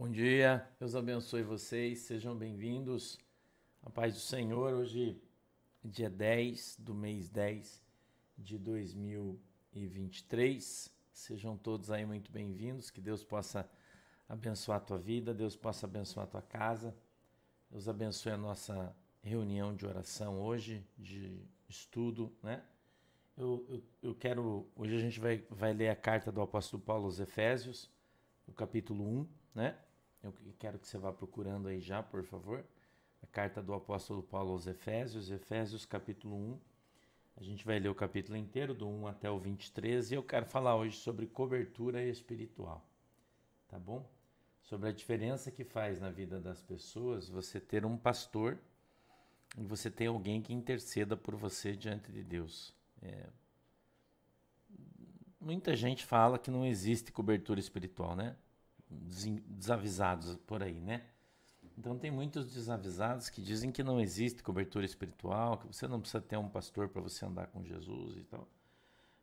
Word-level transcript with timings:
Bom 0.00 0.08
dia, 0.08 0.66
Deus 0.78 0.96
abençoe 0.96 1.42
vocês, 1.42 1.98
sejam 1.98 2.34
bem-vindos. 2.34 3.18
A 3.82 3.90
paz 3.90 4.14
do 4.14 4.20
Senhor, 4.20 4.72
hoje, 4.72 5.22
dia 5.84 6.08
10 6.08 6.78
do 6.78 6.94
mês 6.94 7.28
10 7.28 7.84
de 8.38 8.56
2023. 8.56 10.90
Sejam 11.12 11.54
todos 11.54 11.90
aí 11.90 12.06
muito 12.06 12.32
bem-vindos, 12.32 12.90
que 12.90 12.98
Deus 12.98 13.22
possa 13.22 13.70
abençoar 14.26 14.78
a 14.78 14.80
tua 14.80 14.96
vida, 14.96 15.34
Deus 15.34 15.54
possa 15.54 15.84
abençoar 15.84 16.24
a 16.24 16.30
tua 16.30 16.40
casa, 16.40 16.96
Deus 17.70 17.86
abençoe 17.86 18.32
a 18.32 18.38
nossa 18.38 18.96
reunião 19.22 19.76
de 19.76 19.84
oração 19.84 20.40
hoje, 20.40 20.82
de 20.96 21.44
estudo, 21.68 22.34
né? 22.42 22.64
Eu, 23.36 23.66
eu, 23.68 23.82
eu 24.02 24.14
quero, 24.14 24.66
hoje 24.74 24.96
a 24.96 24.98
gente 24.98 25.20
vai, 25.20 25.44
vai 25.50 25.74
ler 25.74 25.90
a 25.90 25.96
carta 25.96 26.32
do 26.32 26.40
apóstolo 26.40 26.82
Paulo 26.82 27.04
aos 27.04 27.20
Efésios, 27.20 27.90
o 28.46 28.52
capítulo 28.54 29.06
1, 29.06 29.28
né? 29.54 29.76
Eu 30.22 30.34
quero 30.58 30.78
que 30.78 30.86
você 30.86 30.98
vá 30.98 31.12
procurando 31.12 31.68
aí 31.68 31.80
já, 31.80 32.02
por 32.02 32.22
favor. 32.22 32.64
A 33.22 33.26
carta 33.26 33.62
do 33.62 33.72
apóstolo 33.72 34.22
Paulo 34.22 34.52
aos 34.52 34.66
Efésios, 34.66 35.30
Efésios 35.30 35.86
capítulo 35.86 36.36
1. 36.36 36.58
A 37.36 37.42
gente 37.42 37.64
vai 37.64 37.78
ler 37.78 37.88
o 37.88 37.94
capítulo 37.94 38.36
inteiro, 38.36 38.74
do 38.74 38.86
1 38.86 39.06
até 39.06 39.30
o 39.30 39.38
23, 39.38 40.10
e 40.10 40.14
eu 40.14 40.22
quero 40.22 40.44
falar 40.44 40.76
hoje 40.76 40.96
sobre 40.98 41.26
cobertura 41.26 42.02
espiritual. 42.04 42.84
Tá 43.66 43.78
bom? 43.78 44.06
Sobre 44.62 44.90
a 44.90 44.92
diferença 44.92 45.50
que 45.50 45.64
faz 45.64 46.00
na 46.00 46.10
vida 46.10 46.38
das 46.38 46.62
pessoas 46.62 47.28
você 47.28 47.58
ter 47.58 47.86
um 47.86 47.96
pastor 47.96 48.58
e 49.56 49.64
você 49.64 49.90
ter 49.90 50.06
alguém 50.06 50.42
que 50.42 50.52
interceda 50.52 51.16
por 51.16 51.34
você 51.34 51.74
diante 51.74 52.12
de 52.12 52.22
Deus. 52.22 52.74
É... 53.00 53.26
Muita 55.40 55.74
gente 55.74 56.04
fala 56.04 56.38
que 56.38 56.50
não 56.50 56.66
existe 56.66 57.10
cobertura 57.10 57.58
espiritual, 57.58 58.14
né? 58.14 58.36
Desavisados 58.90 60.36
por 60.46 60.62
aí, 60.62 60.80
né? 60.80 61.04
Então 61.78 61.98
tem 61.98 62.10
muitos 62.10 62.52
desavisados 62.52 63.30
que 63.30 63.40
dizem 63.40 63.72
que 63.72 63.82
não 63.82 64.00
existe 64.00 64.42
cobertura 64.42 64.84
espiritual, 64.84 65.58
que 65.58 65.66
você 65.66 65.88
não 65.88 66.00
precisa 66.00 66.20
ter 66.20 66.36
um 66.36 66.48
pastor 66.48 66.88
para 66.88 67.00
você 67.00 67.24
andar 67.24 67.46
com 67.46 67.64
Jesus 67.64 68.18
e 68.18 68.24
tal. 68.24 68.46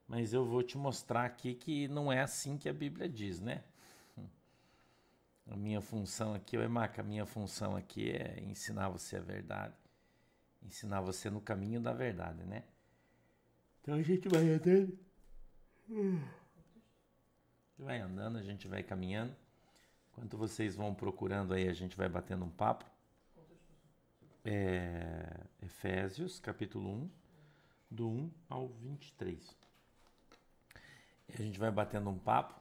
Mas 0.08 0.34
eu 0.34 0.46
vou 0.46 0.64
te 0.64 0.78
mostrar 0.78 1.26
aqui 1.26 1.54
que 1.54 1.88
não 1.88 2.12
é 2.12 2.22
assim 2.22 2.58
que 2.58 2.70
a 2.70 2.74
Bíblia 2.74 3.10
diz, 3.10 3.40
né? 3.40 3.64
A 5.50 5.56
minha 5.56 5.82
função 5.82 6.34
aqui, 6.34 6.58
o 6.58 6.62
Emaca, 6.62 7.02
a 7.02 7.06
minha 7.06 7.26
função 7.26 7.76
aqui 7.76 8.10
é 8.10 8.42
ensinar 8.42 8.90
você 8.90 9.18
a 9.18 9.22
verdade. 9.22 9.76
Ensinar 10.64 11.02
você 11.02 11.30
no 11.30 11.40
caminho 11.40 11.80
da 11.80 11.94
verdade, 11.94 12.44
né? 12.44 12.64
Então 13.82 13.96
a 13.96 14.02
gente 14.02 14.28
vai 14.28 14.50
andando. 14.50 15.00
Vai 17.78 18.00
andando, 18.00 18.38
a 18.38 18.44
gente 18.44 18.68
vai 18.68 18.82
caminhando. 18.82 19.36
Enquanto 20.18 20.36
vocês 20.36 20.76
vão 20.76 20.96
procurando 20.96 21.54
aí, 21.54 21.68
a 21.70 21.74
gente 21.74 21.96
vai 21.96 22.10
batendo 22.10 22.44
um 22.44 22.50
papo. 22.50 22.86
É, 24.44 25.42
Efésios, 25.62 26.40
capítulo 26.40 26.90
1, 26.92 27.10
do 27.92 28.10
1 28.10 28.32
ao 28.50 28.68
23. 28.68 29.56
E 31.30 31.34
a 31.34 31.46
gente 31.46 31.60
vai 31.60 31.70
batendo 31.70 32.10
um 32.10 32.18
papo. 32.18 32.60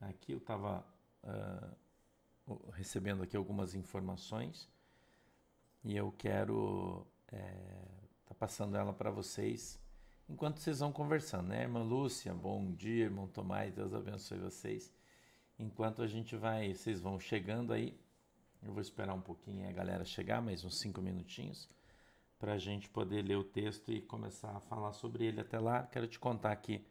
Aqui 0.00 0.32
eu 0.32 0.38
estava 0.38 0.84
uh, 1.22 2.70
recebendo 2.72 3.22
aqui 3.22 3.36
algumas 3.36 3.76
informações 3.76 4.68
e 5.84 5.96
eu 5.96 6.10
quero 6.18 7.06
é, 7.30 7.84
tá 8.26 8.34
passando 8.34 8.76
ela 8.76 8.92
para 8.92 9.12
vocês 9.12 9.78
enquanto 10.28 10.58
vocês 10.58 10.80
vão 10.80 10.90
conversando, 10.90 11.50
né? 11.50 11.62
Irmã 11.62 11.84
Lúcia, 11.84 12.34
bom 12.34 12.72
dia, 12.72 13.04
irmão 13.04 13.28
Tomás, 13.28 13.72
Deus 13.72 13.94
abençoe 13.94 14.38
vocês. 14.38 14.92
Enquanto 15.58 16.02
a 16.02 16.06
gente 16.06 16.36
vai, 16.36 16.74
vocês 16.74 17.00
vão 17.00 17.18
chegando 17.18 17.72
aí, 17.72 17.96
eu 18.62 18.72
vou 18.72 18.80
esperar 18.80 19.14
um 19.14 19.20
pouquinho 19.20 19.68
a 19.68 19.72
galera 19.72 20.04
chegar, 20.04 20.42
mais 20.42 20.64
uns 20.64 20.78
cinco 20.80 21.00
minutinhos, 21.00 21.68
para 22.38 22.54
a 22.54 22.58
gente 22.58 22.88
poder 22.88 23.22
ler 23.22 23.36
o 23.36 23.44
texto 23.44 23.92
e 23.92 24.00
começar 24.00 24.56
a 24.56 24.60
falar 24.60 24.92
sobre 24.92 25.26
ele. 25.26 25.40
Até 25.40 25.58
lá, 25.60 25.84
quero 25.84 26.08
te 26.08 26.18
contar 26.18 26.50
aqui 26.50 26.84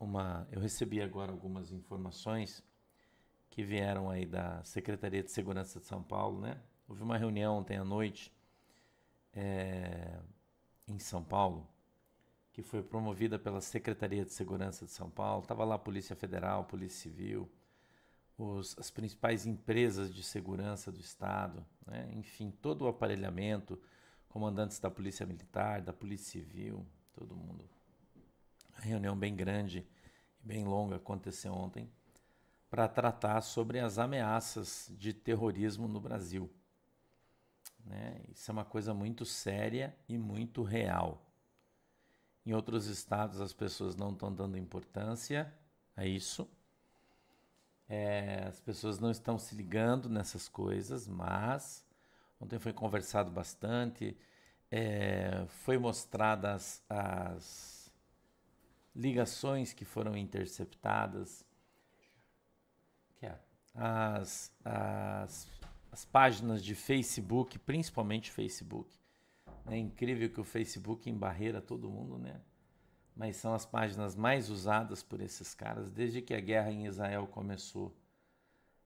uma. 0.00 0.48
Eu 0.50 0.60
recebi 0.60 1.02
agora 1.02 1.30
algumas 1.30 1.72
informações 1.72 2.64
que 3.50 3.62
vieram 3.62 4.08
aí 4.08 4.24
da 4.24 4.64
Secretaria 4.64 5.22
de 5.22 5.30
Segurança 5.30 5.78
de 5.78 5.86
São 5.86 6.02
Paulo, 6.02 6.40
né? 6.40 6.60
Houve 6.88 7.02
uma 7.02 7.18
reunião 7.18 7.58
ontem 7.58 7.76
à 7.76 7.84
noite 7.84 8.32
é, 9.32 10.18
em 10.88 10.98
São 10.98 11.22
Paulo 11.22 11.68
que 12.54 12.62
foi 12.62 12.82
promovida 12.84 13.36
pela 13.36 13.60
Secretaria 13.60 14.24
de 14.24 14.32
Segurança 14.32 14.84
de 14.84 14.92
São 14.92 15.10
Paulo. 15.10 15.42
Estava 15.42 15.64
lá 15.64 15.74
a 15.74 15.78
Polícia 15.78 16.14
Federal, 16.14 16.64
Polícia 16.64 17.10
Civil, 17.10 17.50
os, 18.36 18.76
as 18.78 18.90
principais 18.90 19.46
empresas 19.46 20.12
de 20.12 20.22
segurança 20.22 20.90
do 20.90 21.00
Estado, 21.00 21.64
né? 21.86 22.08
enfim, 22.12 22.50
todo 22.50 22.82
o 22.82 22.88
aparelhamento, 22.88 23.80
comandantes 24.28 24.78
da 24.78 24.90
Polícia 24.90 25.24
Militar, 25.24 25.80
da 25.80 25.92
Polícia 25.92 26.40
Civil, 26.40 26.84
todo 27.12 27.36
mundo. 27.36 27.64
A 28.76 28.80
reunião 28.80 29.16
bem 29.16 29.34
grande 29.34 29.86
e 30.42 30.46
bem 30.46 30.64
longa 30.64 30.96
aconteceu 30.96 31.52
ontem 31.52 31.88
para 32.68 32.88
tratar 32.88 33.40
sobre 33.40 33.78
as 33.78 33.98
ameaças 33.98 34.90
de 34.98 35.12
terrorismo 35.12 35.86
no 35.86 36.00
Brasil. 36.00 36.50
Né? 37.84 38.20
Isso 38.32 38.50
é 38.50 38.52
uma 38.52 38.64
coisa 38.64 38.92
muito 38.92 39.24
séria 39.24 39.96
e 40.08 40.18
muito 40.18 40.64
real. 40.64 41.24
Em 42.44 42.52
outros 42.52 42.86
estados 42.86 43.40
as 43.40 43.52
pessoas 43.52 43.94
não 43.94 44.10
estão 44.10 44.34
dando 44.34 44.58
importância 44.58 45.52
a 45.96 46.04
isso, 46.04 46.50
é, 47.88 48.44
as 48.48 48.60
pessoas 48.60 48.98
não 48.98 49.10
estão 49.10 49.38
se 49.38 49.54
ligando 49.54 50.08
nessas 50.08 50.48
coisas, 50.48 51.06
mas 51.06 51.84
ontem 52.40 52.58
foi 52.58 52.72
conversado 52.72 53.30
bastante, 53.30 54.16
é, 54.70 55.44
foi 55.48 55.78
mostradas 55.78 56.82
as 56.88 57.92
ligações 58.94 59.72
que 59.72 59.84
foram 59.84 60.16
interceptadas, 60.16 61.44
é, 63.20 63.34
as, 63.74 64.52
as, 64.64 65.48
as 65.92 66.04
páginas 66.04 66.62
de 66.64 66.74
Facebook, 66.74 67.58
principalmente 67.58 68.30
Facebook. 68.30 68.94
É 69.66 69.76
incrível 69.76 70.28
que 70.30 70.40
o 70.40 70.44
Facebook 70.44 71.08
embarreira 71.08 71.60
todo 71.60 71.90
mundo, 71.90 72.18
né? 72.18 72.40
Mas 73.14 73.36
são 73.36 73.54
as 73.54 73.64
páginas 73.64 74.16
mais 74.16 74.50
usadas 74.50 75.02
por 75.02 75.20
esses 75.20 75.54
caras 75.54 75.90
desde 75.90 76.20
que 76.20 76.34
a 76.34 76.40
guerra 76.40 76.70
em 76.70 76.86
Israel 76.86 77.26
começou. 77.26 77.94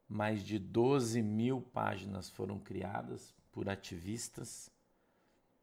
Mais 0.08 0.42
de 0.42 0.58
12 0.58 1.22
mil 1.22 1.60
páginas 1.60 2.28
foram 2.28 2.58
criadas 2.58 3.34
por 3.52 3.68
ativistas. 3.68 4.70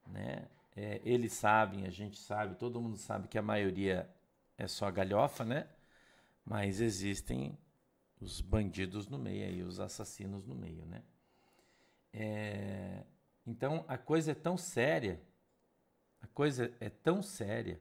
Né? 0.08 0.48
É, 0.76 1.02
eles 1.04 1.34
sabem, 1.34 1.86
a 1.86 1.90
gente 1.90 2.18
sabe, 2.18 2.56
todo 2.56 2.82
mundo 2.82 2.98
sabe 2.98 3.28
que 3.28 3.38
a 3.38 3.42
maioria 3.42 4.10
é 4.58 4.68
só 4.68 4.90
galhofa, 4.92 5.44
né? 5.44 5.68
Mas 6.44 6.80
existem 6.80 7.58
os 8.20 8.40
bandidos 8.42 9.08
no 9.08 9.18
meio 9.18 9.46
aí, 9.46 9.64
os 9.64 9.80
assassinos 9.80 10.46
no 10.46 10.56
meio, 10.56 10.86
né? 10.86 11.04
É, 12.14 13.04
então 13.46 13.84
a 13.88 13.98
coisa 13.98 14.32
é 14.32 14.36
tão 14.36 14.58
séria, 14.58 15.22
a 16.22 16.28
coisa 16.28 16.72
é 16.80 16.90
tão 16.90 17.22
séria 17.22 17.80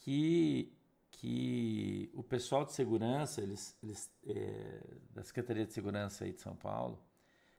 que, 0.00 0.72
que 1.10 2.10
o 2.14 2.22
pessoal 2.22 2.64
de 2.64 2.72
segurança, 2.72 3.40
eles, 3.40 3.76
eles 3.82 4.10
é, 4.26 4.82
da 5.10 5.22
Secretaria 5.22 5.66
de 5.66 5.72
Segurança 5.72 6.24
aí 6.24 6.32
de 6.32 6.40
São 6.40 6.56
Paulo, 6.56 7.02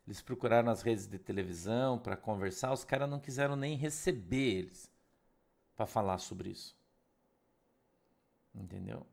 eles 0.06 0.22
procuraram 0.22 0.66
nas 0.66 0.82
redes 0.82 1.08
de 1.08 1.20
televisão 1.20 1.98
para 1.98 2.18
conversar, 2.18 2.74
os 2.74 2.84
caras 2.84 3.10
não 3.10 3.20
quiseram 3.20 3.56
nem 3.56 3.78
receber 3.78 4.58
eles 4.58 4.92
para 5.76 5.86
falar 5.86 6.18
sobre 6.18 6.50
isso. 6.50 6.76
Entendeu? 8.54 9.06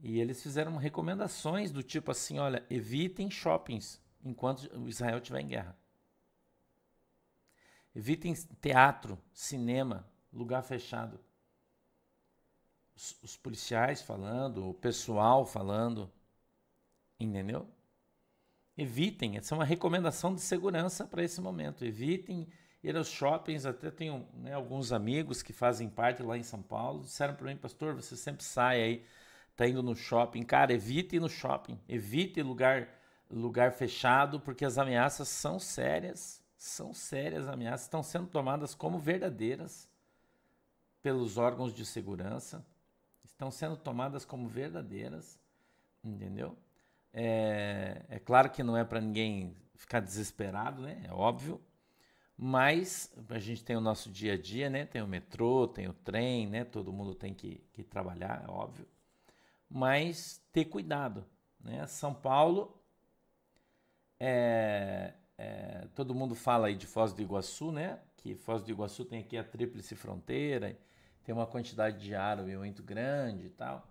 E 0.00 0.18
eles 0.18 0.42
fizeram 0.42 0.76
recomendações 0.76 1.70
do 1.70 1.82
tipo 1.82 2.10
assim: 2.10 2.38
olha, 2.38 2.64
evitem 2.70 3.30
shoppings 3.30 4.00
enquanto 4.24 4.62
o 4.76 4.88
Israel 4.88 5.18
estiver 5.18 5.40
em 5.40 5.48
guerra. 5.48 5.78
Evitem 7.94 8.34
teatro, 8.60 9.18
cinema, 9.32 10.08
lugar 10.32 10.62
fechado 10.62 11.20
os, 12.98 13.16
os 13.22 13.36
policiais 13.36 14.02
falando, 14.02 14.68
o 14.68 14.74
pessoal 14.74 15.46
falando, 15.46 16.10
entendeu? 17.18 17.66
Evitem, 18.76 19.36
essa 19.36 19.54
é 19.54 19.58
uma 19.58 19.64
recomendação 19.64 20.34
de 20.34 20.40
segurança 20.40 21.06
para 21.06 21.22
esse 21.22 21.40
momento. 21.40 21.84
Evitem 21.84 22.48
ir 22.82 22.96
aos 22.96 23.08
shoppings. 23.08 23.66
Até 23.66 23.90
tenho 23.90 24.26
né, 24.34 24.52
alguns 24.52 24.92
amigos 24.92 25.42
que 25.42 25.52
fazem 25.52 25.88
parte 25.88 26.22
lá 26.22 26.36
em 26.36 26.42
São 26.42 26.60
Paulo. 26.62 27.02
Disseram 27.02 27.34
para 27.34 27.46
mim, 27.46 27.56
pastor, 27.56 27.94
você 27.94 28.16
sempre 28.16 28.44
sai 28.44 28.82
aí, 28.82 29.04
tá 29.56 29.66
indo 29.66 29.82
no 29.82 29.94
shopping. 29.94 30.42
Cara, 30.42 30.72
evite 30.72 31.16
ir 31.16 31.20
no 31.20 31.28
shopping. 31.28 31.78
Evite 31.88 32.42
lugar, 32.42 32.88
lugar 33.30 33.72
fechado, 33.72 34.40
porque 34.40 34.64
as 34.64 34.78
ameaças 34.78 35.28
são 35.28 35.58
sérias. 35.58 36.42
São 36.56 36.92
sérias 36.94 37.48
ameaças. 37.48 37.82
Estão 37.86 38.02
sendo 38.02 38.26
tomadas 38.26 38.74
como 38.74 38.98
verdadeiras 38.98 39.88
pelos 41.02 41.36
órgãos 41.36 41.72
de 41.72 41.84
segurança 41.84 42.64
estão 43.38 43.52
sendo 43.52 43.76
tomadas 43.76 44.24
como 44.24 44.48
verdadeiras, 44.48 45.38
entendeu? 46.02 46.58
É, 47.12 48.04
é 48.08 48.18
claro 48.18 48.50
que 48.50 48.64
não 48.64 48.76
é 48.76 48.84
para 48.84 49.00
ninguém 49.00 49.56
ficar 49.76 50.00
desesperado, 50.00 50.82
né? 50.82 51.00
É 51.06 51.12
óbvio. 51.12 51.60
Mas 52.36 53.12
a 53.28 53.38
gente 53.38 53.64
tem 53.64 53.76
o 53.76 53.80
nosso 53.80 54.10
dia 54.10 54.32
a 54.34 54.36
dia, 54.36 54.68
né? 54.68 54.84
Tem 54.84 55.00
o 55.02 55.06
metrô, 55.06 55.68
tem 55.68 55.88
o 55.88 55.92
trem, 55.92 56.48
né? 56.48 56.64
Todo 56.64 56.92
mundo 56.92 57.14
tem 57.14 57.32
que, 57.32 57.62
que 57.72 57.84
trabalhar, 57.84 58.44
é 58.44 58.50
óbvio. 58.50 58.88
Mas 59.70 60.42
ter 60.52 60.64
cuidado, 60.64 61.24
né? 61.60 61.86
São 61.86 62.12
Paulo, 62.12 62.76
é, 64.18 65.14
é, 65.36 65.86
todo 65.94 66.14
mundo 66.14 66.34
fala 66.34 66.66
aí 66.66 66.74
de 66.74 66.88
Foz 66.88 67.12
do 67.12 67.22
Iguaçu, 67.22 67.70
né? 67.70 68.00
Que 68.16 68.34
Foz 68.34 68.62
do 68.62 68.70
Iguaçu 68.70 69.04
tem 69.04 69.20
aqui 69.20 69.36
a 69.36 69.44
tríplice 69.44 69.94
fronteira, 69.94 70.76
tem 71.28 71.34
uma 71.34 71.46
quantidade 71.46 72.02
de 72.02 72.14
árabe 72.14 72.56
muito 72.56 72.82
grande 72.82 73.48
e 73.48 73.50
tal. 73.50 73.86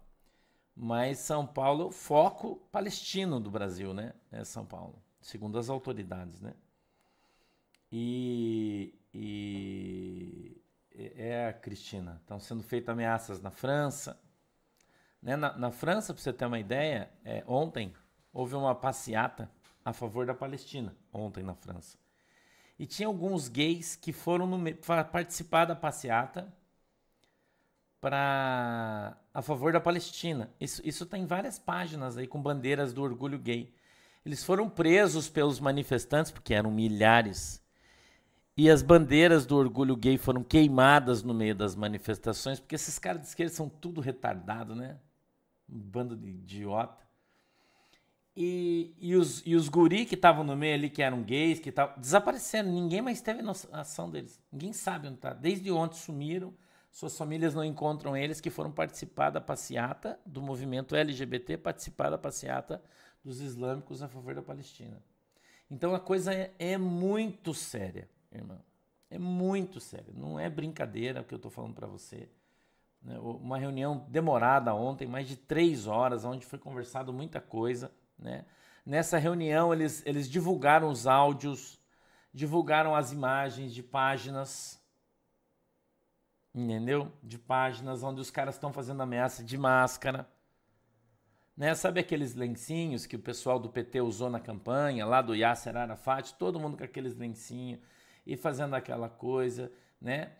Mas 0.75 1.19
São 1.19 1.45
Paulo 1.45 1.89
é 1.89 1.91
foco 1.91 2.55
palestino 2.71 3.39
do 3.39 3.51
Brasil, 3.51 3.93
né? 3.93 4.15
É 4.31 4.43
São 4.43 4.65
Paulo, 4.65 4.99
segundo 5.21 5.59
as 5.59 5.69
autoridades, 5.69 6.41
né? 6.41 6.55
E, 7.91 8.91
e 9.13 10.59
é, 10.91 11.53
Cristina, 11.53 12.17
estão 12.21 12.39
sendo 12.39 12.63
feitas 12.63 12.91
ameaças 12.91 13.39
na 13.39 13.51
França. 13.51 14.19
Né? 15.21 15.35
Na, 15.35 15.55
na 15.55 15.69
França, 15.69 16.15
para 16.15 16.23
você 16.23 16.33
ter 16.33 16.47
uma 16.47 16.57
ideia, 16.57 17.07
é, 17.23 17.43
ontem 17.45 17.93
houve 18.33 18.55
uma 18.55 18.73
passeata 18.73 19.47
a 19.85 19.93
favor 19.93 20.25
da 20.25 20.33
Palestina, 20.33 20.97
ontem 21.13 21.43
na 21.43 21.53
França. 21.53 21.99
E 22.79 22.87
tinha 22.87 23.07
alguns 23.07 23.47
gays 23.47 23.95
que 23.95 24.11
foram 24.11 24.47
no, 24.47 24.75
participar 25.11 25.65
da 25.65 25.75
passeata 25.75 26.51
para 28.07 29.17
a 29.33 29.41
favor 29.41 29.73
da 29.73 29.81
Palestina. 29.81 30.49
Isso 30.61 30.81
está 30.85 31.17
em 31.17 31.25
várias 31.25 31.59
páginas 31.59 32.17
aí 32.17 32.25
com 32.25 32.41
bandeiras 32.41 32.93
do 32.93 33.03
orgulho 33.03 33.37
gay. 33.37 33.73
Eles 34.25 34.45
foram 34.45 34.69
presos 34.69 35.27
pelos 35.27 35.59
manifestantes, 35.59 36.31
porque 36.31 36.53
eram 36.53 36.71
milhares, 36.71 37.61
e 38.55 38.69
as 38.69 38.81
bandeiras 38.81 39.45
do 39.45 39.57
orgulho 39.57 39.95
gay 39.97 40.17
foram 40.17 40.41
queimadas 40.41 41.21
no 41.21 41.33
meio 41.33 41.53
das 41.53 41.75
manifestações, 41.75 42.61
porque 42.61 42.75
esses 42.75 42.97
caras 42.97 43.21
de 43.21 43.27
esquerda 43.27 43.53
são 43.53 43.67
tudo 43.67 43.99
retardado, 43.99 44.73
né? 44.73 44.97
Um 45.69 45.77
bando 45.77 46.15
de 46.15 46.29
idiota. 46.29 47.05
E, 48.35 48.95
e, 48.99 49.15
os, 49.17 49.43
e 49.45 49.53
os 49.53 49.67
guri 49.67 50.05
que 50.05 50.15
estavam 50.15 50.45
no 50.45 50.55
meio 50.55 50.75
ali, 50.75 50.89
que 50.89 51.01
eram 51.01 51.23
gays, 51.23 51.59
que 51.59 51.69
estavam 51.69 51.99
desapareceram. 51.99 52.71
Ninguém 52.71 53.01
mais 53.01 53.19
teve 53.19 53.41
noção 53.41 54.09
deles. 54.09 54.41
Ninguém 54.49 54.71
sabe 54.71 55.07
onde 55.07 55.17
está. 55.17 55.33
Desde 55.33 55.69
ontem 55.71 55.97
sumiram. 55.97 56.53
Suas 56.97 57.15
famílias 57.15 57.53
não 57.53 57.63
encontram 57.63 58.17
eles 58.17 58.41
que 58.41 58.49
foram 58.49 58.71
participar 58.71 59.29
da 59.29 59.39
passeata 59.39 60.19
do 60.25 60.41
movimento 60.41 60.95
LGBT, 60.95 61.55
participar 61.55 62.09
da 62.09 62.17
passeata 62.17 62.81
dos 63.23 63.39
islâmicos 63.39 64.01
a 64.01 64.07
favor 64.07 64.33
da 64.33 64.41
Palestina. 64.41 64.99
Então 65.69 65.93
a 65.93 65.99
coisa 65.99 66.33
é, 66.33 66.51
é 66.57 66.75
muito 66.75 67.53
séria 67.53 68.09
irmão. 68.31 68.59
É 69.11 69.19
muito 69.19 69.79
sério, 69.79 70.11
não 70.11 70.39
é 70.39 70.49
brincadeira 70.49 71.21
o 71.21 71.23
que 71.23 71.35
eu 71.35 71.37
estou 71.37 71.51
falando 71.51 71.75
para 71.75 71.85
você. 71.85 72.27
Né? 72.99 73.15
Uma 73.19 73.59
reunião 73.59 74.03
demorada 74.09 74.73
ontem, 74.73 75.07
mais 75.07 75.27
de 75.27 75.35
três 75.35 75.85
horas, 75.85 76.25
onde 76.25 76.47
foi 76.47 76.57
conversado 76.57 77.13
muita 77.13 77.39
coisa. 77.39 77.91
Né? 78.17 78.43
Nessa 78.83 79.19
reunião, 79.19 79.71
eles, 79.71 80.01
eles 80.03 80.27
divulgaram 80.27 80.89
os 80.89 81.05
áudios, 81.05 81.79
divulgaram 82.33 82.95
as 82.95 83.11
imagens 83.11 83.71
de 83.71 83.83
páginas, 83.83 84.81
entendeu? 86.53 87.11
De 87.23 87.37
páginas 87.37 88.03
onde 88.03 88.21
os 88.21 88.31
caras 88.31 88.55
estão 88.55 88.71
fazendo 88.73 89.01
ameaça 89.01 89.43
de 89.43 89.57
máscara. 89.57 90.27
Né? 91.55 91.73
Sabe 91.73 91.99
aqueles 91.99 92.35
lencinhos 92.35 93.05
que 93.05 93.15
o 93.15 93.19
pessoal 93.19 93.59
do 93.59 93.69
PT 93.69 94.01
usou 94.01 94.29
na 94.29 94.39
campanha, 94.39 95.05
lá 95.05 95.21
do 95.21 95.35
Yasser 95.35 95.75
Arafat? 95.75 96.35
Todo 96.35 96.59
mundo 96.59 96.77
com 96.77 96.83
aqueles 96.83 97.15
lencinhos 97.15 97.79
e 98.25 98.35
fazendo 98.35 98.75
aquela 98.75 99.09
coisa, 99.09 99.71
né? 99.99 100.33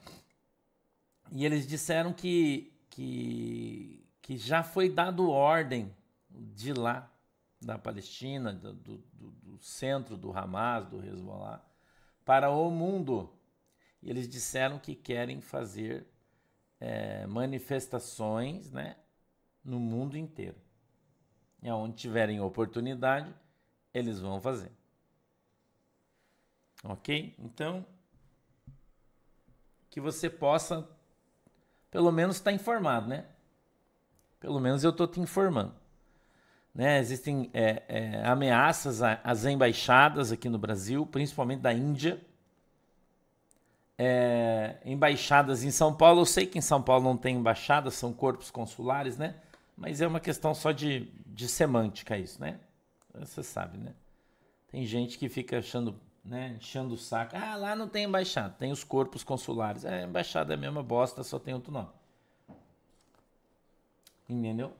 E 1.32 1.46
eles 1.46 1.66
disseram 1.68 2.14
que, 2.14 2.74
que, 2.90 4.06
que 4.22 4.38
já 4.38 4.64
foi 4.64 4.90
dado 4.90 5.30
ordem 5.30 5.96
de 6.30 6.74
lá, 6.74 7.12
da 7.60 7.78
Palestina, 7.78 8.54
do, 8.54 8.74
do, 8.74 8.98
do 9.14 9.58
centro 9.60 10.16
do 10.16 10.32
Hamas, 10.38 10.86
do 10.86 11.04
Hezbollah, 11.04 11.64
para 12.24 12.52
o 12.52 12.70
mundo. 12.70 13.34
Eles 14.10 14.28
disseram 14.28 14.80
que 14.80 14.96
querem 14.96 15.42
fazer 15.42 16.08
é, 16.80 17.26
manifestações 17.28 18.72
né, 18.72 18.96
no 19.64 19.80
mundo 19.80 20.18
inteiro. 20.18 20.56
E 21.62 21.68
aonde 21.68 21.96
tiverem 21.96 22.40
oportunidade, 22.40 23.34
eles 23.94 24.20
vão 24.20 24.40
fazer. 24.40 24.72
Ok? 26.84 27.36
Então, 27.40 27.86
que 29.90 30.00
você 30.00 30.30
possa, 30.30 30.88
pelo 31.90 32.12
menos, 32.12 32.38
estar 32.38 32.52
tá 32.52 32.56
informado, 32.56 33.08
né? 33.08 33.26
Pelo 34.40 34.60
menos 34.60 34.84
eu 34.84 34.92
estou 34.92 35.08
te 35.08 35.20
informando. 35.20 35.74
Né? 36.74 37.00
Existem 37.00 37.50
é, 37.54 37.84
é, 37.88 38.26
ameaças 38.28 39.02
às 39.02 39.46
embaixadas 39.46 40.32
aqui 40.32 40.48
no 40.48 40.60
Brasil, 40.60 41.06
principalmente 41.08 41.62
da 41.62 41.74
Índia. 41.74 42.24
É, 43.98 44.78
embaixadas 44.86 45.64
em 45.64 45.72
São 45.72 45.94
Paulo. 45.94 46.22
Eu 46.22 46.26
sei 46.26 46.46
que 46.46 46.58
em 46.58 46.62
São 46.62 46.82
Paulo 46.82 47.04
não 47.04 47.18
tem 47.18 47.36
embaixadas, 47.36 47.96
são 47.96 48.14
corpos 48.14 48.52
consulares, 48.52 49.18
né? 49.18 49.36
Mas 49.76 50.02
é 50.02 50.08
uma 50.08 50.20
questão 50.20 50.54
só 50.54 50.72
de, 50.72 51.12
de 51.26 51.48
semântica 51.48 52.18
isso, 52.18 52.40
né? 52.40 52.60
Você 53.14 53.44
sabe, 53.44 53.78
né? 53.78 53.94
Tem 54.70 54.86
gente 54.86 55.18
que 55.18 55.30
fica 55.30 55.60
achando 55.60 55.96
né, 56.28 56.56
enchendo 56.58 56.94
o 56.94 56.98
saco. 56.98 57.36
Ah, 57.36 57.56
lá 57.56 57.76
não 57.76 57.88
tem 57.88 58.06
embaixada, 58.06 58.54
tem 58.60 58.72
os 58.72 58.84
corpos 58.84 59.24
consulares. 59.24 59.86
É, 59.86 60.04
embaixada 60.04 60.54
é 60.54 60.56
a 60.56 60.60
mesma 60.60 60.84
bosta, 60.84 61.24
só 61.24 61.40
tem 61.40 61.54
outro 61.54 61.72
nome. 61.72 61.90
Entendeu? 64.30 64.74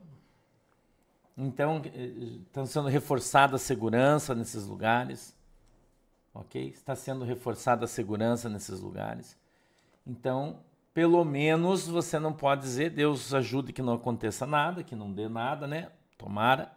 Então, 1.38 1.82
estão 1.86 2.64
eh, 2.64 2.68
sendo 2.68 2.88
reforçada 2.90 3.56
a 3.56 3.60
segurança 3.60 4.36
nesses 4.36 4.66
lugares. 4.66 5.37
Ok? 6.40 6.70
Está 6.70 6.96
sendo 6.96 7.26
reforçada 7.26 7.86
a 7.86 7.88
segurança 7.88 8.48
nesses 8.48 8.80
lugares. 8.80 9.36
Então, 10.06 10.60
pelo 10.94 11.26
menos 11.26 11.88
você 11.88 12.20
não 12.20 12.32
pode 12.32 12.62
dizer 12.62 12.92
Deus 12.92 13.34
ajude 13.34 13.74
que 13.74 13.82
não 13.82 13.94
aconteça 13.94 14.46
nada, 14.46 14.84
que 14.84 14.96
não 14.96 15.12
dê 15.12 15.28
nada, 15.28 15.68
né? 15.68 15.92
Tomara 16.18 16.72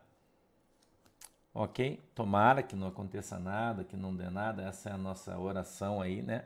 ok? 1.53 2.01
Tomara 2.15 2.63
que 2.63 2.77
não 2.77 2.89
aconteça 2.89 3.39
nada, 3.39 3.85
que 3.85 3.97
não 3.97 4.15
dê 4.15 4.31
nada, 4.31 4.63
essa 4.63 4.91
é 4.91 4.93
a 4.93 4.99
nossa 4.99 5.39
oração 5.39 6.01
aí, 6.01 6.23
né? 6.23 6.45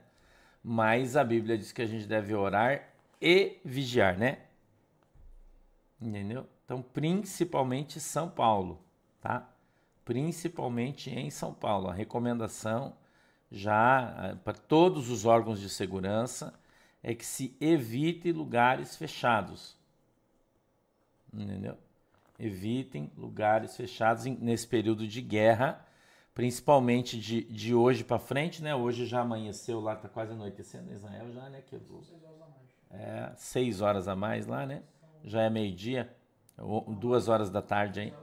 Mas 0.63 1.17
a 1.17 1.23
Bíblia 1.23 1.59
diz 1.59 1.73
que 1.73 1.83
a 1.83 1.87
gente 1.87 2.07
deve 2.07 2.35
orar 2.35 2.89
e 3.21 3.59
vigiar, 3.65 4.19
né? 4.19 4.39
Entendeu? 6.01 6.47
Então, 6.65 6.83
principalmente 6.83 8.01
São 8.01 8.29
Paulo, 8.29 8.81
tá? 9.21 9.49
Principalmente 10.05 11.11
em 11.11 11.31
São 11.31 11.53
Paulo. 11.53 11.89
A 11.89 11.93
recomendação 11.93 12.95
já 13.55 14.15
eh, 14.19 14.35
para 14.45 14.55
todos 14.55 15.11
os 15.11 15.25
órgãos 15.25 15.61
de 15.61 15.71
segurança 15.71 16.53
é 17.03 17.15
que 17.15 17.25
se 17.25 17.57
evite 17.61 18.33
lugares 18.33 18.97
fechados. 18.97 19.77
Entendeu? 21.33 21.77
evitem 22.39 23.11
lugares 23.17 23.77
fechados 23.77 24.25
nesse 24.25 24.67
período 24.67 25.07
de 25.07 25.21
guerra, 25.21 25.85
principalmente 26.35 27.19
de, 27.19 27.45
de 27.45 27.75
hoje 27.75 28.03
para 28.03 28.19
frente, 28.19 28.63
né? 28.63 28.75
Hoje 28.75 29.07
já 29.07 29.21
amanheceu 29.21 29.81
lá, 29.81 29.95
tá 29.95 30.09
quase 30.09 30.33
anoitecendo 30.33 30.91
em 30.91 30.95
Israel 30.95 31.33
já, 31.33 31.49
né? 31.49 31.63
Que 31.67 31.77
vou... 31.77 32.03
É, 32.91 33.33
seis 33.37 33.81
horas 33.81 34.09
a 34.09 34.15
mais 34.15 34.47
lá, 34.47 34.67
né? 34.67 34.83
Já 35.25 35.43
é 35.43 35.51
meio-dia, 35.51 36.15
duas 36.99 37.29
horas 37.29 37.51
da 37.51 37.63
tarde 37.63 38.01
aí. 38.01 38.15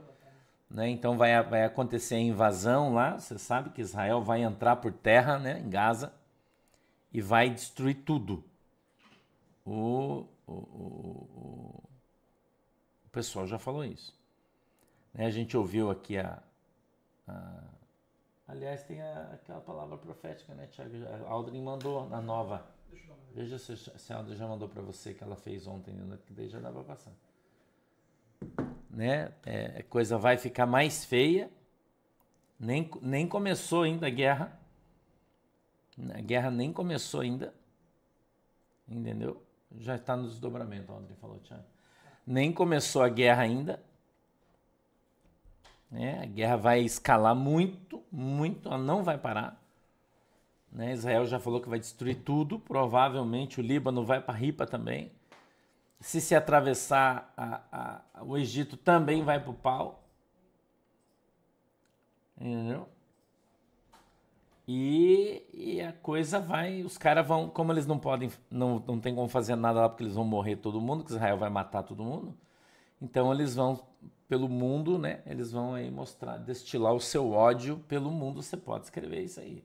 Né? 0.72 0.88
Então 0.88 1.18
vai, 1.18 1.40
vai 1.42 1.64
acontecer 1.64 2.14
a 2.14 2.20
invasão 2.20 2.94
lá. 2.94 3.18
Você 3.18 3.38
sabe 3.38 3.70
que 3.70 3.82
Israel 3.82 4.22
vai 4.22 4.42
entrar 4.42 4.76
por 4.76 4.92
terra 4.92 5.38
né, 5.38 5.60
em 5.60 5.68
Gaza 5.68 6.12
e 7.12 7.20
vai 7.20 7.50
destruir 7.50 7.96
tudo. 8.04 8.42
O, 9.66 10.26
o, 10.46 10.52
o, 10.52 11.82
o 13.04 13.08
pessoal 13.12 13.46
já 13.46 13.58
falou 13.58 13.84
isso. 13.84 14.18
Né? 15.12 15.26
A 15.26 15.30
gente 15.30 15.56
ouviu 15.56 15.90
aqui 15.90 16.16
a, 16.16 16.42
a 17.28 17.62
Aliás, 18.48 18.82
tem 18.82 19.00
a, 19.00 19.30
aquela 19.34 19.60
palavra 19.60 19.96
profética, 19.96 20.54
né, 20.54 20.66
Tiago? 20.66 20.92
A 21.26 21.30
Aldrin 21.30 21.62
mandou 21.62 22.08
na 22.08 22.20
nova. 22.20 22.66
Veja 23.34 23.58
se, 23.58 23.76
se 23.76 24.12
a 24.12 24.16
Aldrin 24.16 24.36
já 24.36 24.46
mandou 24.46 24.68
para 24.68 24.82
você 24.82 25.14
que 25.14 25.22
ela 25.22 25.36
fez 25.36 25.66
ontem, 25.66 25.94
né? 25.94 26.18
que 26.26 26.32
daí 26.32 26.48
já 26.48 26.60
dá 26.60 26.70
para 26.70 26.82
passar. 26.82 27.12
Né? 28.92 29.32
É, 29.46 29.78
a 29.78 29.82
coisa 29.82 30.18
vai 30.18 30.36
ficar 30.36 30.66
mais 30.66 31.04
feia. 31.04 31.50
Nem, 32.60 32.88
nem 33.00 33.26
começou 33.26 33.82
ainda 33.82 34.06
a 34.06 34.10
guerra. 34.10 34.60
A 36.14 36.20
guerra 36.20 36.50
nem 36.50 36.72
começou 36.72 37.22
ainda. 37.22 37.52
Entendeu? 38.86 39.42
Já 39.78 39.96
está 39.96 40.14
no 40.14 40.28
desdobramento, 40.28 40.92
a 40.92 40.96
Aldrin 40.96 41.14
falou, 41.14 41.38
Tiago 41.40 41.72
nem 42.26 42.52
começou 42.52 43.02
a 43.02 43.08
guerra 43.08 43.42
ainda. 43.42 43.82
Né? 45.90 46.20
A 46.22 46.26
guerra 46.26 46.56
vai 46.56 46.80
escalar 46.80 47.34
muito, 47.34 48.02
muito, 48.10 48.68
ela 48.68 48.78
não 48.78 49.02
vai 49.02 49.18
parar. 49.18 49.60
Né? 50.70 50.92
Israel 50.92 51.26
já 51.26 51.38
falou 51.38 51.60
que 51.60 51.68
vai 51.68 51.78
destruir 51.78 52.16
tudo, 52.22 52.58
provavelmente 52.58 53.60
o 53.60 53.62
Líbano 53.62 54.04
vai 54.04 54.20
para 54.20 54.34
Ripa 54.34 54.66
também. 54.66 55.12
Se 56.02 56.20
se 56.20 56.34
atravessar 56.34 57.32
a, 57.36 57.60
a, 57.72 58.24
o 58.24 58.36
Egito 58.36 58.76
também 58.76 59.22
vai 59.22 59.40
para 59.40 59.50
o 59.50 59.54
pau. 59.54 60.02
Entendeu? 62.36 62.88
E, 64.66 65.44
e, 65.52 65.80
a 65.80 65.92
coisa 65.92 66.40
vai. 66.40 66.82
Os 66.82 66.98
caras 66.98 67.26
vão. 67.26 67.48
Como 67.48 67.72
eles 67.72 67.86
não 67.86 67.98
podem. 67.98 68.30
Não, 68.50 68.82
não 68.86 68.98
tem 68.98 69.14
como 69.14 69.28
fazer 69.28 69.54
nada 69.54 69.80
lá 69.80 69.88
porque 69.88 70.02
eles 70.02 70.14
vão 70.14 70.24
morrer 70.24 70.56
todo 70.56 70.80
mundo, 70.80 71.04
que 71.04 71.12
Israel 71.12 71.38
vai 71.38 71.50
matar 71.50 71.82
todo 71.84 72.02
mundo. 72.02 72.36
Então 73.00 73.32
eles 73.32 73.54
vão 73.54 73.80
pelo 74.28 74.48
mundo, 74.48 74.98
né? 74.98 75.22
Eles 75.26 75.52
vão 75.52 75.74
aí 75.74 75.90
mostrar, 75.90 76.38
destilar 76.38 76.94
o 76.94 77.00
seu 77.00 77.30
ódio 77.30 77.78
pelo 77.86 78.10
mundo. 78.10 78.42
Você 78.42 78.56
pode 78.56 78.84
escrever 78.86 79.22
isso 79.22 79.40
aí. 79.40 79.64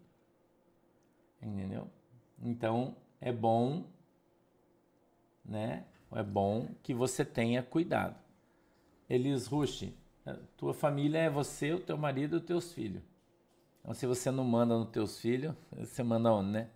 Entendeu? 1.41 1.88
Então 2.41 2.96
é 3.22 3.32
bom, 3.32 3.86
né? 5.44 5.86
É 6.11 6.23
bom 6.23 6.69
que 6.81 6.93
você 6.93 7.25
tenha 7.25 7.61
cuidado. 7.61 8.15
Elis 9.09 9.47
Rush, 9.47 9.91
tua 10.55 10.73
família 10.73 11.19
é 11.19 11.29
você, 11.29 11.73
o 11.73 11.79
teu 11.79 11.97
marido 11.97 12.35
e 12.35 12.39
os 12.39 12.45
teus 12.45 12.73
filhos. 12.73 13.01
Então, 13.81 13.93
se 13.93 14.05
você 14.05 14.31
não 14.31 14.43
manda 14.43 14.77
nos 14.77 14.89
teus 14.89 15.19
filhos, 15.19 15.53
você 15.71 16.03
manda 16.03 16.31
onde, 16.31 16.51
né? 16.51 16.69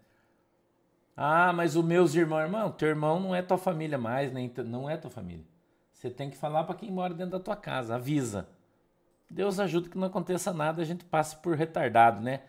Ah, 1.15 1.51
mas 1.53 1.75
os 1.75 1.83
meus 1.83 2.15
irmãos, 2.15 2.41
irmão, 2.41 2.71
teu 2.71 2.87
irmão 2.87 3.19
não 3.19 3.35
é 3.35 3.41
tua 3.41 3.57
família 3.57 3.97
mais, 3.97 4.31
nem 4.31 4.51
não 4.65 4.89
é 4.89 4.97
tua 4.97 5.11
família. 5.11 5.45
Você 5.91 6.09
tem 6.09 6.29
que 6.29 6.37
falar 6.37 6.63
para 6.63 6.75
quem 6.75 6.89
mora 6.89 7.13
dentro 7.13 7.33
da 7.33 7.39
tua 7.39 7.55
casa, 7.55 7.95
avisa. 7.95 8.47
Deus 9.29 9.59
ajuda 9.59 9.89
que 9.89 9.97
não 9.97 10.07
aconteça 10.07 10.53
nada, 10.53 10.81
a 10.81 10.85
gente 10.85 11.05
passe 11.05 11.35
por 11.37 11.55
retardado, 11.55 12.21
né? 12.21 12.43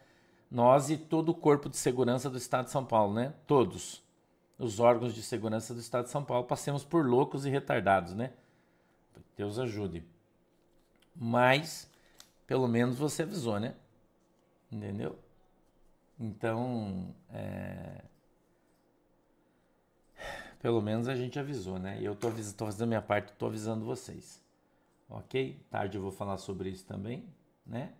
Nós 0.50 0.90
e 0.90 0.96
todo 0.96 1.30
o 1.30 1.34
corpo 1.34 1.68
de 1.68 1.76
segurança 1.76 2.30
do 2.30 2.38
Estado 2.38 2.66
de 2.66 2.70
São 2.70 2.84
Paulo, 2.84 3.14
né? 3.14 3.34
Todos 3.46 4.02
os 4.58 4.80
órgãos 4.80 5.14
de 5.14 5.22
segurança 5.22 5.74
do 5.74 5.80
Estado 5.80 6.04
de 6.04 6.10
São 6.10 6.24
Paulo 6.24 6.46
passemos 6.46 6.84
por 6.84 7.06
loucos 7.06 7.44
e 7.44 7.50
retardados, 7.50 8.14
né? 8.14 8.32
Deus 9.36 9.58
ajude. 9.58 10.04
Mas, 11.14 11.90
pelo 12.46 12.68
menos 12.68 12.96
você 12.96 13.22
avisou, 13.22 13.58
né? 13.58 13.74
Entendeu? 14.70 15.18
Então, 16.18 17.14
é... 17.30 18.04
pelo 20.60 20.80
menos 20.80 21.08
a 21.08 21.16
gente 21.16 21.38
avisou, 21.38 21.78
né? 21.78 22.00
E 22.00 22.04
eu 22.04 22.14
tô, 22.14 22.28
avis... 22.28 22.52
tô 22.52 22.66
fazendo 22.66 22.84
a 22.84 22.86
minha 22.86 23.02
parte, 23.02 23.32
tô 23.32 23.46
avisando 23.46 23.84
vocês. 23.84 24.42
Ok? 25.08 25.60
Tarde 25.70 25.98
eu 25.98 26.02
vou 26.02 26.12
falar 26.12 26.38
sobre 26.38 26.70
isso 26.70 26.86
também, 26.86 27.26
né? 27.66 27.92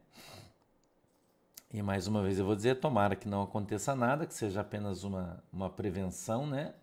E 1.73 1.83
mais 1.83 2.07
uma 2.07 2.23
vez 2.23 2.38
eu 2.38 2.45
vou 2.45 2.55
dizer, 2.55 2.81
tomara 2.81 3.17
que 3.17 3.26
não 3.26 3.43
aconteça 3.43 3.95
nada, 3.95 4.26
que 4.26 4.35
seja 4.35 4.61
apenas 4.61 5.05
uma, 5.05 5.43
uma 5.52 5.71
prevenção, 5.71 6.47
né? 6.47 6.75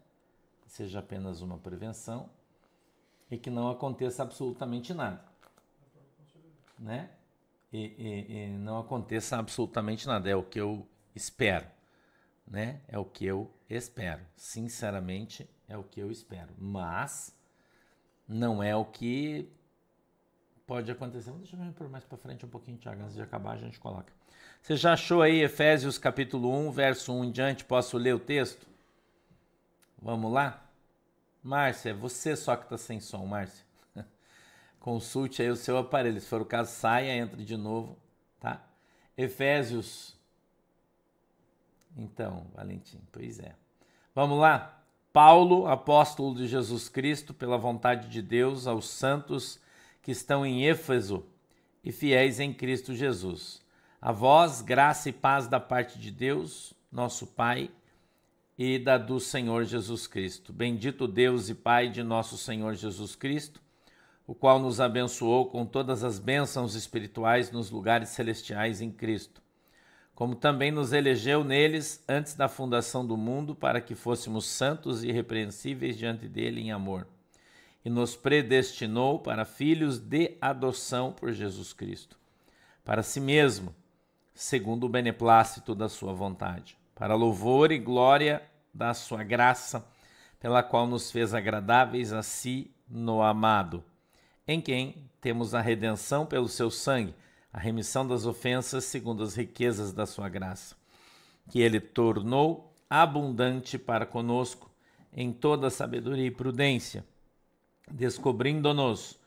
seja 0.66 1.00
apenas 1.00 1.42
uma 1.42 1.58
prevenção 1.58 2.30
e 3.30 3.38
que 3.38 3.50
não 3.50 3.70
aconteça 3.70 4.24
absolutamente 4.24 4.94
nada, 4.94 5.24
né? 6.78 7.10
e, 7.72 7.78
e, 7.78 8.34
e 8.34 8.50
não 8.58 8.80
aconteça 8.80 9.38
absolutamente 9.38 10.08
nada. 10.08 10.30
É 10.30 10.36
o 10.36 10.44
que 10.44 10.60
eu 10.60 10.88
espero, 11.16 11.68
né? 12.48 12.82
É 12.88 12.98
o 12.98 13.06
que 13.06 13.26
eu 13.26 13.52
espero. 13.70 14.26
Sinceramente, 14.36 15.50
é 15.68 15.78
o 15.78 15.84
que 15.84 16.00
eu 16.00 16.12
espero. 16.12 16.54
Mas 16.58 17.36
não 18.28 18.62
é 18.62 18.76
o 18.76 18.86
que 18.86 19.52
pode 20.66 20.92
acontecer. 20.92 21.32
Deixa 21.34 21.56
eu 21.56 21.72
ver 21.72 21.90
mais 21.90 22.04
para 22.04 22.18
frente 22.18 22.46
um 22.46 22.50
pouquinho, 22.50 22.78
Tiago, 22.78 23.02
antes 23.04 23.16
de 23.16 23.22
acabar 23.22 23.54
a 23.54 23.58
gente 23.58 23.80
coloca. 23.80 24.19
Você 24.62 24.76
já 24.76 24.94
achou 24.94 25.22
aí 25.22 25.42
Efésios 25.42 25.98
capítulo 25.98 26.52
1, 26.68 26.72
verso 26.72 27.14
1 27.14 27.26
em 27.26 27.32
diante? 27.32 27.66
Posso 27.66 27.98
ler 27.98 28.14
o 28.14 28.20
texto? 28.20 28.68
Vamos 30.02 30.32
lá? 30.32 30.64
Márcia, 31.44 31.94
você 31.94 32.36
só 32.36 32.56
que 32.56 32.66
está 32.66 32.78
sem 32.78 33.00
som, 33.00 33.26
Márcia. 33.26 33.66
Consulte 34.80 35.42
aí 35.42 35.50
o 35.50 35.56
seu 35.56 35.78
aparelho. 35.78 36.20
Se 36.22 36.28
for 36.28 36.42
o 36.42 36.46
caso, 36.46 36.72
saia, 36.72 37.16
entre 37.16 37.44
de 37.44 37.58
novo, 37.58 37.98
tá? 38.40 38.62
Efésios. 39.18 40.16
Então, 41.98 42.46
Valentim, 42.54 43.02
pois 43.12 43.40
é. 43.40 43.56
Vamos 44.14 44.40
lá? 44.40 44.84
Paulo, 45.12 45.68
apóstolo 45.68 46.36
de 46.36 46.48
Jesus 46.48 46.88
Cristo, 46.88 47.34
pela 47.34 47.58
vontade 47.58 48.10
de 48.10 48.22
Deus, 48.22 48.68
aos 48.68 48.88
santos 48.88 49.60
que 50.02 50.12
estão 50.12 50.46
em 50.46 50.68
Éfeso 50.68 51.26
e 51.84 51.92
fiéis 51.92 52.40
em 52.40 52.54
Cristo 52.54 52.94
Jesus. 52.94 53.62
A 54.02 54.12
vós, 54.12 54.62
graça 54.62 55.10
e 55.10 55.14
paz 55.14 55.48
da 55.48 55.60
parte 55.60 56.00
de 56.00 56.12
Deus, 56.12 56.74
nosso 56.92 57.28
Pai, 57.28 57.70
e 58.58 58.78
da 58.80 58.98
do 58.98 59.20
Senhor 59.20 59.64
Jesus 59.66 60.08
Cristo. 60.08 60.52
Bendito 60.52 61.08
Deus 61.08 61.50
e 61.50 61.56
Pai 61.56 61.90
de 61.90 62.04
nosso 62.04 62.38
Senhor 62.38 62.74
Jesus 62.76 63.16
Cristo 63.16 63.62
o 64.30 64.36
qual 64.36 64.60
nos 64.60 64.80
abençoou 64.80 65.48
com 65.48 65.66
todas 65.66 66.04
as 66.04 66.20
bênçãos 66.20 66.76
espirituais 66.76 67.50
nos 67.50 67.72
lugares 67.72 68.10
celestiais 68.10 68.80
em 68.80 68.92
Cristo, 68.92 69.42
como 70.14 70.36
também 70.36 70.70
nos 70.70 70.94
elegeu 70.94 71.44
neles 71.44 72.04
antes 72.08 72.36
da 72.36 72.48
fundação 72.48 73.04
do 73.04 73.18
mundo 73.18 73.56
para 73.56 73.82
que 73.82 73.96
fôssemos 73.96 74.46
santos 74.46 75.04
e 75.04 75.08
irrepreensíveis 75.08 75.98
diante 75.98 76.28
dele 76.28 76.62
em 76.62 76.72
amor, 76.72 77.08
e 77.84 77.90
nos 77.90 78.16
predestinou 78.16 79.18
para 79.18 79.46
filhos 79.46 79.98
de 79.98 80.38
adoção 80.40 81.12
por 81.12 81.32
Jesus 81.32 81.74
Cristo, 81.74 82.16
para 82.86 83.02
si 83.02 83.20
mesmo, 83.20 83.74
segundo 84.40 84.86
o 84.86 84.90
beneplácito 84.90 85.76
da 85.76 85.90
sua 85.90 86.14
vontade, 86.14 86.78
para 86.96 87.14
louvor 87.14 87.74
e 87.74 87.78
glória 87.78 88.42
da 88.74 88.94
sua 88.94 89.22
graça, 89.22 89.86
pela 90.40 90.64
qual 90.64 90.88
nos 90.88 91.12
fez 91.12 91.34
agradáveis 91.34 92.14
a 92.14 92.24
si 92.24 92.72
no 92.88 93.22
amado 93.22 93.84
em 94.48 94.62
quem 94.62 95.10
temos 95.20 95.54
a 95.54 95.60
redenção 95.60 96.26
pelo 96.26 96.48
seu 96.48 96.72
sangue, 96.72 97.14
a 97.52 97.60
remissão 97.60 98.08
das 98.08 98.26
ofensas 98.26 98.86
segundo 98.86 99.24
as 99.24 99.36
riquezas 99.36 99.92
da 99.92 100.06
sua 100.06 100.30
graça, 100.30 100.74
que 101.50 101.60
ele 101.60 101.82
tornou 101.82 102.74
abundante 102.90 103.78
para 103.78 104.06
conosco 104.06 104.72
em 105.12 105.34
toda 105.34 105.70
sabedoria 105.70 106.28
e 106.28 106.32
prudência, 106.32 107.04
descobrindo-nos 107.92 109.20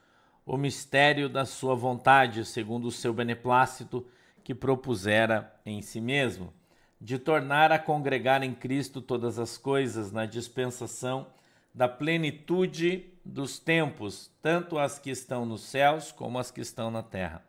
o 0.46 0.56
mistério 0.56 1.28
da 1.28 1.44
sua 1.44 1.74
vontade, 1.74 2.46
segundo 2.46 2.86
o 2.86 2.90
seu 2.90 3.12
beneplácito 3.12 4.06
que 4.42 4.54
propusera 4.54 5.54
em 5.64 5.80
si 5.82 6.00
mesmo, 6.00 6.52
de 7.00 7.18
tornar 7.18 7.72
a 7.72 7.78
congregar 7.78 8.42
em 8.42 8.54
Cristo 8.54 9.00
todas 9.00 9.38
as 9.38 9.58
coisas 9.58 10.12
na 10.12 10.24
dispensação 10.24 11.26
da 11.74 11.88
plenitude 11.88 13.06
dos 13.24 13.58
tempos, 13.58 14.30
tanto 14.42 14.78
as 14.78 14.98
que 14.98 15.10
estão 15.10 15.46
nos 15.46 15.62
céus 15.62 16.12
como 16.12 16.38
as 16.38 16.50
que 16.50 16.60
estão 16.60 16.90
na 16.90 17.02
terra. 17.02 17.44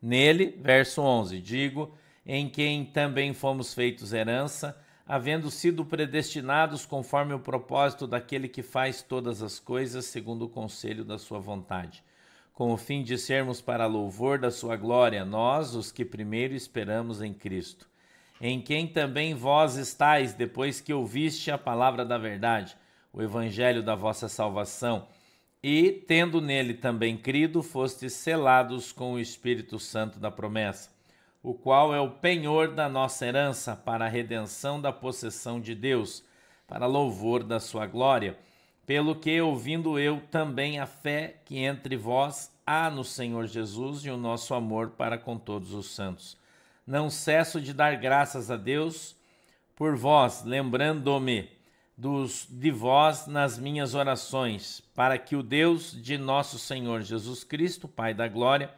Nele, 0.00 0.58
verso 0.60 1.02
11, 1.02 1.40
digo, 1.40 1.92
em 2.24 2.48
quem 2.48 2.84
também 2.84 3.32
fomos 3.32 3.74
feitos 3.74 4.12
herança, 4.12 4.76
havendo 5.06 5.50
sido 5.50 5.84
predestinados 5.84 6.84
conforme 6.84 7.32
o 7.32 7.38
propósito 7.38 8.06
daquele 8.06 8.48
que 8.48 8.62
faz 8.62 9.02
todas 9.02 9.42
as 9.42 9.60
coisas 9.60 10.06
segundo 10.06 10.46
o 10.46 10.48
conselho 10.48 11.04
da 11.04 11.18
sua 11.18 11.38
vontade, 11.38 12.02
com 12.56 12.72
o 12.72 12.76
fim 12.78 13.02
de 13.02 13.18
sermos 13.18 13.60
para 13.60 13.84
louvor 13.84 14.38
da 14.38 14.50
sua 14.50 14.76
glória, 14.76 15.26
nós, 15.26 15.74
os 15.74 15.92
que 15.92 16.06
primeiro 16.06 16.54
esperamos 16.54 17.20
em 17.20 17.34
Cristo, 17.34 17.86
em 18.40 18.62
quem 18.62 18.86
também 18.86 19.34
vós 19.34 19.76
estáis 19.76 20.32
depois 20.32 20.80
que 20.80 20.90
ouviste 20.90 21.50
a 21.50 21.58
palavra 21.58 22.02
da 22.02 22.16
verdade, 22.16 22.74
o 23.12 23.20
evangelho 23.20 23.82
da 23.82 23.94
vossa 23.94 24.26
salvação, 24.26 25.06
e, 25.62 26.02
tendo 26.08 26.40
nele 26.40 26.72
também 26.72 27.18
crido, 27.18 27.62
fostes 27.62 28.14
selados 28.14 28.90
com 28.90 29.12
o 29.12 29.20
Espírito 29.20 29.78
Santo 29.78 30.18
da 30.18 30.30
promessa, 30.30 30.88
o 31.42 31.52
qual 31.52 31.94
é 31.94 32.00
o 32.00 32.12
penhor 32.12 32.68
da 32.68 32.88
nossa 32.88 33.26
herança 33.26 33.76
para 33.76 34.06
a 34.06 34.08
redenção 34.08 34.80
da 34.80 34.90
possessão 34.90 35.60
de 35.60 35.74
Deus, 35.74 36.24
para 36.66 36.86
louvor 36.86 37.44
da 37.44 37.60
sua 37.60 37.84
glória. 37.84 38.38
Pelo 38.86 39.16
que, 39.16 39.40
ouvindo 39.40 39.98
eu 39.98 40.22
também 40.30 40.78
a 40.78 40.86
fé 40.86 41.40
que 41.44 41.58
entre 41.58 41.96
vós 41.96 42.50
há 42.64 42.88
no 42.88 43.04
Senhor 43.04 43.46
Jesus 43.46 44.04
e 44.04 44.10
o 44.10 44.16
nosso 44.16 44.54
amor 44.54 44.90
para 44.90 45.18
com 45.18 45.36
todos 45.36 45.74
os 45.74 45.94
santos. 45.94 46.36
Não 46.86 47.10
cesso 47.10 47.60
de 47.60 47.74
dar 47.74 47.96
graças 47.96 48.50
a 48.50 48.56
Deus 48.56 49.16
por 49.74 49.96
vós, 49.96 50.44
lembrando-me 50.44 51.50
dos, 51.96 52.46
de 52.48 52.70
vós 52.70 53.26
nas 53.26 53.58
minhas 53.58 53.94
orações, 53.94 54.82
para 54.94 55.18
que 55.18 55.34
o 55.34 55.42
Deus 55.42 55.90
de 56.00 56.16
nosso 56.16 56.58
Senhor 56.58 57.02
Jesus 57.02 57.42
Cristo, 57.42 57.88
Pai 57.88 58.14
da 58.14 58.28
glória, 58.28 58.70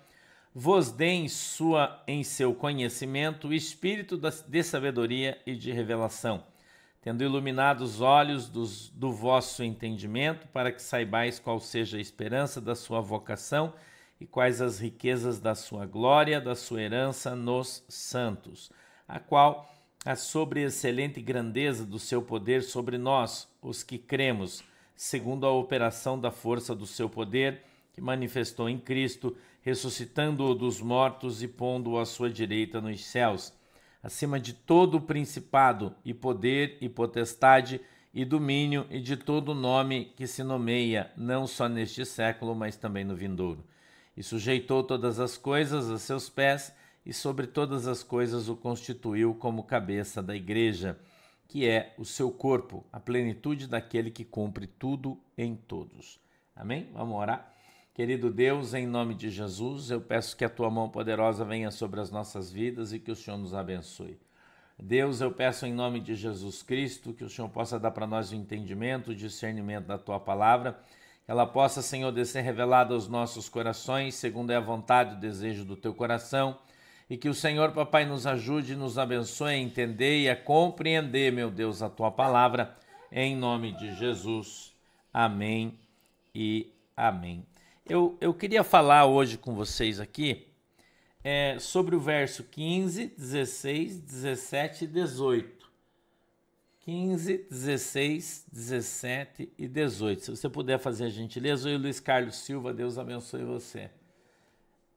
vos 0.55 0.91
dê 0.91 1.11
em, 1.11 1.29
sua, 1.29 2.03
em 2.07 2.25
seu 2.25 2.55
conhecimento 2.55 3.49
o 3.49 3.55
espírito 3.55 4.17
de 4.17 4.63
sabedoria 4.63 5.41
e 5.47 5.55
de 5.55 5.71
revelação, 5.71 6.43
tendo 7.01 7.23
iluminado 7.23 7.83
os 7.83 8.01
olhos 8.01 8.49
dos, 8.49 8.91
do 8.91 9.13
vosso 9.13 9.63
entendimento, 9.63 10.49
para 10.49 10.73
que 10.73 10.83
saibais 10.83 11.39
qual 11.39 11.61
seja 11.61 11.97
a 11.97 12.01
esperança 12.01 12.61
da 12.61 12.75
sua 12.75 13.01
vocação 13.01 13.73
e 14.21 14.27
quais 14.27 14.61
as 14.61 14.81
riquezas 14.81 15.39
da 15.39 15.55
sua 15.55 15.87
glória, 15.87 16.41
da 16.41 16.55
sua 16.55 16.83
herança 16.83 17.37
nos 17.37 17.85
santos, 17.89 18.71
a 19.07 19.19
qual 19.21 19.71
a 20.05 20.17
sobreexcelente 20.17 21.21
grandeza 21.21 21.85
do 21.85 21.99
seu 21.99 22.23
poder 22.23 22.63
sobre 22.63 22.99
nós, 22.99 23.49
os 23.63 23.83
que 23.83 23.99
cremos, 23.99 24.63
segundo 24.97 25.47
a 25.47 25.53
operação 25.53 26.19
da 26.19 26.31
força 26.31 26.75
do 26.75 26.87
seu 26.87 27.09
poder, 27.09 27.63
que 27.93 28.01
manifestou 28.01 28.69
em 28.69 28.79
Cristo, 28.79 29.37
ressuscitando-o 29.61 30.55
dos 30.55 30.81
mortos 30.81 31.43
e 31.43 31.49
pondo-o 31.49 31.99
à 31.99 32.07
sua 32.07 32.31
direita 32.31 32.81
nos 32.81 33.05
céus, 33.05 33.53
acima 34.09 34.41
de 34.41 34.55
todo 34.55 34.97
o 34.97 35.01
principado 35.03 35.95
e 36.03 36.15
poder 36.15 36.79
e 36.81 36.89
potestade 36.89 37.79
e 38.13 38.25
domínio 38.25 38.87
e 38.89 39.01
de 39.01 39.19
todo 39.19 39.55
nome 39.55 40.15
que 40.17 40.27
se 40.27 40.43
nomeia, 40.43 41.13
não 41.15 41.47
só 41.47 41.69
neste 41.69 42.07
século, 42.07 42.55
mas 42.55 42.75
também 42.75 43.05
no 43.05 43.15
vindouro. 43.15 43.63
E 44.17 44.23
sujeitou 44.23 44.83
todas 44.83 45.21
as 45.21 45.37
coisas 45.37 45.91
a 45.91 45.99
seus 45.99 46.31
pés, 46.31 46.75
e 47.05 47.13
sobre 47.13 47.47
todas 47.47 47.87
as 47.87 48.03
coisas 48.03 48.49
o 48.49 48.57
constituiu 48.57 49.35
como 49.35 49.63
cabeça 49.63 50.23
da 50.23 50.35
igreja, 50.35 50.99
que 51.47 51.67
é 51.67 51.95
o 51.99 52.05
seu 52.05 52.31
corpo, 52.31 52.87
a 52.91 52.99
plenitude 52.99 53.67
daquele 53.67 54.11
que 54.11 54.25
cumpre 54.25 54.67
tudo 54.67 55.19
em 55.37 55.55
todos. 55.55 56.19
Amém? 56.57 56.89
Vamos 56.95 57.15
orar? 57.15 57.58
Querido 57.99 58.31
Deus, 58.31 58.75
em 58.75 58.87
nome 58.87 59.13
de 59.13 59.29
Jesus, 59.29 59.91
eu 59.91 60.01
peço 60.01 60.37
que 60.37 60.45
a 60.45 60.49
tua 60.49 60.71
mão 60.71 60.89
poderosa 60.89 61.45
venha 61.45 61.69
sobre 61.69 61.99
as 61.99 62.13
nossas 62.13 62.49
vidas 62.49 62.93
e 62.93 63.01
que 63.01 63.11
o 63.11 63.17
Senhor 63.17 63.37
nos 63.37 63.53
abençoe. 63.53 64.17
Deus, 64.79 65.21
eu 65.21 65.33
peço 65.33 65.67
em 65.67 65.73
nome 65.73 65.99
de 65.99 66.15
Jesus 66.15 66.63
Cristo 66.63 67.13
que 67.13 67.25
o 67.25 67.29
Senhor 67.29 67.49
possa 67.49 67.77
dar 67.77 67.91
para 67.91 68.07
nós 68.07 68.31
o 68.31 68.37
entendimento, 68.37 69.11
o 69.11 69.17
discernimento 69.17 69.87
da 69.87 69.99
tua 69.99 70.21
palavra, 70.21 70.79
que 71.25 71.31
ela 71.33 71.45
possa, 71.45 71.83
Senhor, 71.83 72.13
descer 72.13 72.45
revelada 72.45 72.95
aos 72.95 73.09
nossos 73.09 73.49
corações, 73.49 74.15
segundo 74.15 74.53
é 74.53 74.55
a 74.55 74.61
vontade 74.61 75.15
e 75.15 75.17
o 75.17 75.21
desejo 75.21 75.65
do 75.65 75.75
teu 75.75 75.93
coração, 75.93 76.57
e 77.11 77.17
que 77.17 77.29
o 77.29 77.35
Senhor, 77.35 77.73
papai, 77.73 78.07
nos 78.07 78.29
ajude, 78.29 78.77
nos 78.77 78.97
abençoe 78.97 79.55
a 79.55 79.59
entender 79.59 80.21
e 80.21 80.31
a 80.31 80.37
compreender, 80.37 81.33
meu 81.33 81.51
Deus, 81.51 81.83
a 81.83 81.91
tua 81.91 82.13
palavra, 82.13 82.77
em 83.11 83.35
nome 83.35 83.73
de 83.73 83.93
Jesus. 83.97 84.73
Amém 85.13 85.77
e 86.33 86.73
amém. 86.97 87.45
Eu, 87.89 88.19
eu 88.21 88.35
queria 88.35 88.63
falar 88.63 89.07
hoje 89.07 89.39
com 89.39 89.55
vocês 89.55 89.99
aqui 89.99 90.47
é, 91.25 91.59
sobre 91.59 91.97
o 91.97 92.01
verso 92.01 92.45
15, 92.45 93.15
16, 93.17 94.01
17 94.01 94.85
e 94.85 94.87
18. 94.87 95.71
15, 96.81 97.47
16, 97.51 98.47
17 98.53 99.53
e 99.57 99.67
18. 99.67 100.23
Se 100.23 100.31
você 100.31 100.51
puder 100.51 100.79
fazer 100.79 101.07
a 101.07 101.09
gentileza, 101.09 101.71
eu 101.71 101.79
Luiz 101.79 101.99
Carlos 101.99 102.37
Silva, 102.37 102.75
Deus 102.75 102.99
abençoe 102.99 103.43
você. 103.43 103.91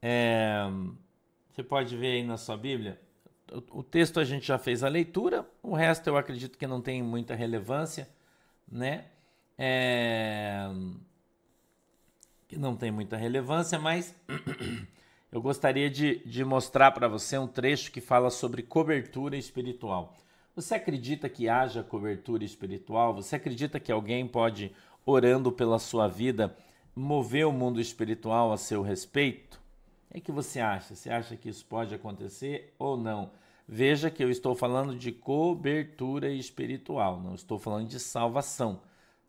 É, 0.02 0.60
você 1.50 1.64
pode 1.64 1.96
ver 1.96 2.16
aí 2.16 2.24
na 2.26 2.36
sua 2.36 2.58
Bíblia. 2.58 3.00
O 3.70 3.84
texto 3.84 4.20
a 4.20 4.26
gente 4.26 4.46
já 4.46 4.58
fez 4.58 4.84
a 4.84 4.90
leitura, 4.90 5.50
o 5.64 5.76
resto 5.76 6.08
eu 6.08 6.18
acredito 6.18 6.58
que 6.58 6.68
não 6.68 6.82
tem 6.82 7.02
muita 7.02 7.36
relevância, 7.36 8.10
né? 8.70 9.06
É, 9.58 10.70
que 12.52 12.60
não 12.60 12.76
tem 12.76 12.92
muita 12.92 13.16
relevância, 13.16 13.80
mas 13.80 14.14
eu 15.32 15.42
gostaria 15.42 15.90
de, 15.90 16.18
de 16.26 16.44
mostrar 16.44 16.92
para 16.92 17.08
você 17.08 17.38
um 17.38 17.48
trecho 17.48 17.90
que 17.94 18.02
fala 18.02 18.30
sobre 18.30 18.62
cobertura 18.62 19.38
espiritual. 19.38 20.18
Você 20.54 20.76
acredita 20.76 21.30
que 21.30 21.48
haja 21.48 21.82
cobertura 21.82 22.44
espiritual? 22.44 23.16
Você 23.16 23.38
acredita 23.38 23.80
que 23.80 23.90
alguém 23.90 24.28
pode, 24.28 24.76
orando 25.06 25.50
pela 25.50 25.80
sua 25.80 26.10
vida, 26.10 26.54
mover 26.94 27.48
o 27.48 27.54
mundo 27.54 27.80
espiritual 27.80 28.52
a 28.52 28.58
seu 28.58 28.82
respeito? 28.82 29.62
O 30.14 30.20
que 30.20 30.30
você 30.30 30.60
acha? 30.60 30.94
Você 30.94 31.10
acha 31.10 31.38
que 31.38 31.48
isso 31.48 31.66
pode 31.66 31.96
acontecer 31.96 32.74
ou 32.78 32.98
não? 32.98 33.32
Veja 33.66 34.12
que 34.12 34.22
eu 34.22 34.30
estou 34.30 34.54
falando 34.54 34.94
de 34.94 35.14
cobertura 35.14 36.30
espiritual, 36.30 37.22
não 37.22 37.34
estou 37.34 37.58
falando 37.58 37.88
de 37.88 37.98
salvação, 37.98 38.82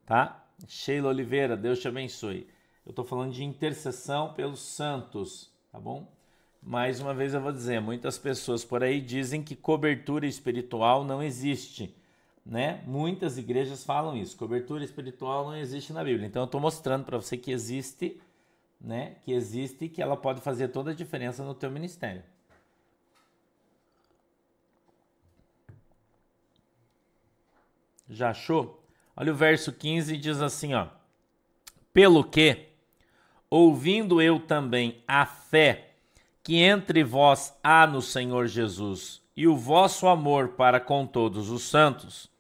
tá? 0.04 0.44
Sheila 0.66 1.11
Oliveira, 1.11 1.56
Deus 1.56 1.78
te 1.78 1.87
abençoe. 1.87 2.48
Eu 2.85 2.90
estou 2.90 3.05
falando 3.05 3.33
de 3.33 3.45
intercessão 3.45 4.33
pelos 4.35 4.61
santos 4.61 5.53
tá 5.73 5.81
bom? 5.81 6.07
Mais 6.62 7.01
uma 7.01 7.14
vez 7.14 7.33
eu 7.33 7.40
vou 7.40 7.51
dizer, 7.51 7.81
muitas 7.81 8.18
pessoas 8.18 8.62
por 8.62 8.85
aí 8.85 9.01
dizem 9.01 9.42
que 9.42 9.57
cobertura 9.57 10.27
espiritual 10.27 11.03
não 11.03 11.23
existe, 11.23 11.97
né? 12.45 12.85
Muitas 12.87 13.38
igrejas 13.38 13.83
falam 13.83 14.14
isso, 14.16 14.37
cobertura 14.37 14.85
espiritual 14.85 15.47
não 15.47 15.57
existe 15.57 15.92
na 15.92 16.05
Bíblia. 16.05 16.27
Então 16.27 16.42
eu 16.42 16.47
estou 16.47 16.61
mostrando 16.61 17.05
para 17.05 17.16
você 17.16 17.38
que 17.38 17.51
existe, 17.51 18.21
né? 18.79 19.16
Que 19.25 19.33
existe 19.33 19.87
e 19.87 19.88
que 19.88 20.03
ela 20.03 20.16
pode 20.16 20.42
fazer 20.42 20.68
toda 20.68 20.90
a 20.90 20.95
diferença 20.95 21.42
no 21.42 21.55
teu 21.55 21.71
ministério. 21.71 22.23
Já 28.09 28.31
achou? 28.31 28.85
Olha 29.16 29.33
o 29.33 29.37
verso 29.37 29.73
15 29.73 30.16
diz 30.18 30.40
assim, 30.42 30.75
ó: 30.75 30.88
Pelo 31.92 32.23
que 32.23 32.71
ouvindo 33.54 34.22
eu 34.22 34.40
também 34.40 35.04
a 35.06 35.26
fé 35.26 35.90
que 36.42 36.56
entre 36.56 37.04
vós 37.04 37.54
há 37.62 37.86
no 37.86 38.00
Senhor 38.00 38.46
Jesus 38.46 39.20
e 39.36 39.46
o 39.46 39.54
vosso 39.54 40.08
amor 40.08 40.52
para 40.52 40.80
com 40.80 41.06
todos 41.06 41.50
os 41.50 41.64
santos, 41.64 42.30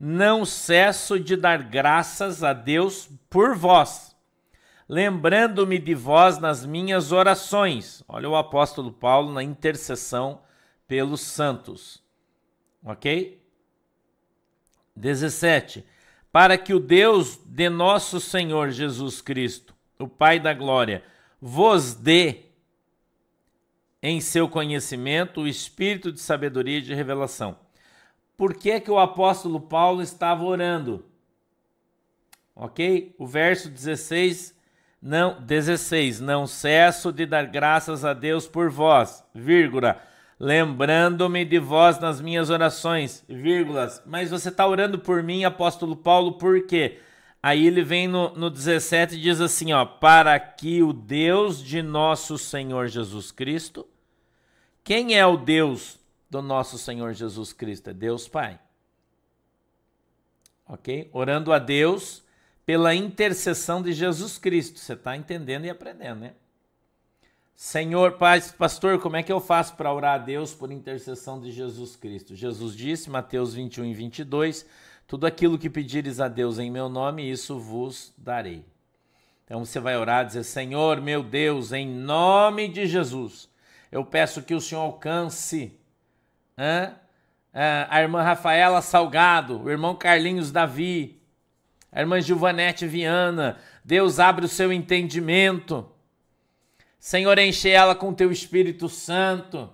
não 0.00 0.44
cesso 0.44 1.20
de 1.20 1.36
dar 1.36 1.62
graças 1.62 2.42
a 2.42 2.52
Deus 2.52 3.08
por 3.30 3.54
vós, 3.54 4.16
lembrando-me 4.88 5.78
de 5.78 5.94
vós 5.94 6.38
nas 6.38 6.66
minhas 6.66 7.12
orações. 7.12 8.02
Olha 8.08 8.28
o 8.28 8.34
apóstolo 8.34 8.90
Paulo 8.90 9.32
na 9.32 9.44
intercessão 9.44 10.40
pelos 10.88 11.20
santos. 11.20 12.02
Ok? 12.84 13.40
17. 14.96 15.86
Para 16.32 16.58
que 16.58 16.74
o 16.74 16.80
Deus 16.80 17.38
de 17.46 17.70
nosso 17.70 18.18
Senhor 18.18 18.70
Jesus 18.70 19.20
Cristo, 19.20 19.71
o 20.02 20.08
Pai 20.08 20.40
da 20.40 20.52
Glória, 20.52 21.02
vos 21.40 21.94
dê 21.94 22.46
em 24.02 24.20
seu 24.20 24.48
conhecimento 24.48 25.42
o 25.42 25.48
espírito 25.48 26.10
de 26.10 26.20
sabedoria 26.20 26.78
e 26.78 26.82
de 26.82 26.94
revelação. 26.94 27.56
Por 28.36 28.54
que, 28.54 28.80
que 28.80 28.90
o 28.90 28.98
apóstolo 28.98 29.60
Paulo 29.60 30.02
estava 30.02 30.42
orando? 30.42 31.04
Ok? 32.54 33.14
O 33.18 33.26
verso 33.26 33.68
16, 33.70 34.54
não, 35.00 35.40
16, 35.40 36.20
não 36.20 36.46
cesso 36.46 37.12
de 37.12 37.24
dar 37.24 37.46
graças 37.46 38.04
a 38.04 38.12
Deus 38.12 38.48
por 38.48 38.68
vós, 38.68 39.24
vírgula, 39.32 40.00
lembrando-me 40.38 41.44
de 41.44 41.60
vós 41.60 42.00
nas 42.00 42.20
minhas 42.20 42.50
orações, 42.50 43.24
vírgulas. 43.28 44.02
Mas 44.04 44.30
você 44.30 44.48
está 44.48 44.66
orando 44.66 44.98
por 44.98 45.22
mim, 45.22 45.44
apóstolo 45.44 45.94
Paulo, 45.94 46.32
por 46.32 46.66
quê? 46.66 46.98
Aí 47.42 47.66
ele 47.66 47.82
vem 47.82 48.06
no, 48.06 48.32
no 48.36 48.48
17 48.48 49.16
e 49.16 49.20
diz 49.20 49.40
assim: 49.40 49.72
ó, 49.72 49.84
para 49.84 50.38
que 50.38 50.82
o 50.82 50.92
Deus 50.92 51.62
de 51.62 51.82
nosso 51.82 52.38
Senhor 52.38 52.86
Jesus 52.86 53.32
Cristo. 53.32 53.86
Quem 54.84 55.16
é 55.16 55.26
o 55.26 55.36
Deus 55.36 55.98
do 56.30 56.40
nosso 56.40 56.78
Senhor 56.78 57.12
Jesus 57.12 57.52
Cristo? 57.52 57.90
É 57.90 57.92
Deus 57.92 58.28
Pai. 58.28 58.60
Ok? 60.66 61.10
Orando 61.12 61.52
a 61.52 61.58
Deus 61.58 62.22
pela 62.64 62.94
intercessão 62.94 63.82
de 63.82 63.92
Jesus 63.92 64.38
Cristo. 64.38 64.78
Você 64.78 64.92
está 64.92 65.16
entendendo 65.16 65.64
e 65.64 65.70
aprendendo, 65.70 66.20
né? 66.20 66.34
Senhor, 67.54 68.12
Pai, 68.12 68.40
pastor, 68.58 69.00
como 69.00 69.16
é 69.16 69.22
que 69.22 69.32
eu 69.32 69.40
faço 69.40 69.74
para 69.76 69.92
orar 69.92 70.14
a 70.14 70.18
Deus 70.18 70.52
por 70.54 70.72
intercessão 70.72 71.40
de 71.40 71.52
Jesus 71.52 71.94
Cristo? 71.94 72.34
Jesus 72.34 72.74
disse, 72.74 73.10
Mateus 73.10 73.54
21 73.54 73.84
e 73.84 73.94
22 73.94 74.66
tudo 75.12 75.26
aquilo 75.26 75.58
que 75.58 75.68
pedires 75.68 76.20
a 76.20 76.26
Deus 76.26 76.58
em 76.58 76.70
meu 76.70 76.88
nome, 76.88 77.30
isso 77.30 77.58
vos 77.58 78.14
darei. 78.16 78.64
Então 79.44 79.62
você 79.62 79.78
vai 79.78 79.94
orar 79.94 80.24
e 80.24 80.28
dizer: 80.28 80.42
Senhor, 80.42 81.02
meu 81.02 81.22
Deus, 81.22 81.70
em 81.70 81.86
nome 81.86 82.66
de 82.66 82.86
Jesus, 82.86 83.46
eu 83.90 84.06
peço 84.06 84.40
que 84.40 84.54
o 84.54 84.60
Senhor 84.60 84.80
alcance 84.80 85.78
a 87.52 88.00
irmã 88.00 88.22
Rafaela 88.22 88.80
Salgado, 88.80 89.62
o 89.62 89.70
irmão 89.70 89.94
Carlinhos 89.94 90.50
Davi, 90.50 91.20
a 91.92 92.00
irmã 92.00 92.18
Gilvanete 92.18 92.86
Viana. 92.86 93.58
Deus 93.84 94.18
abre 94.18 94.46
o 94.46 94.48
seu 94.48 94.72
entendimento. 94.72 95.92
Senhor, 96.98 97.38
enche 97.38 97.68
ela 97.68 97.94
com 97.94 98.14
teu 98.14 98.32
Espírito 98.32 98.88
Santo. 98.88 99.68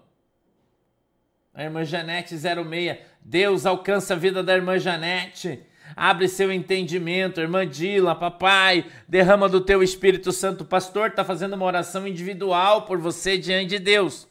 A 1.59 1.65
irmã 1.65 1.85
Janete 1.85 2.39
06. 2.39 2.99
Deus 3.21 3.67
alcança 3.67 4.15
a 4.15 4.17
vida 4.17 4.45
da 4.45 4.55
irmã 4.55 4.79
Janete. 4.79 5.61
Abre 5.97 6.29
seu 6.29 6.53
entendimento, 6.53 7.41
irmã 7.41 7.67
Dila, 7.67 8.15
papai, 8.15 8.89
derrama 9.09 9.49
do 9.49 9.61
teu 9.61 9.83
Espírito 9.83 10.31
Santo. 10.31 10.61
O 10.61 10.67
pastor 10.67 11.09
está 11.09 11.25
fazendo 11.25 11.55
uma 11.55 11.65
oração 11.65 12.07
individual 12.07 12.83
por 12.83 12.99
você 12.99 13.37
diante 13.37 13.71
de 13.71 13.81
Deus. 13.81 14.29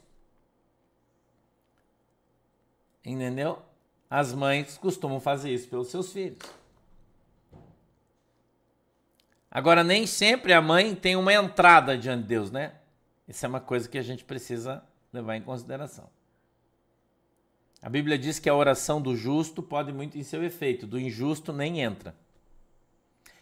Entendeu? 3.03 3.61
As 4.09 4.33
mães 4.33 4.77
costumam 4.77 5.19
fazer 5.19 5.53
isso 5.53 5.67
pelos 5.67 5.89
seus 5.89 6.13
filhos. 6.13 6.39
Agora, 9.51 9.83
nem 9.83 10.07
sempre 10.07 10.53
a 10.53 10.61
mãe 10.61 10.95
tem 10.95 11.17
uma 11.17 11.33
entrada 11.33 11.97
diante 11.97 12.21
de 12.21 12.29
Deus, 12.29 12.51
né? 12.51 12.75
Isso 13.27 13.45
é 13.45 13.49
uma 13.49 13.59
coisa 13.59 13.89
que 13.89 13.97
a 13.97 14.01
gente 14.01 14.23
precisa 14.23 14.81
levar 15.11 15.35
em 15.35 15.41
consideração. 15.41 16.09
A 17.81 17.89
Bíblia 17.89 18.17
diz 18.17 18.39
que 18.39 18.49
a 18.49 18.55
oração 18.55 19.01
do 19.01 19.15
justo 19.15 19.61
pode 19.61 19.93
muito 19.93 20.17
em 20.17 20.23
seu 20.23 20.43
efeito, 20.43 20.87
do 20.87 20.99
injusto 20.99 21.53
nem 21.53 21.81
entra. 21.81 22.15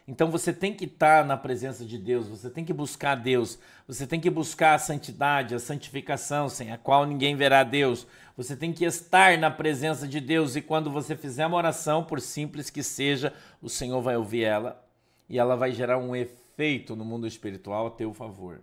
Então 0.08 0.30
você 0.30 0.54
tem 0.54 0.72
que 0.72 0.86
estar 0.86 1.26
na 1.26 1.36
presença 1.36 1.84
de 1.84 1.98
Deus, 1.98 2.28
você 2.28 2.48
tem 2.50 2.64
que 2.64 2.74
buscar 2.74 3.16
Deus, 3.16 3.58
você 3.88 4.06
tem 4.06 4.20
que 4.20 4.30
buscar 4.30 4.76
a 4.76 4.80
santidade, 4.80 5.56
a 5.56 5.60
santificação, 5.60 6.48
sem 6.48 6.72
a 6.72 6.78
qual 6.78 7.08
ninguém 7.08 7.36
verá 7.36 7.64
Deus. 7.64 8.06
Você 8.38 8.56
tem 8.56 8.72
que 8.72 8.86
estar 8.86 9.36
na 9.38 9.50
presença 9.50 10.08
de 10.08 10.20
Deus 10.20 10.56
e 10.56 10.62
quando 10.62 10.92
você 10.92 11.16
fizer 11.16 11.48
uma 11.48 11.58
oração, 11.58 12.04
por 12.04 12.22
simples 12.22 12.70
que 12.70 12.84
seja, 12.84 13.34
o 13.62 13.70
Senhor 13.70 14.00
vai 14.02 14.16
ouvir 14.16 14.44
ela 14.44 14.86
e 15.28 15.40
ela 15.40 15.56
vai 15.56 15.72
gerar 15.72 15.98
um 15.98 16.16
efeito 16.16 16.96
no 16.96 17.04
mundo 17.04 17.26
espiritual 17.26 17.88
a 17.88 17.92
teu 17.92 18.14
favor. 18.14 18.62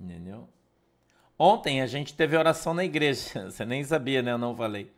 Entendeu? 0.00 0.48
Ontem 1.44 1.82
a 1.82 1.88
gente 1.88 2.14
teve 2.14 2.36
oração 2.36 2.72
na 2.72 2.84
igreja. 2.84 3.50
Você 3.50 3.64
nem 3.64 3.82
sabia, 3.82 4.22
né? 4.22 4.30
Eu 4.30 4.38
não 4.38 4.54
falei. 4.54 4.92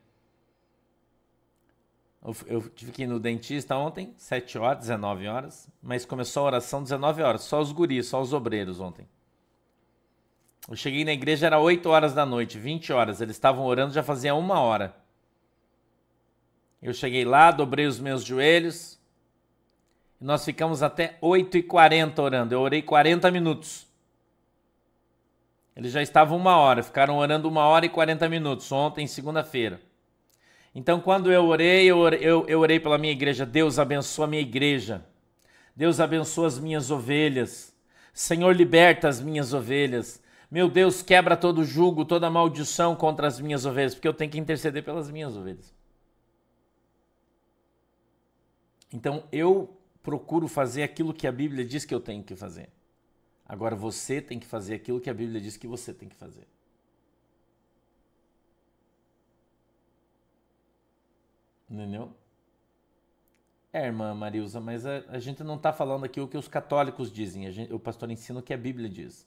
Eu, 2.46 2.60
tive 2.68 2.92
que 2.92 3.04
ir 3.04 3.06
no 3.06 3.18
dentista 3.18 3.74
ontem, 3.78 4.12
7 4.18 4.58
horas, 4.58 4.80
19 4.80 5.26
horas, 5.26 5.70
mas 5.82 6.04
começou 6.04 6.42
a 6.42 6.46
oração 6.46 6.82
19 6.82 7.22
horas, 7.22 7.42
só 7.44 7.62
os 7.62 7.72
guris, 7.72 8.06
só 8.08 8.20
os 8.20 8.34
obreiros 8.34 8.78
ontem. 8.78 9.08
Eu 10.68 10.76
cheguei 10.76 11.02
na 11.02 11.12
igreja, 11.12 11.46
era 11.46 11.58
8 11.58 11.88
horas 11.88 12.12
da 12.12 12.26
noite, 12.26 12.58
20 12.58 12.92
horas, 12.92 13.22
eles 13.22 13.36
estavam 13.36 13.64
orando 13.64 13.94
já 13.94 14.02
fazia 14.02 14.34
uma 14.34 14.60
hora. 14.60 14.94
Eu 16.82 16.92
cheguei 16.92 17.24
lá, 17.24 17.50
dobrei 17.50 17.86
os 17.86 17.98
meus 17.98 18.22
joelhos, 18.22 18.98
nós 20.20 20.44
ficamos 20.44 20.82
até 20.82 21.18
8h40 21.22 22.18
orando, 22.18 22.54
eu 22.54 22.60
orei 22.60 22.82
40 22.82 23.30
minutos. 23.30 23.93
Eles 25.76 25.92
já 25.92 26.02
estavam 26.02 26.36
uma 26.36 26.56
hora, 26.56 26.82
ficaram 26.82 27.18
orando 27.18 27.48
uma 27.48 27.66
hora 27.66 27.84
e 27.84 27.88
40 27.88 28.28
minutos, 28.28 28.70
ontem, 28.70 29.06
segunda-feira. 29.06 29.80
Então, 30.74 31.00
quando 31.00 31.30
eu 31.30 31.44
orei, 31.46 31.86
eu 31.86 31.98
orei, 31.98 32.20
eu, 32.20 32.46
eu 32.48 32.60
orei 32.60 32.80
pela 32.80 32.98
minha 32.98 33.12
igreja. 33.12 33.46
Deus 33.46 33.78
abençoa 33.78 34.24
a 34.24 34.28
minha 34.28 34.42
igreja. 34.42 35.04
Deus 35.74 36.00
abençoa 36.00 36.46
as 36.46 36.58
minhas 36.58 36.90
ovelhas. 36.90 37.74
Senhor, 38.12 38.54
liberta 38.54 39.08
as 39.08 39.20
minhas 39.20 39.52
ovelhas. 39.52 40.22
Meu 40.50 40.68
Deus, 40.68 41.02
quebra 41.02 41.36
todo 41.36 41.64
jugo, 41.64 42.04
toda 42.04 42.30
maldição 42.30 42.94
contra 42.94 43.26
as 43.26 43.40
minhas 43.40 43.64
ovelhas, 43.64 43.94
porque 43.94 44.06
eu 44.06 44.14
tenho 44.14 44.30
que 44.30 44.38
interceder 44.38 44.84
pelas 44.84 45.10
minhas 45.10 45.36
ovelhas. 45.36 45.74
Então, 48.92 49.24
eu 49.32 49.76
procuro 50.02 50.46
fazer 50.46 50.84
aquilo 50.84 51.14
que 51.14 51.26
a 51.26 51.32
Bíblia 51.32 51.64
diz 51.64 51.84
que 51.84 51.94
eu 51.94 52.00
tenho 52.00 52.22
que 52.22 52.36
fazer. 52.36 52.68
Agora, 53.46 53.76
você 53.76 54.20
tem 54.20 54.38
que 54.38 54.46
fazer 54.46 54.74
aquilo 54.74 55.00
que 55.00 55.10
a 55.10 55.14
Bíblia 55.14 55.40
diz 55.40 55.56
que 55.56 55.66
você 55.66 55.92
tem 55.92 56.08
que 56.08 56.16
fazer. 56.16 56.46
Entendeu? 61.68 62.12
É, 63.72 63.86
irmã 63.86 64.14
Marilza, 64.14 64.60
mas 64.60 64.86
a, 64.86 64.98
a 65.08 65.18
gente 65.18 65.42
não 65.42 65.56
está 65.56 65.72
falando 65.72 66.04
aqui 66.04 66.20
o 66.20 66.28
que 66.28 66.38
os 66.38 66.46
católicos 66.46 67.10
dizem. 67.10 67.50
Gente, 67.50 67.72
o 67.72 67.78
pastor 67.78 68.10
ensina 68.10 68.38
o 68.38 68.42
que 68.42 68.54
a 68.54 68.56
Bíblia 68.56 68.88
diz. 68.88 69.26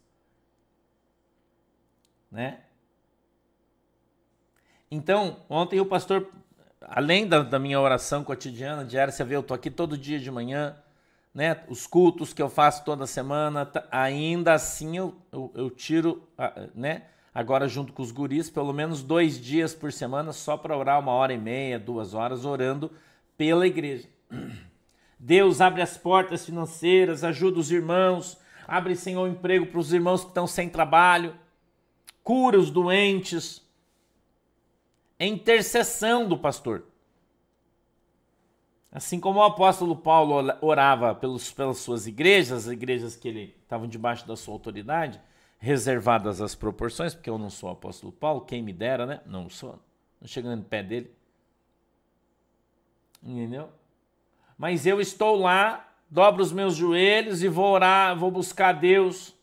Né? 2.32 2.62
Então, 4.90 5.44
ontem 5.50 5.82
o 5.82 5.86
pastor, 5.86 6.32
além 6.82 7.28
da, 7.28 7.44
da 7.44 7.60
minha 7.60 7.80
oração 7.80 8.24
cotidiana, 8.24 8.86
diária, 8.86 9.12
você 9.12 9.24
vê, 9.24 9.36
eu 9.36 9.42
estou 9.42 9.54
aqui 9.54 9.70
todo 9.70 9.98
dia 9.98 10.18
de 10.18 10.32
manhã, 10.32 10.82
né? 11.34 11.64
Os 11.68 11.86
cultos 11.86 12.34
que 12.34 12.42
eu 12.42 12.50
faço 12.50 12.84
toda 12.84 13.06
semana, 13.06 13.70
ainda 13.92 14.54
assim 14.54 14.98
eu, 14.98 15.16
eu, 15.32 15.52
eu 15.56 15.70
tiro, 15.70 16.28
né? 16.74 17.04
agora 17.38 17.68
junto 17.68 17.94
com 17.94 18.02
os 18.02 18.10
guris, 18.12 18.50
pelo 18.50 18.74
menos 18.74 19.04
dois 19.04 19.40
dias 19.40 19.72
por 19.72 19.94
semana, 19.94 20.34
só 20.34 20.58
para 20.58 20.76
orar 20.76 21.00
uma 21.00 21.12
hora 21.12 21.32
e 21.32 21.38
meia, 21.38 21.78
duas 21.78 22.16
horas, 22.16 22.46
orando 22.46 22.92
pela 23.38 23.68
igreja. 23.68 24.10
Deus 25.20 25.62
abre 25.62 25.84
as 25.84 25.96
portas 25.96 26.44
financeiras, 26.44 27.24
ajuda 27.24 27.60
os 27.60 27.72
irmãos, 27.72 28.40
abre, 28.68 28.96
Senhor, 28.96 29.28
emprego 29.28 29.68
para 29.68 29.80
os 29.80 29.94
irmãos 29.94 30.22
que 30.22 30.30
estão 30.30 30.48
sem 30.48 30.68
trabalho, 30.68 31.36
cura 32.24 32.58
os 32.58 32.72
doentes. 32.72 33.64
É 35.20 35.28
intercessão 35.28 36.28
do 36.28 36.40
pastor. 36.40 36.86
Assim 38.98 39.20
como 39.20 39.38
o 39.38 39.44
apóstolo 39.44 39.96
Paulo 39.96 40.52
orava 40.60 41.14
pelos, 41.14 41.52
pelas 41.52 41.78
suas 41.78 42.08
igrejas, 42.08 42.66
as 42.66 42.74
igrejas 42.74 43.16
que 43.16 43.28
ele 43.28 43.56
estavam 43.62 43.88
debaixo 43.88 44.28
da 44.28 44.36
sua 44.36 44.56
autoridade, 44.56 45.22
reservadas 45.60 46.42
as 46.42 46.56
proporções, 46.56 47.14
porque 47.14 47.30
eu 47.30 47.38
não 47.38 47.52
sou 47.52 47.70
apóstolo 47.70 48.12
Paulo, 48.12 48.42
quem 48.42 48.64
me 48.64 48.74
dera, 48.74 49.06
né? 49.06 49.22
Não 49.28 49.52
sou, 49.52 49.80
não 50.20 50.28
chegando 50.28 50.62
no 50.62 50.66
pé 50.66 50.82
dele. 50.82 51.16
Entendeu? 53.22 53.70
Mas 54.58 54.88
eu 54.88 55.00
estou 55.00 55.36
lá, 55.36 55.94
dobro 56.10 56.42
os 56.42 56.52
meus 56.52 56.76
joelhos 56.76 57.44
e 57.44 57.48
vou 57.48 57.68
orar, 57.68 58.18
vou 58.18 58.32
buscar 58.32 58.72
Deus. 58.72 59.36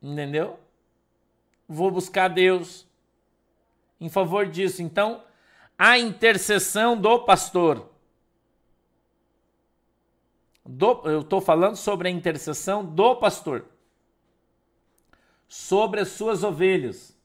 Entendeu? 0.00 0.58
Vou 1.68 1.90
buscar 1.90 2.28
Deus 2.28 2.86
em 4.00 4.08
favor 4.08 4.46
disso. 4.48 4.82
Então, 4.82 5.22
a 5.84 5.98
intercessão 5.98 6.96
do 6.96 7.18
pastor 7.24 7.90
do, 10.64 11.02
eu 11.06 11.22
estou 11.22 11.40
falando 11.40 11.74
sobre 11.74 12.06
a 12.06 12.10
intercessão 12.12 12.84
do 12.84 13.16
pastor, 13.16 13.64
sobre 15.48 15.98
as 15.98 16.10
suas 16.10 16.44
ovelhas. 16.44 17.18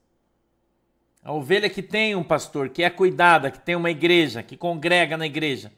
A 1.23 1.31
ovelha 1.31 1.69
que 1.69 1.83
tem 1.83 2.15
um 2.15 2.23
pastor, 2.23 2.69
que 2.69 2.81
é 2.81 2.89
cuidada, 2.89 3.51
que 3.51 3.59
tem 3.59 3.75
uma 3.75 3.91
igreja, 3.91 4.41
que 4.41 4.57
congrega 4.57 5.15
na 5.15 5.27
igreja. 5.27 5.71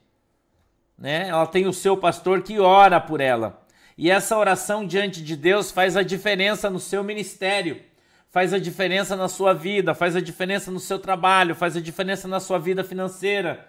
Né? 0.98 1.28
Ela 1.28 1.48
tem 1.48 1.68
o 1.68 1.74
seu 1.74 1.98
pastor 1.98 2.44
que 2.44 2.62
ora 2.62 3.02
por 3.02 3.20
ela. 3.20 3.62
E 3.98 4.10
essa 4.10 4.38
oração 4.38 4.88
diante 4.88 5.22
de 5.22 5.36
Deus 5.36 5.70
faz 5.70 5.98
a 5.98 6.02
diferença 6.02 6.70
no 6.70 6.80
seu 6.80 7.04
ministério, 7.04 7.84
faz 8.30 8.54
a 8.54 8.60
diferença 8.60 9.16
na 9.16 9.28
sua 9.28 9.54
vida, 9.54 9.96
faz 9.96 10.16
a 10.16 10.22
diferença 10.22 10.72
no 10.72 10.80
seu 10.80 11.00
trabalho, 11.00 11.56
faz 11.56 11.76
a 11.76 11.82
diferença 11.82 12.28
na 12.28 12.40
sua 12.40 12.60
vida 12.60 12.84
financeira. 12.84 13.68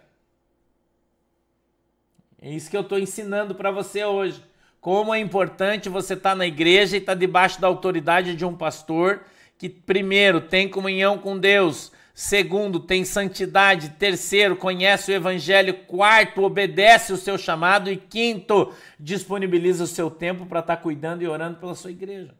É 2.41 2.51
isso 2.51 2.71
que 2.71 2.77
eu 2.77 2.83
estou 2.83 2.99
ensinando 2.99 3.55
para 3.55 3.71
você 3.71 4.05
hoje. 4.05 4.43
Como 4.81 5.15
é 5.15 5.19
importante 5.19 5.89
você 5.89 6.15
estar 6.15 6.31
tá 6.31 6.37
na 6.37 6.47
igreja 6.47 6.97
e 6.97 7.01
estar 7.01 7.13
tá 7.13 7.19
debaixo 7.19 7.61
da 7.61 7.67
autoridade 7.67 8.35
de 8.35 8.45
um 8.45 8.57
pastor 8.57 9.23
que, 9.59 9.69
primeiro, 9.69 10.41
tem 10.41 10.67
comunhão 10.67 11.19
com 11.19 11.39
Deus, 11.39 11.93
segundo, 12.15 12.81
tem 12.81 13.05
santidade, 13.05 13.91
terceiro, 13.91 14.57
conhece 14.57 15.13
o 15.13 15.15
evangelho, 15.15 15.75
quarto, 15.85 16.43
obedece 16.43 17.13
o 17.13 17.19
seu 17.19 17.37
chamado 17.37 17.91
e 17.91 17.97
quinto, 17.99 18.73
disponibiliza 18.99 19.85
o 19.85 19.87
seu 19.87 20.11
tempo 20.11 20.47
para 20.47 20.61
estar 20.61 20.77
tá 20.77 20.83
cuidando 20.83 21.21
e 21.21 21.29
orando 21.29 21.59
pela 21.59 21.75
sua 21.75 21.91
igreja. 21.91 22.40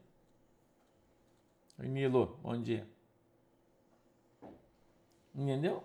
Oi, 1.81 1.89
Milo, 1.89 2.39
bom 2.43 2.61
dia. 2.61 2.87
Entendeu? 5.35 5.83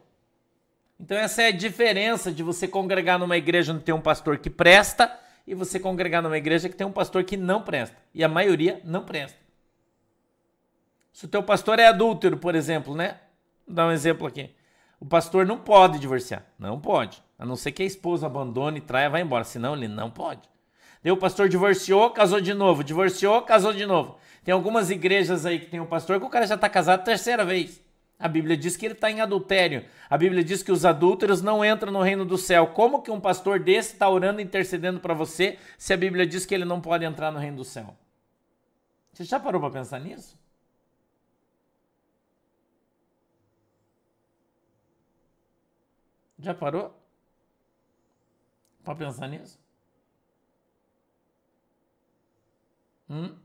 Então 0.99 1.17
essa 1.17 1.43
é 1.43 1.47
a 1.47 1.51
diferença 1.51 2.33
de 2.33 2.43
você 2.43 2.67
congregar 2.67 3.17
numa 3.17 3.37
igreja 3.37 3.71
onde 3.71 3.83
tem 3.83 3.95
um 3.95 4.01
pastor 4.01 4.37
que 4.37 4.49
presta 4.49 5.17
e 5.47 5.55
você 5.55 5.79
congregar 5.79 6.21
numa 6.21 6.37
igreja 6.37 6.67
que 6.67 6.75
tem 6.75 6.85
um 6.85 6.91
pastor 6.91 7.23
que 7.23 7.37
não 7.37 7.61
presta. 7.61 7.95
E 8.13 8.25
a 8.25 8.27
maioria 8.27 8.81
não 8.83 9.05
presta. 9.05 9.39
Se 11.13 11.23
o 11.23 11.29
teu 11.29 11.41
pastor 11.41 11.79
é 11.79 11.87
adúltero, 11.87 12.37
por 12.37 12.55
exemplo, 12.55 12.93
né? 12.93 13.17
Vou 13.65 13.73
dar 13.73 13.87
um 13.87 13.91
exemplo 13.91 14.27
aqui. 14.27 14.53
O 14.99 15.05
pastor 15.05 15.45
não 15.45 15.57
pode 15.57 15.97
divorciar. 15.97 16.45
Não 16.59 16.77
pode. 16.77 17.23
A 17.39 17.45
não 17.45 17.55
ser 17.55 17.71
que 17.71 17.83
a 17.83 17.85
esposa 17.85 18.25
abandone, 18.25 18.81
traia, 18.81 19.09
vá 19.09 19.21
embora. 19.21 19.45
Senão 19.45 19.73
ele 19.73 19.87
não 19.87 20.11
pode. 20.11 20.41
O 21.05 21.15
pastor 21.15 21.47
divorciou, 21.47 22.09
casou 22.09 22.41
de 22.41 22.53
novo. 22.53 22.83
Divorciou, 22.83 23.43
casou 23.43 23.71
de 23.71 23.85
novo. 23.85 24.17
Tem 24.45 24.53
algumas 24.53 24.91
igrejas 24.91 25.43
aí 25.43 25.59
que 25.59 25.65
tem 25.65 25.79
um 25.79 25.87
pastor 25.87 26.19
que 26.19 26.25
o 26.25 26.29
cara 26.29 26.45
já 26.45 26.53
está 26.53 26.69
casado 26.69 27.03
terceira 27.03 27.43
vez. 27.43 27.83
A 28.19 28.27
Bíblia 28.27 28.55
diz 28.55 28.77
que 28.77 28.85
ele 28.85 28.93
está 28.93 29.09
em 29.09 29.19
adultério. 29.19 29.83
A 30.07 30.15
Bíblia 30.15 30.43
diz 30.43 30.61
que 30.61 30.71
os 30.71 30.85
adúlteros 30.85 31.41
não 31.41 31.65
entram 31.65 31.91
no 31.91 32.03
reino 32.03 32.23
do 32.23 32.37
céu. 32.37 32.67
Como 32.67 33.01
que 33.01 33.09
um 33.09 33.19
pastor 33.19 33.59
desse 33.59 33.93
está 33.93 34.07
orando 34.07 34.39
intercedendo 34.39 34.99
para 34.99 35.15
você 35.15 35.57
se 35.79 35.93
a 35.93 35.97
Bíblia 35.97 36.27
diz 36.27 36.45
que 36.45 36.53
ele 36.53 36.63
não 36.63 36.79
pode 36.79 37.03
entrar 37.03 37.31
no 37.31 37.39
reino 37.39 37.57
do 37.57 37.63
céu? 37.63 37.97
Você 39.11 39.23
já 39.23 39.39
parou 39.39 39.59
para 39.59 39.71
pensar 39.71 39.99
nisso? 39.99 40.37
Já 46.37 46.53
parou? 46.53 46.95
Para 48.83 48.95
pensar 48.95 49.27
nisso? 49.27 49.59
Hum? 53.09 53.44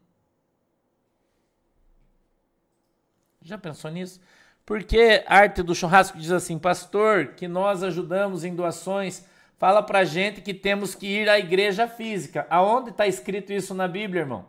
Já 3.43 3.57
pensou 3.57 3.91
nisso? 3.91 4.21
Porque 4.67 5.25
arte 5.27 5.63
do 5.63 5.75
churrasco 5.75 6.19
diz 6.19 6.31
assim, 6.31 6.59
pastor, 6.59 7.29
que 7.29 7.49
nós 7.49 7.83
ajudamos 7.83 8.45
em 8.45 8.55
doações, 8.55 9.25
fala 9.59 9.83
pra 9.83 10.05
gente 10.05 10.41
que 10.41 10.55
temos 10.55 10.95
que 10.95 11.07
ir 11.07 11.29
à 11.29 11.39
igreja 11.39 11.89
física. 11.89 12.47
Aonde 12.51 12.91
está 12.91 13.07
escrito 13.07 13.53
isso 13.53 13.75
na 13.75 13.89
Bíblia, 13.89 14.21
irmão? 14.21 14.49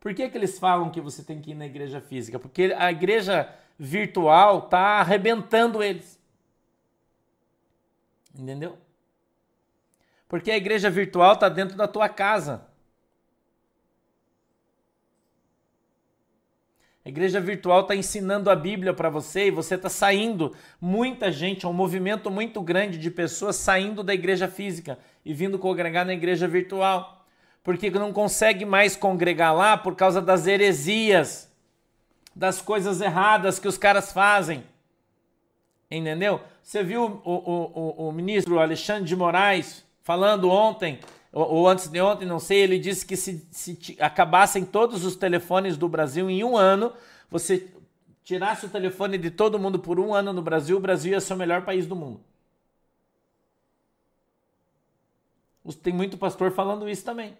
Por 0.00 0.14
que, 0.14 0.28
que 0.28 0.36
eles 0.38 0.58
falam 0.58 0.90
que 0.90 1.00
você 1.00 1.22
tem 1.22 1.40
que 1.40 1.50
ir 1.50 1.54
na 1.54 1.66
igreja 1.66 2.00
física? 2.00 2.38
Porque 2.38 2.74
a 2.76 2.90
igreja 2.90 3.48
virtual 3.78 4.60
está 4.60 5.00
arrebentando 5.00 5.82
eles. 5.82 6.18
Entendeu? 8.38 8.78
Porque 10.28 10.50
a 10.50 10.56
igreja 10.56 10.90
virtual 10.90 11.34
está 11.34 11.48
dentro 11.48 11.76
da 11.76 11.88
tua 11.88 12.08
casa. 12.08 12.66
A 17.04 17.10
igreja 17.10 17.38
virtual 17.38 17.82
está 17.82 17.94
ensinando 17.94 18.48
a 18.48 18.56
Bíblia 18.56 18.94
para 18.94 19.10
você 19.10 19.48
e 19.48 19.50
você 19.50 19.74
está 19.74 19.90
saindo. 19.90 20.54
Muita 20.80 21.30
gente, 21.30 21.66
um 21.66 21.72
movimento 21.72 22.30
muito 22.30 22.62
grande 22.62 22.96
de 22.96 23.10
pessoas 23.10 23.56
saindo 23.56 24.02
da 24.02 24.14
igreja 24.14 24.48
física 24.48 24.98
e 25.22 25.34
vindo 25.34 25.58
congregar 25.58 26.06
na 26.06 26.14
igreja 26.14 26.48
virtual. 26.48 27.26
Porque 27.62 27.90
não 27.90 28.10
consegue 28.10 28.64
mais 28.64 28.96
congregar 28.96 29.54
lá 29.54 29.76
por 29.76 29.94
causa 29.94 30.22
das 30.22 30.46
heresias, 30.46 31.52
das 32.34 32.62
coisas 32.62 33.02
erradas 33.02 33.58
que 33.58 33.68
os 33.68 33.76
caras 33.76 34.10
fazem. 34.10 34.64
Entendeu? 35.90 36.40
Você 36.62 36.82
viu 36.82 37.20
o, 37.22 37.32
o, 37.32 38.06
o, 38.06 38.08
o 38.08 38.12
ministro 38.12 38.58
Alexandre 38.58 39.04
de 39.04 39.14
Moraes 39.14 39.84
falando 40.02 40.50
ontem 40.50 40.98
ou 41.34 41.68
antes 41.68 41.88
de 41.88 42.00
ontem, 42.00 42.24
não 42.26 42.38
sei, 42.38 42.60
ele 42.60 42.78
disse 42.78 43.04
que 43.04 43.16
se, 43.16 43.44
se 43.50 43.96
acabassem 43.98 44.64
todos 44.64 45.04
os 45.04 45.16
telefones 45.16 45.76
do 45.76 45.88
Brasil 45.88 46.30
em 46.30 46.44
um 46.44 46.56
ano, 46.56 46.92
você 47.28 47.68
tirasse 48.22 48.66
o 48.66 48.68
telefone 48.68 49.18
de 49.18 49.30
todo 49.32 49.58
mundo 49.58 49.78
por 49.80 49.98
um 49.98 50.14
ano 50.14 50.32
no 50.32 50.40
Brasil, 50.40 50.76
o 50.76 50.80
Brasil 50.80 51.12
ia 51.12 51.20
ser 51.20 51.34
o 51.34 51.36
melhor 51.36 51.64
país 51.64 51.86
do 51.86 51.96
mundo. 51.96 52.20
Tem 55.82 55.92
muito 55.92 56.16
pastor 56.16 56.52
falando 56.52 56.88
isso 56.88 57.04
também. 57.04 57.36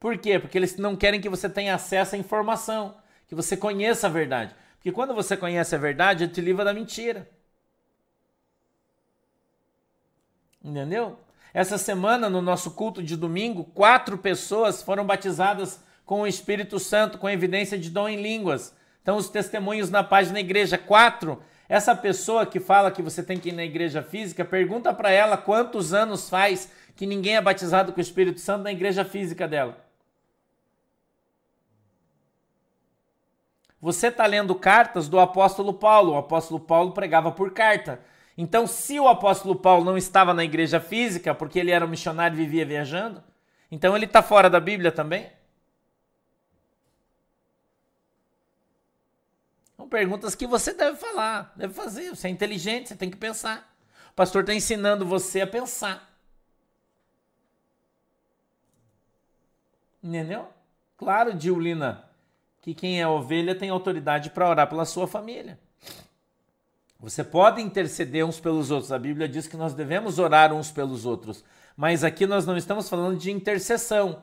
Por 0.00 0.18
quê? 0.18 0.38
Porque 0.38 0.58
eles 0.58 0.76
não 0.76 0.96
querem 0.96 1.20
que 1.20 1.28
você 1.28 1.48
tenha 1.48 1.74
acesso 1.74 2.16
à 2.16 2.18
informação, 2.18 2.96
que 3.28 3.34
você 3.34 3.56
conheça 3.56 4.08
a 4.08 4.10
verdade. 4.10 4.54
Porque 4.76 4.90
quando 4.90 5.14
você 5.14 5.36
conhece 5.36 5.74
a 5.74 5.78
verdade, 5.78 6.24
ele 6.24 6.32
te 6.32 6.40
livra 6.40 6.64
da 6.64 6.72
mentira. 6.72 7.28
Entendeu? 10.64 11.18
Essa 11.52 11.76
semana, 11.78 12.30
no 12.30 12.40
nosso 12.40 12.70
culto 12.72 13.02
de 13.02 13.16
domingo, 13.16 13.64
quatro 13.64 14.16
pessoas 14.16 14.82
foram 14.82 15.04
batizadas 15.04 15.82
com 16.04 16.22
o 16.22 16.26
Espírito 16.26 16.78
Santo, 16.78 17.18
com 17.18 17.28
evidência 17.28 17.78
de 17.78 17.90
dom 17.90 18.08
em 18.08 18.22
línguas. 18.22 18.74
Então, 19.02 19.16
os 19.16 19.28
testemunhos 19.28 19.90
na 19.90 20.04
página 20.04 20.40
igreja. 20.40 20.78
Quatro. 20.78 21.42
Essa 21.68 21.94
pessoa 21.94 22.46
que 22.46 22.58
fala 22.58 22.90
que 22.90 23.02
você 23.02 23.22
tem 23.22 23.38
que 23.38 23.50
ir 23.50 23.52
na 23.52 23.64
igreja 23.64 24.02
física, 24.02 24.44
pergunta 24.44 24.92
para 24.92 25.10
ela 25.10 25.36
quantos 25.36 25.92
anos 25.94 26.28
faz 26.28 26.70
que 26.96 27.06
ninguém 27.06 27.36
é 27.36 27.40
batizado 27.40 27.92
com 27.92 27.98
o 27.98 28.02
Espírito 28.02 28.40
Santo 28.40 28.64
na 28.64 28.72
igreja 28.72 29.04
física 29.04 29.46
dela. 29.48 29.78
Você 33.80 34.08
está 34.08 34.26
lendo 34.26 34.54
cartas 34.54 35.08
do 35.08 35.18
apóstolo 35.18 35.72
Paulo. 35.72 36.12
O 36.12 36.18
apóstolo 36.18 36.60
Paulo 36.60 36.92
pregava 36.92 37.32
por 37.32 37.52
carta. 37.52 38.00
Então, 38.42 38.66
se 38.66 38.98
o 38.98 39.06
apóstolo 39.06 39.54
Paulo 39.54 39.84
não 39.84 39.98
estava 39.98 40.32
na 40.32 40.42
igreja 40.42 40.80
física, 40.80 41.34
porque 41.34 41.58
ele 41.58 41.70
era 41.70 41.84
um 41.84 41.88
missionário 41.88 42.34
e 42.34 42.38
vivia 42.42 42.64
viajando, 42.64 43.22
então 43.70 43.94
ele 43.94 44.06
está 44.06 44.22
fora 44.22 44.48
da 44.48 44.58
Bíblia 44.58 44.90
também? 44.90 45.30
São 49.76 49.86
perguntas 49.86 50.34
que 50.34 50.46
você 50.46 50.72
deve 50.72 50.96
falar, 50.96 51.52
deve 51.54 51.74
fazer. 51.74 52.08
Você 52.08 52.28
é 52.28 52.30
inteligente, 52.30 52.88
você 52.88 52.96
tem 52.96 53.10
que 53.10 53.16
pensar. 53.18 53.76
O 54.10 54.14
pastor 54.14 54.40
está 54.40 54.54
ensinando 54.54 55.04
você 55.04 55.42
a 55.42 55.46
pensar. 55.46 56.10
Entendeu? 60.02 60.48
Claro, 60.96 61.34
Diulina, 61.34 62.08
que 62.62 62.72
quem 62.72 63.02
é 63.02 63.06
ovelha 63.06 63.54
tem 63.54 63.68
autoridade 63.68 64.30
para 64.30 64.48
orar 64.48 64.66
pela 64.66 64.86
sua 64.86 65.06
família. 65.06 65.60
Você 67.00 67.24
pode 67.24 67.62
interceder 67.62 68.26
uns 68.26 68.38
pelos 68.38 68.70
outros. 68.70 68.92
A 68.92 68.98
Bíblia 68.98 69.26
diz 69.26 69.46
que 69.48 69.56
nós 69.56 69.72
devemos 69.72 70.18
orar 70.18 70.52
uns 70.52 70.70
pelos 70.70 71.06
outros. 71.06 71.42
Mas 71.74 72.04
aqui 72.04 72.26
nós 72.26 72.44
não 72.44 72.56
estamos 72.56 72.88
falando 72.88 73.18
de 73.18 73.30
intercessão. 73.30 74.22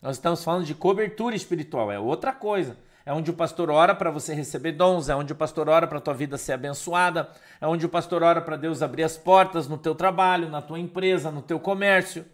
Nós 0.00 0.16
estamos 0.16 0.44
falando 0.44 0.64
de 0.64 0.74
cobertura 0.74 1.34
espiritual. 1.34 1.90
É 1.90 1.98
outra 1.98 2.32
coisa. 2.32 2.76
É 3.04 3.12
onde 3.12 3.30
o 3.30 3.34
pastor 3.34 3.70
ora 3.70 3.92
para 3.92 4.10
você 4.10 4.32
receber 4.34 4.72
dons, 4.72 5.08
é 5.08 5.16
onde 5.16 5.32
o 5.32 5.36
pastor 5.36 5.68
ora 5.68 5.86
para 5.86 5.98
a 5.98 6.00
tua 6.00 6.14
vida 6.14 6.36
ser 6.36 6.52
abençoada, 6.52 7.28
é 7.60 7.66
onde 7.66 7.84
o 7.86 7.88
pastor 7.88 8.22
ora 8.22 8.40
para 8.42 8.56
Deus 8.56 8.82
abrir 8.82 9.02
as 9.02 9.16
portas 9.16 9.66
no 9.66 9.78
teu 9.78 9.94
trabalho, 9.94 10.50
na 10.50 10.60
tua 10.60 10.78
empresa, 10.78 11.30
no 11.30 11.42
teu 11.42 11.58
comércio. 11.58 12.24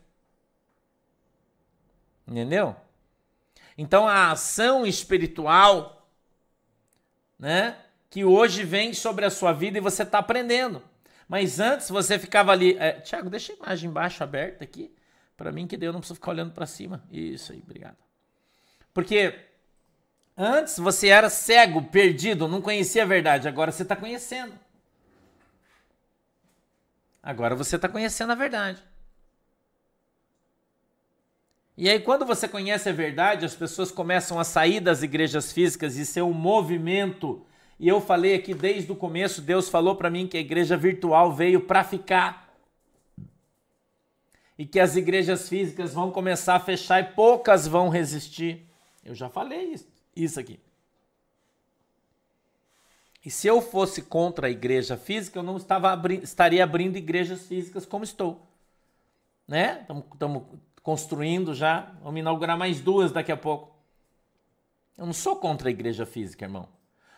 Entendeu? 2.27 2.77
Então 3.79 4.09
a 4.09 4.33
ação 4.33 4.85
espiritual, 4.85 6.09
né? 7.38 7.77
Que 8.11 8.25
hoje 8.25 8.64
vem 8.64 8.92
sobre 8.95 9.25
a 9.25 9.31
sua 9.31 9.53
vida 9.53 9.79
e 9.79 9.81
você 9.81 10.03
está 10.03 10.19
aprendendo. 10.19 10.83
Mas 11.29 11.59
antes 11.59 11.88
você 11.88 12.19
ficava 12.19 12.53
ali. 12.53 12.77
É, 12.79 12.92
Tiago, 13.01 13.29
deixa 13.29 13.53
a 13.53 13.57
imagem 13.57 13.90
embaixo 13.90 14.23
aberta 14.23 14.64
aqui. 14.64 14.95
Para 15.37 15.53
mim, 15.53 15.66
que 15.66 15.77
deu, 15.77 15.92
não 15.92 16.01
preciso 16.01 16.14
ficar 16.14 16.31
olhando 16.31 16.53
para 16.53 16.66
cima. 16.66 17.05
Isso 17.11 17.53
aí, 17.53 17.62
obrigado. 17.62 17.97
Porque 18.95 19.35
antes 20.37 20.79
você 20.79 21.09
era 21.09 21.29
cego, 21.29 21.83
perdido, 21.83 22.49
não 22.49 22.62
conhecia 22.62 23.03
a 23.03 23.07
verdade. 23.07 23.49
Agora 23.49 23.71
você 23.71 23.83
está 23.83 23.95
conhecendo. 23.95 24.55
Agora 27.23 27.55
você 27.55 27.77
está 27.77 27.88
conhecendo 27.88 28.33
a 28.33 28.37
verdade. 28.37 28.83
E 31.77 31.90
aí, 31.90 32.01
quando 32.01 32.25
você 32.25 32.49
conhece 32.49 32.88
a 32.88 32.92
verdade, 32.92 33.45
as 33.45 33.55
pessoas 33.55 33.90
começam 33.90 34.40
a 34.40 34.45
sair 34.45 34.81
das 34.81 35.03
igrejas 35.03 35.53
físicas 35.53 35.97
e 35.97 36.07
ser 36.07 36.23
um 36.23 36.33
movimento 36.33 37.45
e 37.78 37.88
eu 37.88 38.00
falei 38.00 38.34
aqui 38.34 38.54
desde 38.54 38.90
o 38.90 38.96
começo, 38.96 39.42
Deus 39.42 39.68
falou 39.68 39.96
para 39.96 40.08
mim 40.08 40.26
que 40.26 40.36
a 40.36 40.40
igreja 40.40 40.76
virtual 40.76 41.32
veio 41.32 41.60
para 41.60 41.84
ficar. 41.84 42.46
E 44.58 44.64
que 44.64 44.80
as 44.80 44.96
igrejas 44.96 45.48
físicas 45.48 45.92
vão 45.92 46.10
começar 46.10 46.54
a 46.54 46.60
fechar 46.60 47.00
e 47.00 47.12
poucas 47.12 47.66
vão 47.66 47.90
resistir. 47.90 48.66
Eu 49.04 49.14
já 49.14 49.28
falei 49.28 49.74
isso, 49.74 49.86
isso 50.14 50.40
aqui. 50.40 50.58
E 53.22 53.30
se 53.30 53.46
eu 53.46 53.60
fosse 53.60 54.00
contra 54.02 54.46
a 54.46 54.50
igreja 54.50 54.96
física, 54.96 55.38
eu 55.38 55.42
não 55.42 55.58
estava 55.58 55.90
abri 55.90 56.22
estaria 56.22 56.64
abrindo 56.64 56.96
igrejas 56.96 57.46
físicas 57.46 57.84
como 57.84 58.04
estou. 58.04 58.40
Né? 59.46 59.84
Estamos 60.12 60.44
construindo 60.82 61.52
já, 61.52 61.92
vamos 62.02 62.20
inaugurar 62.20 62.56
mais 62.56 62.80
duas 62.80 63.12
daqui 63.12 63.32
a 63.32 63.36
pouco. 63.36 63.76
Eu 64.96 65.04
não 65.04 65.12
sou 65.12 65.36
contra 65.36 65.68
a 65.68 65.72
igreja 65.72 66.06
física, 66.06 66.46
irmão. 66.46 66.75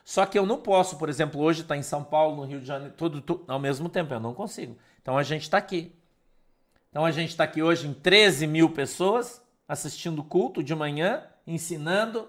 Só 0.09 0.25
que 0.25 0.39
eu 0.39 0.47
não 0.47 0.57
posso, 0.57 0.97
por 0.97 1.11
exemplo, 1.11 1.39
hoje 1.39 1.61
estar 1.61 1.75
tá 1.75 1.79
em 1.79 1.83
São 1.83 2.03
Paulo, 2.03 2.35
no 2.35 2.45
Rio 2.45 2.61
de 2.63 2.67
Janeiro, 2.67 2.95
tudo, 2.97 3.21
tudo 3.21 3.45
ao 3.47 3.59
mesmo 3.59 3.91
tempo, 3.91 4.15
eu 4.15 4.19
não 4.19 4.33
consigo. 4.33 4.75
Então 5.03 5.19
a 5.19 5.23
gente 5.23 5.43
está 5.43 5.59
aqui. 5.59 5.95
Então 6.89 7.05
a 7.05 7.11
gente 7.11 7.29
está 7.29 7.45
aqui 7.45 7.63
hoje 7.63 7.87
em 7.87 7.93
13 7.93 8.47
mil 8.47 8.71
pessoas 8.71 9.43
assistindo 9.69 10.25
culto 10.25 10.63
de 10.63 10.75
manhã, 10.75 11.25
ensinando. 11.47 12.27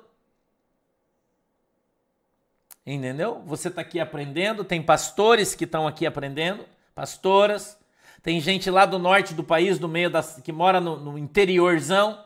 Entendeu? 2.85 3.41
Você 3.45 3.69
está 3.69 3.79
aqui 3.79 3.97
aprendendo, 3.97 4.65
tem 4.65 4.83
pastores 4.83 5.55
que 5.55 5.63
estão 5.63 5.87
aqui 5.87 6.05
aprendendo, 6.05 6.65
pastoras, 6.93 7.79
tem 8.21 8.41
gente 8.41 8.69
lá 8.69 8.85
do 8.85 8.99
norte 8.99 9.33
do 9.33 9.43
país, 9.43 9.79
do 9.79 9.87
meio 9.87 10.09
da, 10.09 10.21
que 10.21 10.51
mora 10.51 10.81
no, 10.81 10.99
no 10.99 11.17
interiorzão, 11.17 12.25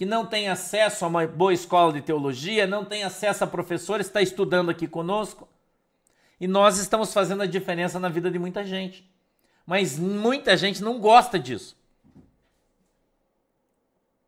que 0.00 0.06
não 0.06 0.24
tem 0.24 0.48
acesso 0.48 1.04
a 1.04 1.08
uma 1.08 1.26
boa 1.26 1.52
escola 1.52 1.92
de 1.92 2.00
teologia, 2.00 2.66
não 2.66 2.86
tem 2.86 3.04
acesso 3.04 3.44
a 3.44 3.46
professores, 3.46 4.06
está 4.06 4.22
estudando 4.22 4.70
aqui 4.70 4.88
conosco. 4.88 5.46
E 6.40 6.48
nós 6.48 6.78
estamos 6.78 7.12
fazendo 7.12 7.42
a 7.42 7.46
diferença 7.46 8.00
na 8.00 8.08
vida 8.08 8.30
de 8.30 8.38
muita 8.38 8.64
gente. 8.64 9.06
Mas 9.66 9.98
muita 9.98 10.56
gente 10.56 10.82
não 10.82 10.98
gosta 10.98 11.38
disso. 11.38 11.76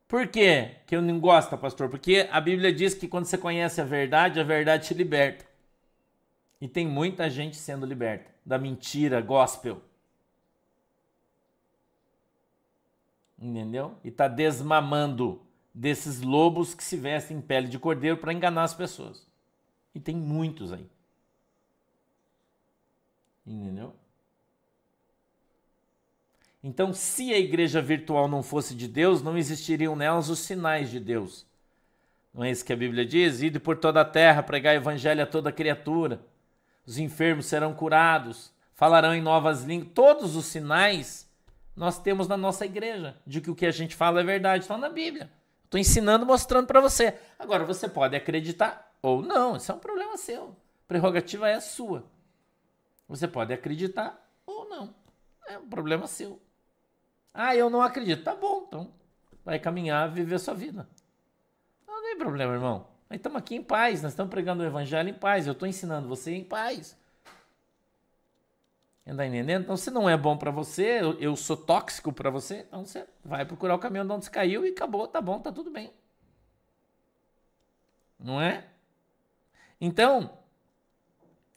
Por 0.07 0.27
quê 0.27 0.73
que 0.87 0.95
eu 0.95 1.01
não 1.01 1.19
gosto, 1.19 1.57
pastor? 1.57 1.89
Porque 1.89 2.29
a 2.31 2.39
Bíblia 2.39 2.71
diz 2.71 2.93
que 2.93 3.09
quando 3.09 3.25
você 3.25 3.39
conhece 3.39 3.81
a 3.81 3.85
verdade, 3.85 4.39
a 4.39 4.45
verdade 4.45 4.89
te 4.89 4.93
liberta. 4.93 5.47
E 6.61 6.69
tem 6.69 6.87
muita 6.87 7.31
gente 7.31 7.57
sendo 7.57 7.87
liberta 7.87 8.31
da 8.45 8.59
mentira 8.59 9.23
gospel. 9.23 9.81
Entendeu? 13.39 13.97
E 14.05 14.09
está 14.09 14.29
desmamando 14.29 15.41
desses 15.75 16.21
lobos 16.21 16.75
que 16.75 16.85
se 16.85 16.97
vestem 16.97 17.39
em 17.39 17.41
pele 17.41 17.69
de 17.69 17.79
cordeiro 17.79 18.17
para 18.17 18.33
enganar 18.33 18.65
as 18.65 18.75
pessoas. 18.75 19.27
E 19.95 20.01
tem 20.01 20.17
muitos 20.17 20.73
aí. 20.73 20.87
Entendeu? 23.47 23.95
Então, 26.63 26.95
se 26.95 27.33
a 27.35 27.39
igreja 27.39 27.83
virtual 27.83 28.29
não 28.29 28.43
fosse 28.43 28.75
de 28.75 28.87
Deus, 28.87 29.23
não 29.23 29.37
existiriam 29.37 29.97
nelas 29.97 30.29
os 30.29 30.39
sinais 30.39 30.91
de 30.91 31.01
Deus. 31.01 31.45
Não 32.33 32.45
é 32.45 32.51
isso 32.51 32.65
que 32.65 32.73
a 32.73 32.77
Bíblia 32.77 33.05
diz? 33.05 33.43
Ide 33.43 33.59
por 33.59 33.77
toda 33.77 34.01
a 34.01 34.05
terra, 34.05 34.43
pregar 34.43 34.75
o 34.75 34.79
evangelho 34.79 35.23
a 35.23 35.27
toda 35.27 35.53
criatura. 35.53 36.25
os 36.87 36.99
enfermos 36.99 37.47
serão 37.47 37.75
curados, 37.75 38.53
falarão 38.75 39.15
em 39.15 39.21
novas 39.21 39.65
línguas. 39.65 39.93
Todos 39.95 40.37
os 40.37 40.47
sinais 40.47 41.29
nós 41.77 41.99
temos 41.99 42.29
na 42.29 42.37
nossa 42.37 42.65
igreja 42.65 43.17
de 43.27 43.41
que 43.41 43.51
o 43.51 43.55
que 43.55 43.67
a 43.67 43.71
gente 43.71 43.95
fala 43.95 44.21
é 44.21 44.25
verdade, 44.25 44.65
está 44.65 44.79
na 44.79 44.89
Bíblia. 44.89 45.31
Estou 45.73 45.81
ensinando, 45.81 46.27
mostrando 46.27 46.67
para 46.67 46.83
você. 46.83 47.19
Agora, 47.39 47.65
você 47.65 47.89
pode 47.89 48.15
acreditar 48.15 48.95
ou 49.01 49.23
não, 49.23 49.57
isso 49.57 49.73
é 49.73 49.75
um 49.75 49.79
problema 49.79 50.19
seu. 50.19 50.55
Prerrogativa 50.87 51.49
é 51.49 51.59
sua. 51.61 52.05
Você 53.09 53.27
pode 53.27 53.55
acreditar 53.55 54.23
ou 54.45 54.69
não. 54.69 54.95
É 55.49 55.57
um 55.57 55.67
problema 55.67 56.07
seu. 56.07 56.39
Ah, 57.33 57.57
eu 57.57 57.71
não 57.71 57.81
acredito. 57.81 58.23
Tá 58.23 58.35
bom, 58.35 58.67
então 58.69 58.93
vai 59.43 59.59
caminhar, 59.59 60.11
viver 60.11 60.35
a 60.35 60.39
sua 60.39 60.53
vida. 60.53 60.87
Não 61.87 62.03
tem 62.03 62.19
problema, 62.19 62.53
irmão. 62.53 62.87
Nós 63.09 63.17
estamos 63.17 63.39
aqui 63.39 63.55
em 63.55 63.63
paz, 63.63 64.03
nós 64.03 64.13
estamos 64.13 64.29
pregando 64.29 64.63
o 64.63 64.67
evangelho 64.67 65.09
em 65.09 65.15
paz. 65.15 65.47
Eu 65.47 65.55
estou 65.55 65.67
ensinando 65.67 66.07
você 66.07 66.35
em 66.35 66.45
paz. 66.45 66.99
Está 69.05 69.27
entendendo? 69.27 69.63
Então, 69.63 69.77
se 69.77 69.91
não 69.91 70.09
é 70.09 70.17
bom 70.17 70.37
para 70.37 70.51
você, 70.51 71.01
eu, 71.01 71.19
eu, 71.19 71.37
sou 71.37 71.57
tóxico 71.57 72.13
para 72.13 72.31
você, 72.31 72.65
então 72.69 72.85
você 72.85 73.05
vai 73.25 73.45
procurar 73.45 73.75
o 73.75 73.79
caminho 73.79 74.05
de 74.05 74.13
onde 74.13 74.25
você 74.25 74.31
caiu 74.31 74.65
e 74.65 74.71
acabou, 74.71 75.09
tá 75.09 75.21
bom, 75.21 75.41
tá 75.41 75.51
tudo 75.51 75.71
bem. 75.71 75.93
Não 78.19 78.41
é? 78.41 78.65
Então, 79.81 80.31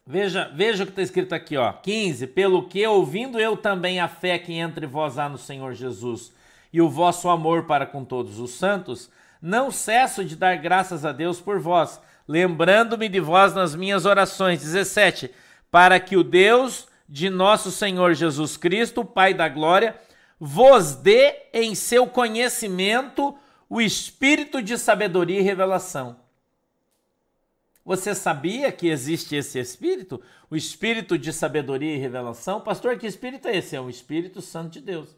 veja, 0.03 0.51
veja 0.55 0.83
o 0.83 0.87
que 0.87 0.93
está 0.93 1.03
escrito 1.03 1.35
aqui, 1.35 1.55
ó. 1.55 1.71
15. 1.71 2.25
Pelo 2.27 2.67
que, 2.67 2.85
ouvindo 2.87 3.39
eu 3.39 3.55
também 3.55 3.99
a 3.99 4.07
fé 4.07 4.39
que 4.39 4.53
entre 4.53 4.87
vós 4.87 5.19
há 5.19 5.29
no 5.29 5.37
Senhor 5.37 5.73
Jesus 5.73 6.33
e 6.73 6.81
o 6.81 6.89
vosso 6.89 7.29
amor 7.29 7.65
para 7.65 7.85
com 7.85 8.03
todos 8.03 8.39
os 8.39 8.51
santos, 8.51 9.11
não 9.39 9.69
cesso 9.69 10.25
de 10.25 10.35
dar 10.35 10.57
graças 10.57 11.05
a 11.05 11.11
Deus 11.11 11.39
por 11.39 11.59
vós, 11.59 12.01
lembrando-me 12.27 13.07
de 13.07 13.19
vós 13.19 13.53
nas 13.53 13.75
minhas 13.75 14.07
orações. 14.07 14.61
17. 14.61 15.29
Para 15.69 15.99
que 15.99 16.17
o 16.17 16.23
Deus 16.23 16.87
de 17.07 17.29
nosso 17.29 17.71
Senhor 17.71 18.13
Jesus 18.13 18.57
Cristo, 18.57 19.05
Pai 19.05 19.33
da 19.33 19.47
glória, 19.47 19.99
vos 20.39 20.95
dê 20.95 21.47
em 21.53 21.75
seu 21.75 22.07
conhecimento 22.07 23.37
o 23.69 23.81
espírito 23.81 24.61
de 24.61 24.77
sabedoria 24.77 25.39
e 25.39 25.43
revelação. 25.43 26.17
Você 27.85 28.15
sabia 28.15 28.71
que 28.71 28.87
existe 28.87 29.35
esse 29.35 29.59
espírito? 29.59 30.19
O 30.49 30.55
espírito 30.55 31.17
de 31.19 31.31
sabedoria 31.31 31.95
e 31.95 31.99
revelação? 31.99 32.59
Pastor, 32.59 32.97
que 32.97 33.05
espírito 33.05 33.47
é 33.47 33.57
esse? 33.57 33.75
É 33.75 33.81
o 33.81 33.89
Espírito 33.89 34.41
Santo 34.41 34.71
de 34.71 34.81
Deus. 34.81 35.15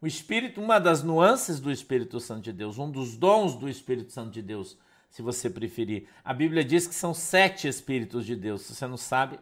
O 0.00 0.06
espírito, 0.06 0.60
uma 0.60 0.78
das 0.78 1.02
nuances 1.02 1.58
do 1.58 1.72
Espírito 1.72 2.20
Santo 2.20 2.42
de 2.42 2.52
Deus, 2.52 2.78
um 2.78 2.90
dos 2.90 3.16
dons 3.16 3.56
do 3.56 3.68
Espírito 3.68 4.12
Santo 4.12 4.30
de 4.30 4.42
Deus, 4.42 4.76
se 5.08 5.22
você 5.22 5.48
preferir. 5.48 6.08
A 6.24 6.32
Bíblia 6.32 6.64
diz 6.64 6.86
que 6.86 6.94
são 6.94 7.14
sete 7.14 7.66
Espíritos 7.66 8.24
de 8.24 8.36
Deus. 8.36 8.62
Se 8.62 8.74
você 8.74 8.86
não 8.86 8.96
sabe, 8.96 9.38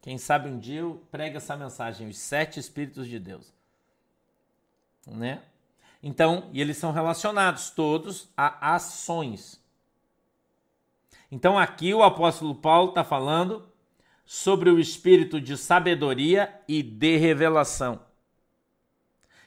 quem 0.00 0.18
sabe 0.18 0.48
um 0.48 0.58
dia 0.58 0.80
eu 0.80 1.02
prego 1.10 1.36
essa 1.36 1.56
mensagem, 1.56 2.08
os 2.08 2.18
sete 2.18 2.60
Espíritos 2.60 3.08
de 3.08 3.18
Deus. 3.18 3.52
Né? 5.06 5.42
Então, 6.02 6.50
e 6.52 6.60
eles 6.60 6.76
são 6.76 6.92
relacionados 6.92 7.70
todos 7.70 8.28
a 8.36 8.74
ações. 8.74 9.60
Então, 11.30 11.58
aqui 11.58 11.92
o 11.94 12.02
apóstolo 12.02 12.54
Paulo 12.54 12.90
está 12.90 13.02
falando 13.02 13.66
sobre 14.26 14.70
o 14.70 14.78
espírito 14.78 15.40
de 15.40 15.56
sabedoria 15.56 16.54
e 16.68 16.82
de 16.82 17.16
revelação. 17.16 18.00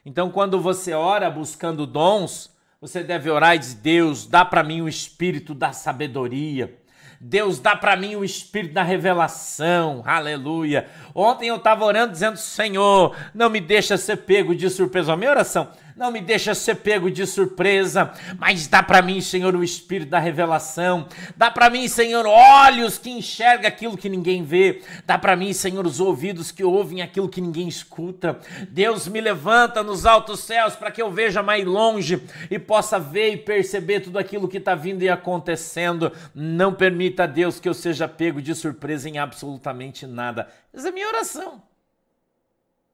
Então, 0.05 0.31
quando 0.31 0.59
você 0.59 0.93
ora 0.93 1.29
buscando 1.29 1.85
dons, 1.85 2.51
você 2.79 3.03
deve 3.03 3.29
orar 3.29 3.55
e 3.55 3.59
dizer: 3.59 3.77
Deus, 3.77 4.27
dá 4.27 4.45
para 4.45 4.63
mim 4.63 4.81
o 4.81 4.89
espírito 4.89 5.53
da 5.53 5.73
sabedoria. 5.73 6.77
Deus 7.19 7.59
dá 7.59 7.75
para 7.75 7.95
mim 7.95 8.15
o 8.15 8.23
espírito 8.23 8.75
da 8.75 8.83
revelação. 8.83 10.03
Aleluia. 10.05 10.87
Ontem 11.15 11.47
eu 11.47 11.55
estava 11.55 11.83
orando 11.83 12.11
dizendo: 12.11 12.37
Senhor, 12.37 13.15
não 13.33 13.49
me 13.49 13.59
deixa 13.59 13.97
ser 13.97 14.17
pego 14.17 14.55
de 14.55 14.69
surpresa. 14.69 15.13
A 15.13 15.17
minha 15.17 15.31
oração 15.31 15.67
não 15.97 16.11
me 16.11 16.21
deixa 16.21 16.53
ser 16.53 16.75
pego 16.75 17.09
de 17.09 17.25
surpresa, 17.25 18.13
mas 18.37 18.67
dá 18.67 18.83
para 18.83 19.01
mim, 19.01 19.19
Senhor, 19.19 19.55
o 19.55 19.63
espírito 19.63 20.09
da 20.09 20.19
revelação. 20.19 21.07
Dá 21.35 21.49
para 21.49 21.71
mim, 21.71 21.87
Senhor, 21.87 22.23
olhos 22.27 22.99
que 22.99 23.09
enxergam 23.09 23.67
aquilo 23.67 23.97
que 23.97 24.07
ninguém 24.07 24.43
vê. 24.43 24.83
Dá 25.07 25.17
para 25.17 25.35
mim, 25.35 25.51
Senhor, 25.53 25.85
os 25.87 25.99
ouvidos 25.99 26.51
que 26.51 26.63
ouvem 26.63 27.01
aquilo 27.01 27.27
que 27.27 27.41
ninguém 27.41 27.67
escuta. 27.67 28.39
Deus 28.69 29.07
me 29.07 29.19
levanta 29.19 29.81
nos 29.81 30.05
altos 30.05 30.41
céus 30.41 30.75
para 30.75 30.91
que 30.91 31.01
eu 31.01 31.11
veja 31.11 31.41
mais 31.41 31.65
longe 31.65 32.21
e 32.51 32.59
possa 32.59 32.99
ver 32.99 33.33
e 33.33 33.37
perceber 33.37 34.01
tudo 34.01 34.19
aquilo 34.19 34.47
que 34.47 34.57
está 34.57 34.75
vindo 34.75 35.01
e 35.01 35.09
acontecendo. 35.09 36.11
Não 36.33 36.75
permita, 36.75 37.27
Deus, 37.27 37.59
que 37.59 37.67
eu 37.67 37.73
seja 37.73 38.07
pego 38.07 38.39
de 38.39 38.53
surpresa 38.53 39.09
em 39.09 39.17
absolutamente 39.17 40.05
nada. 40.05 40.47
Essa 40.71 40.89
é 40.89 40.91
a 40.91 40.93
minha 40.93 41.07
oração. 41.07 41.63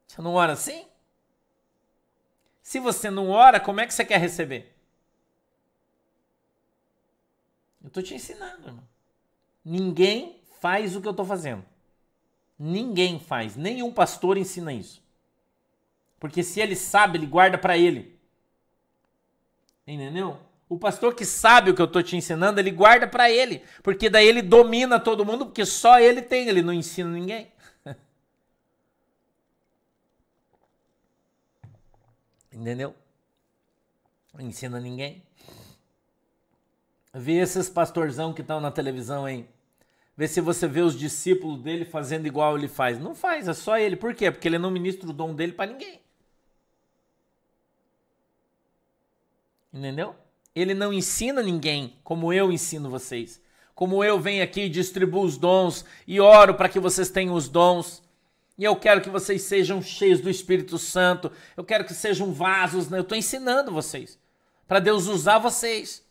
Você 0.07 0.21
não 0.21 0.35
ora 0.35 0.53
assim? 0.53 0.92
Se 2.73 2.79
você 2.79 3.11
não 3.11 3.29
ora, 3.29 3.59
como 3.59 3.81
é 3.81 3.85
que 3.85 3.93
você 3.93 4.03
quer 4.03 4.19
receber? 4.19 4.75
Eu 7.83 7.87
estou 7.87 8.01
te 8.01 8.15
ensinando, 8.15 8.67
irmão. 8.67 8.83
Ninguém 9.63 10.41
faz 10.59 10.95
o 10.95 10.99
que 10.99 11.07
eu 11.07 11.11
estou 11.11 11.23
fazendo. 11.23 11.63
Ninguém 12.57 13.19
faz. 13.19 13.55
Nenhum 13.55 13.93
pastor 13.93 14.39
ensina 14.39 14.73
isso. 14.73 15.03
Porque 16.19 16.41
se 16.41 16.61
ele 16.61 16.75
sabe, 16.75 17.19
ele 17.19 17.27
guarda 17.27 17.59
para 17.59 17.77
ele. 17.77 18.19
Entendeu? 19.85 20.39
O 20.67 20.75
pastor 20.75 21.13
que 21.13 21.25
sabe 21.25 21.69
o 21.69 21.75
que 21.75 21.81
eu 21.83 21.85
estou 21.85 22.01
te 22.01 22.17
ensinando, 22.17 22.59
ele 22.59 22.71
guarda 22.71 23.07
para 23.07 23.29
ele. 23.29 23.61
Porque 23.83 24.09
daí 24.09 24.27
ele 24.27 24.41
domina 24.41 24.99
todo 24.99 25.23
mundo, 25.23 25.45
porque 25.45 25.63
só 25.63 25.99
ele 25.99 26.23
tem, 26.23 26.49
ele 26.49 26.63
não 26.63 26.73
ensina 26.73 27.11
ninguém. 27.11 27.52
Entendeu? 32.53 32.95
Não 34.33 34.41
ensina 34.41 34.79
ninguém. 34.79 35.23
Vê 37.13 37.33
esses 37.33 37.69
pastorzão 37.69 38.33
que 38.33 38.41
estão 38.41 38.59
na 38.59 38.71
televisão 38.71 39.25
aí. 39.25 39.47
Vê 40.15 40.27
se 40.27 40.41
você 40.41 40.67
vê 40.67 40.81
os 40.81 40.97
discípulos 40.97 41.61
dele 41.61 41.85
fazendo 41.85 42.27
igual 42.27 42.55
ele 42.57 42.67
faz. 42.67 42.99
Não 42.99 43.15
faz, 43.15 43.47
é 43.47 43.53
só 43.53 43.77
ele. 43.77 43.95
Por 43.95 44.13
quê? 44.13 44.31
Porque 44.31 44.47
ele 44.47 44.59
não 44.59 44.69
ministra 44.69 45.09
o 45.09 45.13
dom 45.13 45.33
dele 45.33 45.53
para 45.53 45.71
ninguém. 45.71 45.99
Entendeu? 49.73 50.15
Ele 50.55 50.75
não 50.75 50.93
ensina 50.93 51.41
ninguém 51.41 51.97
como 52.03 52.31
eu 52.31 52.51
ensino 52.51 52.91
vocês. 52.91 53.41
Como 53.73 54.03
eu 54.03 54.19
venho 54.19 54.43
aqui 54.43 54.61
e 54.61 54.69
distribuo 54.69 55.23
os 55.23 55.35
dons 55.35 55.83
e 56.05 56.19
oro 56.19 56.53
para 56.53 56.69
que 56.69 56.79
vocês 56.79 57.09
tenham 57.09 57.33
os 57.33 57.49
dons. 57.49 58.02
E 58.57 58.63
eu 58.63 58.75
quero 58.75 59.01
que 59.01 59.09
vocês 59.09 59.41
sejam 59.43 59.81
cheios 59.81 60.19
do 60.19 60.29
Espírito 60.29 60.77
Santo. 60.77 61.31
Eu 61.57 61.63
quero 61.63 61.85
que 61.85 61.93
sejam 61.93 62.31
vasos. 62.31 62.89
Né? 62.89 62.97
Eu 62.99 63.03
estou 63.03 63.17
ensinando 63.17 63.71
vocês. 63.71 64.19
Para 64.67 64.79
Deus 64.79 65.07
usar 65.07 65.39
vocês. 65.39 66.03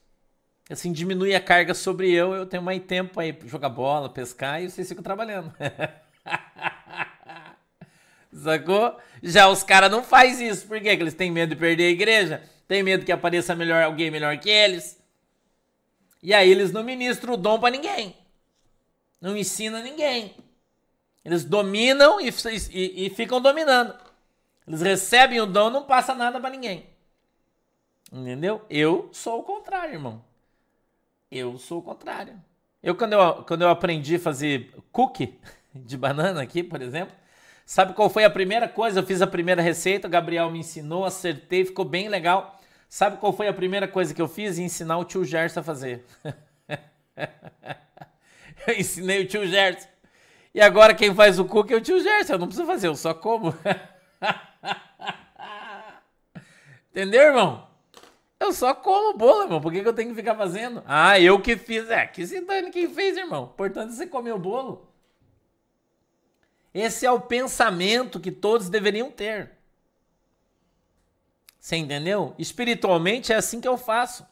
Assim 0.69 0.93
diminui 0.93 1.35
a 1.35 1.41
carga 1.41 1.75
sobre 1.75 2.11
eu. 2.11 2.35
Eu 2.35 2.47
tenho 2.47 2.63
mais 2.63 2.83
tempo 2.83 3.21
aí 3.21 3.33
para 3.33 3.49
jogar 3.49 3.69
bola, 3.69 4.09
pescar 4.09 4.63
e 4.63 4.71
vocês 4.71 4.89
ficam 4.89 5.03
trabalhando. 5.03 5.53
Sacou? 8.33 8.99
Já 9.23 9.49
os 9.49 9.63
caras 9.63 9.91
não 9.91 10.03
fazem 10.03 10.49
isso. 10.49 10.67
Por 10.67 10.81
quê? 10.81 10.89
Eles 10.89 11.15
têm 11.15 11.31
medo 11.31 11.51
de 11.51 11.57
perder 11.57 11.87
a 11.87 11.91
igreja. 11.91 12.43
Tem 12.67 12.83
medo 12.83 13.05
que 13.05 13.13
apareça 13.13 13.55
melhor 13.55 13.83
alguém 13.83 14.11
melhor 14.11 14.37
que 14.39 14.49
eles. 14.49 15.01
E 16.23 16.33
aí 16.33 16.51
eles 16.51 16.73
não 16.73 16.83
ministram 16.83 17.35
o 17.35 17.37
dom 17.37 17.61
para 17.61 17.71
ninguém. 17.71 18.17
Não 19.21 19.37
ensina 19.37 19.83
ninguém. 19.83 20.35
Eles 21.25 21.45
dominam 21.45 22.21
e, 22.21 22.29
e, 22.71 23.07
e 23.07 23.11
ficam 23.11 23.41
dominando. 23.41 23.95
Eles 24.67 24.81
recebem 24.81 25.41
o 25.41 25.47
dom, 25.47 25.71
não 25.71 25.85
passa 25.85 26.15
nada 26.15 26.41
para 26.41 26.51
ninguém. 26.51 26.87
Entendeu? 28.13 28.65
Eu 28.69 29.09
sou 29.13 29.41
o 29.41 29.43
contrário, 29.43 29.95
irmão. 29.95 30.23
Eu 31.31 31.57
sou 31.59 31.79
o 31.79 31.83
contrário. 31.83 32.39
Eu 32.83 32.95
quando, 32.95 33.15
eu, 33.15 33.45
quando 33.45 33.63
eu 33.63 33.71
aprendi 33.71 34.17
a 34.17 34.21
fazer 34.21 34.75
cookie 34.91 35.39
de 35.75 35.97
banana 35.97 36.43
aqui, 36.43 36.63
por 36.63 36.83
exemplo, 36.83 37.15
sabe 37.65 37.95
qual 37.95 38.11
foi 38.11 38.25
a 38.25 38.31
primeira 38.31 38.69
coisa? 38.69 39.01
Eu 39.01 39.07
fiz 39.07 39.23
a 39.23 39.27
primeira 39.27 39.63
receita, 39.63 40.09
o 40.09 40.11
Gabriel 40.11 40.51
me 40.51 40.59
ensinou, 40.59 41.05
acertei, 41.05 41.65
ficou 41.65 41.85
bem 41.85 42.09
legal. 42.09 42.61
Sabe 42.89 43.17
qual 43.17 43.33
foi 43.33 43.49
a 43.49 43.55
primeira 43.55 43.89
coisa 43.89 44.13
que 44.13 44.21
eu 44.21 44.29
fiz? 44.29 44.59
Ensinar 44.59 44.99
o 44.99 45.05
tio 45.05 45.25
Gerson 45.25 45.61
a 45.61 45.63
fazer. 45.63 46.05
eu 48.67 48.75
ensinei 48.79 49.23
o 49.23 49.27
tio 49.27 49.47
Gerson. 49.47 49.89
E 50.55 50.61
agora 50.61 50.95
quem 50.95 51.15
faz 51.15 51.39
o 51.39 51.45
cookie 51.45 51.73
é 51.73 51.77
o 51.77 51.81
tio 51.81 52.01
Gerson. 52.01 52.35
Eu 52.35 52.39
não 52.39 52.47
preciso 52.47 52.67
fazer, 52.67 52.89
eu 52.89 52.95
só 52.95 53.15
como. 53.15 53.55
Entendeu, 56.91 57.23
irmão? 57.23 57.67
Eu 58.39 58.53
só 58.53 58.75
como 58.75 59.17
bolo, 59.17 59.45
irmão. 59.45 59.61
Por 59.61 59.73
que, 59.73 59.81
que 59.81 59.89
eu 59.89 59.95
tenho 59.95 60.11
que 60.11 60.17
ficar 60.17 60.35
fazendo? 60.35 60.83
Ah, 60.87 61.19
eu 61.19 61.41
que 61.41 61.57
fiz. 61.57 61.89
É, 61.89 62.07
que 62.07 62.27
se 62.27 62.41
dane 62.41 62.71
quem 62.71 62.93
fez, 62.93 63.17
irmão. 63.17 63.51
Importante 63.55 63.93
é 63.93 63.97
você 63.97 64.07
comer 64.07 64.33
o 64.33 64.39
bolo. 64.39 64.93
Esse 66.75 67.07
é 67.07 67.11
o 67.11 67.21
pensamento 67.21 68.21
que 68.21 68.33
todos 68.33 68.69
deveriam 68.69 69.11
ter. 69.11 69.53
Você 71.59 71.77
entendeu? 71.77 72.35
Espiritualmente 72.39 73.33
é 73.33 73.37
assim 73.37 73.61
que 73.61 73.69
eu 73.69 73.79
faço. 73.79 74.27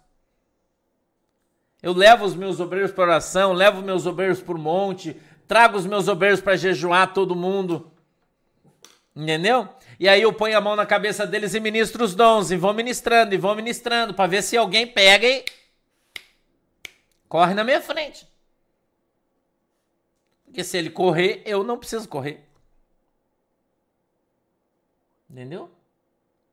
Eu 1.82 1.92
levo 1.92 2.24
os 2.24 2.34
meus 2.34 2.60
obreiros 2.60 2.92
para 2.92 3.04
oração, 3.04 3.52
levo 3.52 3.80
meus 3.80 4.04
obreiros 4.04 4.42
para 4.42 4.54
o 4.54 4.58
monte, 4.58 5.16
trago 5.51 5.76
os 5.76 5.84
meus 5.84 6.07
obreiros 6.07 6.40
para 6.40 6.55
jejuar 6.55 7.12
todo 7.12 7.34
mundo. 7.34 7.90
Entendeu? 9.16 9.68
E 9.98 10.09
aí 10.09 10.22
eu 10.22 10.32
ponho 10.32 10.57
a 10.57 10.61
mão 10.61 10.76
na 10.76 10.86
cabeça 10.86 11.26
deles 11.26 11.55
e 11.55 11.59
ministro 11.59 12.05
os 12.05 12.14
dons, 12.14 12.53
e 12.53 12.57
vou 12.57 12.72
ministrando, 12.72 13.34
e 13.34 13.36
vou 13.36 13.53
ministrando, 13.57 14.14
para 14.14 14.28
ver 14.28 14.44
se 14.44 14.57
alguém 14.57 14.86
pega 14.86 15.26
e 15.26 15.44
corre 17.28 17.53
na 17.53 17.64
minha 17.64 17.80
frente. 17.80 18.28
Porque 20.44 20.62
se 20.62 20.78
ele 20.78 20.88
correr, 20.88 21.42
eu 21.44 21.64
não 21.64 21.76
preciso 21.76 22.09
correr. 22.09 22.48
Entendeu? 25.28 25.68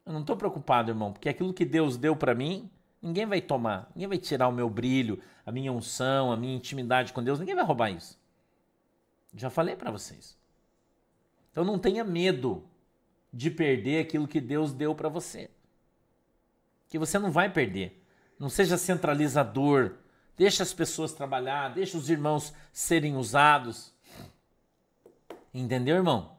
Eu 0.08 0.12
não 0.12 0.22
estou 0.22 0.36
preocupado, 0.36 0.90
irmão, 0.90 1.14
porque 1.14 1.30
aquilo 1.30 1.54
que 1.54 1.66
Deus 1.66 1.98
deu 1.98 2.16
para 2.16 2.34
mim, 2.34 2.68
ninguém 3.00 3.28
vai 3.28 3.42
tomar. 3.42 3.92
Ninguém 3.94 4.08
vai 4.08 4.18
tirar 4.18 4.48
o 4.48 4.52
meu 4.52 4.72
brilho, 4.72 5.22
a 5.46 5.52
minha 5.52 5.72
unção, 5.72 6.32
a 6.32 6.36
minha 6.36 6.56
intimidade 6.56 7.14
com 7.14 7.24
Deus. 7.24 7.40
Ninguém 7.40 7.54
vai 7.54 7.64
roubar 7.64 7.92
isso. 7.92 8.18
Já 9.36 9.50
falei 9.50 9.76
para 9.76 9.92
vocês. 9.92 10.38
Então 11.52 11.64
não 11.64 11.80
tenha 11.80 12.04
medo 12.04 12.64
de 13.34 13.52
perder 13.52 14.02
aquilo 14.02 14.28
que 14.28 14.40
Deus 14.40 14.74
deu 14.74 14.96
para 14.96 15.10
você. 15.10 15.50
Que 16.88 16.98
você 16.98 17.20
não 17.20 17.32
vai 17.32 17.52
perder. 17.52 18.04
Não 18.40 18.50
seja 18.50 18.78
centralizador. 18.78 19.96
Deixa 20.38 20.62
as 20.64 20.74
pessoas 20.74 21.14
trabalhar, 21.14 21.70
deixa 21.70 21.98
os 21.98 22.10
irmãos 22.10 22.54
serem 22.72 23.16
usados. 23.16 23.92
Entendeu, 25.54 25.96
irmão? 25.96 26.38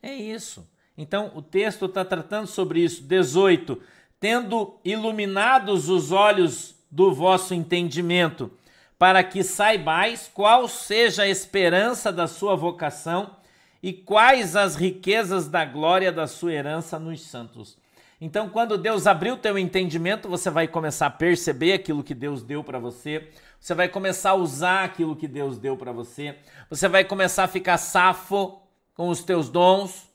É 0.00 0.14
isso. 0.14 0.68
Então, 0.96 1.32
o 1.34 1.42
texto 1.42 1.86
está 1.86 2.04
tratando 2.04 2.46
sobre 2.46 2.80
isso. 2.80 3.02
18. 3.02 3.82
Tendo 4.20 4.78
iluminados 4.84 5.88
os 5.88 6.12
olhos 6.12 6.76
do 6.90 7.12
vosso 7.12 7.52
entendimento, 7.52 8.50
para 8.98 9.22
que 9.22 9.42
saibais 9.42 10.30
qual 10.32 10.68
seja 10.68 11.22
a 11.22 11.28
esperança 11.28 12.10
da 12.10 12.26
sua 12.26 12.56
vocação 12.56 13.36
e 13.82 13.92
quais 13.92 14.56
as 14.56 14.74
riquezas 14.74 15.48
da 15.48 15.64
glória 15.64 16.10
da 16.10 16.26
sua 16.26 16.52
herança 16.52 16.98
nos 16.98 17.20
santos. 17.20 17.76
Então, 18.18 18.48
quando 18.48 18.78
Deus 18.78 19.06
abriu 19.06 19.34
o 19.34 19.38
teu 19.38 19.58
entendimento, 19.58 20.28
você 20.28 20.48
vai 20.48 20.66
começar 20.66 21.06
a 21.06 21.10
perceber 21.10 21.74
aquilo 21.74 22.02
que 22.02 22.14
Deus 22.14 22.42
deu 22.42 22.64
para 22.64 22.78
você, 22.78 23.28
você 23.60 23.74
vai 23.74 23.88
começar 23.88 24.30
a 24.30 24.34
usar 24.34 24.84
aquilo 24.84 25.14
que 25.14 25.28
Deus 25.28 25.58
deu 25.58 25.76
para 25.76 25.92
você, 25.92 26.36
você 26.70 26.88
vai 26.88 27.04
começar 27.04 27.44
a 27.44 27.48
ficar 27.48 27.76
safo 27.76 28.58
com 28.94 29.10
os 29.10 29.22
teus 29.22 29.50
dons, 29.50 30.08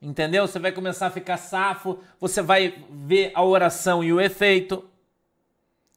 entendeu? 0.00 0.46
Você 0.46 0.58
vai 0.58 0.72
começar 0.72 1.08
a 1.08 1.10
ficar 1.10 1.36
safo, 1.36 1.98
você 2.18 2.40
vai 2.40 2.82
ver 2.90 3.30
a 3.34 3.44
oração 3.44 4.02
e 4.02 4.10
o 4.10 4.20
efeito. 4.20 4.82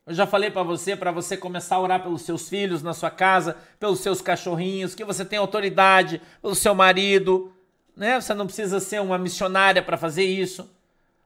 Eu 0.07 0.13
já 0.13 0.27
falei 0.27 0.51
para 0.51 0.61
você, 0.61 0.95
para 0.95 1.11
você 1.11 1.35
começar 1.35 1.77
a 1.77 1.79
orar 1.79 2.03
pelos 2.03 2.21
seus 2.21 2.47
filhos 2.47 2.83
na 2.83 2.93
sua 2.93 3.09
casa, 3.09 3.57
pelos 3.79 4.01
seus 4.01 4.21
cachorrinhos, 4.21 4.93
que 4.93 5.03
você 5.03 5.25
tem 5.25 5.39
autoridade, 5.39 6.21
pelo 6.41 6.53
seu 6.53 6.75
marido, 6.75 7.51
né? 7.95 8.21
Você 8.21 8.33
não 8.35 8.45
precisa 8.45 8.79
ser 8.79 9.01
uma 9.01 9.17
missionária 9.17 9.81
para 9.81 9.97
fazer 9.97 10.23
isso. 10.23 10.69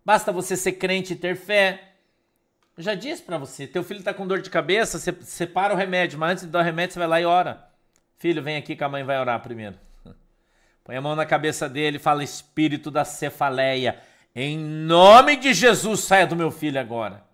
Basta 0.06 0.32
você 0.32 0.56
ser 0.56 0.74
crente 0.74 1.12
e 1.12 1.18
ter 1.18 1.36
fé. 1.36 1.90
Eu 2.78 2.84
já 2.84 2.96
disse 2.96 3.22
para 3.22 3.38
você, 3.38 3.68
teu 3.68 3.84
filho 3.84 4.00
está 4.00 4.14
com 4.14 4.26
dor 4.26 4.42
de 4.42 4.50
cabeça, 4.50 4.98
você 4.98 5.14
separa 5.24 5.74
o 5.74 5.78
remédio, 5.78 6.18
mas 6.18 6.32
antes 6.32 6.46
de 6.46 6.50
dar 6.50 6.60
o 6.60 6.64
remédio 6.64 6.94
você 6.94 7.00
vai 7.00 7.08
lá 7.10 7.20
e 7.20 7.26
ora. 7.26 7.66
Filho, 8.18 8.42
vem 8.42 8.56
aqui 8.56 8.78
que 8.78 8.84
a 8.84 8.90
mãe 8.90 9.04
vai 9.04 9.20
orar 9.20 9.42
primeiro. 9.42 9.76
Põe 10.86 10.96
a 10.96 11.02
mão 11.02 11.18
na 11.18 11.26
cabeça 11.26 11.68
dele 11.68 11.98
e 11.98 12.00
fala: 12.00 12.24
Espírito 12.24 12.90
da 12.90 13.04
cefaleia, 13.04 14.00
em 14.34 14.58
nome 14.58 15.36
de 15.36 15.54
Jesus, 15.54 16.00
saia 16.00 16.26
do 16.26 16.36
meu 16.38 16.50
filho 16.50 16.80
agora. 16.80 17.29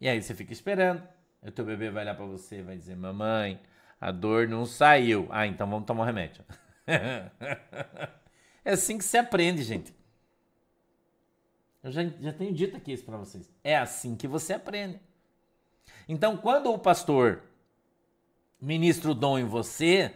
E 0.00 0.08
aí 0.08 0.22
você 0.22 0.34
fica 0.34 0.52
esperando. 0.52 1.06
O 1.42 1.50
teu 1.50 1.64
bebê 1.64 1.90
vai 1.90 2.02
olhar 2.02 2.14
para 2.14 2.24
você 2.24 2.62
vai 2.62 2.76
dizer: 2.76 2.96
Mamãe, 2.96 3.60
a 4.00 4.10
dor 4.10 4.48
não 4.48 4.64
saiu. 4.64 5.28
Ah, 5.30 5.46
então 5.46 5.68
vamos 5.68 5.86
tomar 5.86 6.02
um 6.02 6.06
remédio. 6.06 6.42
é 8.64 8.72
assim 8.72 8.96
que 8.96 9.04
se 9.04 9.18
aprende, 9.18 9.62
gente. 9.62 9.94
Eu 11.82 11.90
já, 11.90 12.04
já 12.04 12.32
tenho 12.32 12.52
dito 12.52 12.76
aqui 12.76 12.92
isso 12.92 13.04
para 13.04 13.16
vocês. 13.16 13.50
É 13.62 13.76
assim 13.76 14.16
que 14.16 14.26
você 14.26 14.54
aprende. 14.54 15.00
Então, 16.08 16.36
quando 16.36 16.72
o 16.72 16.78
pastor 16.78 17.42
ministra 18.60 19.10
o 19.10 19.14
dom 19.14 19.38
em 19.38 19.44
você, 19.44 20.12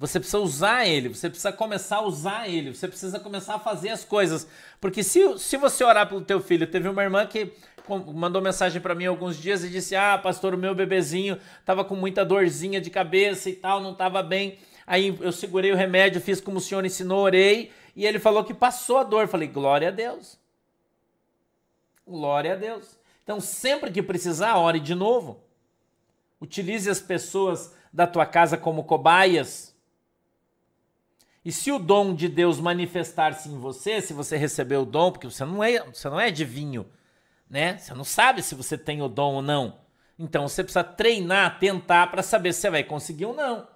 você 0.00 0.18
precisa 0.18 0.38
usar 0.38 0.86
ele, 0.86 1.10
você 1.10 1.28
precisa 1.28 1.52
começar 1.52 1.96
a 1.96 2.06
usar 2.06 2.48
ele, 2.48 2.74
você 2.74 2.88
precisa 2.88 3.20
começar 3.20 3.56
a 3.56 3.58
fazer 3.58 3.90
as 3.90 4.02
coisas. 4.02 4.48
Porque 4.80 5.02
se, 5.02 5.38
se 5.38 5.58
você 5.58 5.84
orar 5.84 6.08
pelo 6.08 6.22
teu 6.22 6.40
filho, 6.40 6.66
teve 6.66 6.88
uma 6.88 7.02
irmã 7.02 7.26
que 7.26 7.52
mandou 8.14 8.40
mensagem 8.40 8.80
para 8.80 8.94
mim 8.94 9.04
alguns 9.04 9.36
dias 9.36 9.62
e 9.62 9.68
disse: 9.68 9.94
Ah, 9.94 10.16
pastor, 10.16 10.54
o 10.54 10.58
meu 10.58 10.74
bebezinho 10.74 11.38
tava 11.66 11.84
com 11.84 11.94
muita 11.94 12.24
dorzinha 12.24 12.80
de 12.80 12.88
cabeça 12.88 13.50
e 13.50 13.54
tal, 13.54 13.82
não 13.82 13.94
tava 13.94 14.22
bem. 14.22 14.58
Aí 14.86 15.14
eu 15.20 15.32
segurei 15.32 15.70
o 15.70 15.76
remédio, 15.76 16.18
fiz 16.18 16.40
como 16.40 16.56
o 16.56 16.60
senhor 16.62 16.82
ensinou, 16.82 17.20
orei, 17.20 17.70
e 17.94 18.06
ele 18.06 18.18
falou 18.18 18.42
que 18.42 18.54
passou 18.54 18.96
a 18.96 19.04
dor. 19.04 19.28
Falei: 19.28 19.48
Glória 19.48 19.88
a 19.88 19.90
Deus. 19.90 20.38
Glória 22.06 22.54
a 22.54 22.56
Deus. 22.56 22.98
Então, 23.22 23.38
sempre 23.38 23.90
que 23.90 24.02
precisar, 24.02 24.56
ore 24.56 24.80
de 24.80 24.94
novo. 24.94 25.44
Utilize 26.40 26.88
as 26.88 27.00
pessoas 27.00 27.74
da 27.92 28.06
tua 28.06 28.24
casa 28.24 28.56
como 28.56 28.84
cobaias. 28.84 29.70
E 31.44 31.50
se 31.50 31.72
o 31.72 31.78
dom 31.78 32.14
de 32.14 32.28
Deus 32.28 32.60
manifestar-se 32.60 33.48
em 33.48 33.58
você, 33.58 34.00
se 34.00 34.12
você 34.12 34.36
recebeu 34.36 34.82
o 34.82 34.86
dom, 34.86 35.10
porque 35.10 35.26
você 35.26 35.44
não 35.44 35.64
é, 35.64 35.82
você 35.84 36.08
não 36.08 36.20
é 36.20 36.26
adivinho, 36.26 36.86
né? 37.48 37.78
Você 37.78 37.94
não 37.94 38.04
sabe 38.04 38.42
se 38.42 38.54
você 38.54 38.76
tem 38.76 39.00
o 39.00 39.08
dom 39.08 39.36
ou 39.36 39.42
não. 39.42 39.78
Então 40.18 40.46
você 40.46 40.62
precisa 40.62 40.84
treinar, 40.84 41.58
tentar 41.58 42.10
para 42.10 42.22
saber 42.22 42.52
se 42.52 42.60
você 42.60 42.70
vai 42.70 42.84
conseguir 42.84 43.24
ou 43.24 43.34
não. 43.34 43.66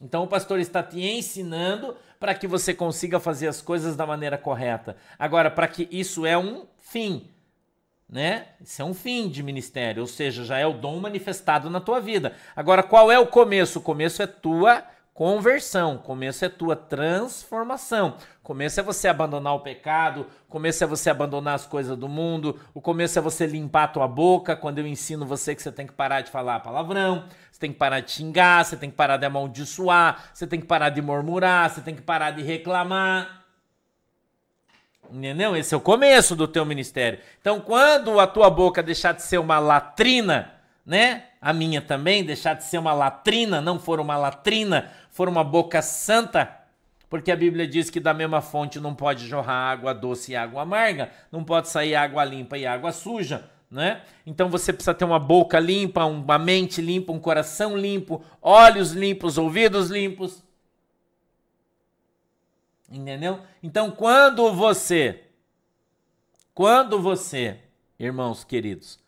Então 0.00 0.22
o 0.22 0.28
pastor 0.28 0.60
está 0.60 0.80
te 0.80 1.00
ensinando 1.00 1.96
para 2.20 2.34
que 2.34 2.46
você 2.46 2.72
consiga 2.72 3.18
fazer 3.18 3.48
as 3.48 3.60
coisas 3.60 3.96
da 3.96 4.06
maneira 4.06 4.38
correta. 4.38 4.96
Agora, 5.18 5.50
para 5.50 5.66
que 5.66 5.88
isso 5.90 6.24
é 6.24 6.38
um 6.38 6.66
fim, 6.78 7.28
né? 8.08 8.46
Isso 8.60 8.80
é 8.80 8.84
um 8.84 8.94
fim 8.94 9.28
de 9.28 9.42
ministério, 9.42 10.02
ou 10.02 10.06
seja, 10.06 10.44
já 10.44 10.56
é 10.56 10.66
o 10.66 10.72
dom 10.72 11.00
manifestado 11.00 11.68
na 11.68 11.80
tua 11.80 12.00
vida. 12.00 12.36
Agora, 12.54 12.84
qual 12.84 13.10
é 13.10 13.18
o 13.18 13.26
começo? 13.26 13.80
O 13.80 13.82
começo 13.82 14.22
é 14.22 14.26
tua 14.26 14.84
conversão, 15.18 15.98
começo 15.98 16.44
é 16.44 16.48
tua 16.48 16.76
transformação. 16.76 18.14
Começo 18.40 18.78
é 18.78 18.84
você 18.84 19.08
abandonar 19.08 19.52
o 19.52 19.58
pecado, 19.58 20.28
começo 20.48 20.84
é 20.84 20.86
você 20.86 21.10
abandonar 21.10 21.56
as 21.56 21.66
coisas 21.66 21.98
do 21.98 22.08
mundo, 22.08 22.60
o 22.72 22.80
começo 22.80 23.18
é 23.18 23.20
você 23.20 23.44
limpar 23.44 23.82
a 23.82 23.88
tua 23.88 24.06
boca, 24.06 24.54
quando 24.54 24.78
eu 24.78 24.86
ensino 24.86 25.26
você 25.26 25.56
que 25.56 25.62
você 25.62 25.72
tem 25.72 25.88
que 25.88 25.92
parar 25.92 26.20
de 26.20 26.30
falar 26.30 26.60
palavrão, 26.60 27.24
você 27.50 27.58
tem 27.58 27.72
que 27.72 27.78
parar 27.80 27.98
de 27.98 28.12
xingar, 28.12 28.64
você 28.64 28.76
tem 28.76 28.90
que 28.90 28.96
parar 28.96 29.16
de 29.16 29.26
amaldiçoar, 29.26 30.30
você 30.32 30.46
tem 30.46 30.60
que 30.60 30.66
parar 30.66 30.90
de 30.90 31.02
murmurar, 31.02 31.68
você 31.68 31.80
tem 31.80 31.96
que 31.96 32.02
parar 32.02 32.30
de 32.30 32.42
reclamar. 32.42 33.42
Entendeu? 35.10 35.56
Esse 35.56 35.74
é 35.74 35.76
o 35.76 35.80
começo 35.80 36.36
do 36.36 36.46
teu 36.46 36.64
ministério. 36.64 37.18
Então, 37.40 37.60
quando 37.60 38.20
a 38.20 38.26
tua 38.28 38.48
boca 38.48 38.84
deixar 38.84 39.14
de 39.14 39.22
ser 39.22 39.38
uma 39.38 39.58
latrina, 39.58 40.58
né? 40.88 41.24
A 41.38 41.52
minha 41.52 41.82
também, 41.82 42.24
deixar 42.24 42.54
de 42.54 42.64
ser 42.64 42.78
uma 42.78 42.94
latrina, 42.94 43.60
não 43.60 43.78
for 43.78 44.00
uma 44.00 44.16
latrina, 44.16 44.90
for 45.18 45.28
uma 45.28 45.42
boca 45.42 45.82
santa, 45.82 46.48
porque 47.10 47.32
a 47.32 47.36
Bíblia 47.36 47.66
diz 47.66 47.90
que 47.90 47.98
da 47.98 48.14
mesma 48.14 48.40
fonte 48.40 48.78
não 48.78 48.94
pode 48.94 49.26
jorrar 49.26 49.72
água 49.72 49.92
doce 49.92 50.30
e 50.30 50.36
água 50.36 50.62
amarga, 50.62 51.10
não 51.32 51.42
pode 51.42 51.68
sair 51.68 51.96
água 51.96 52.24
limpa 52.24 52.56
e 52.56 52.64
água 52.64 52.92
suja, 52.92 53.50
né? 53.68 54.02
Então 54.24 54.48
você 54.48 54.72
precisa 54.72 54.94
ter 54.94 55.04
uma 55.04 55.18
boca 55.18 55.58
limpa, 55.58 56.04
uma 56.04 56.38
mente 56.38 56.80
limpa, 56.80 57.12
um 57.12 57.18
coração 57.18 57.76
limpo, 57.76 58.24
olhos 58.40 58.92
limpos, 58.92 59.36
ouvidos 59.38 59.90
limpos. 59.90 60.40
Entendeu? 62.88 63.40
Então 63.60 63.90
quando 63.90 64.52
você 64.52 65.24
quando 66.54 67.02
você, 67.02 67.58
irmãos 67.98 68.44
queridos, 68.44 69.00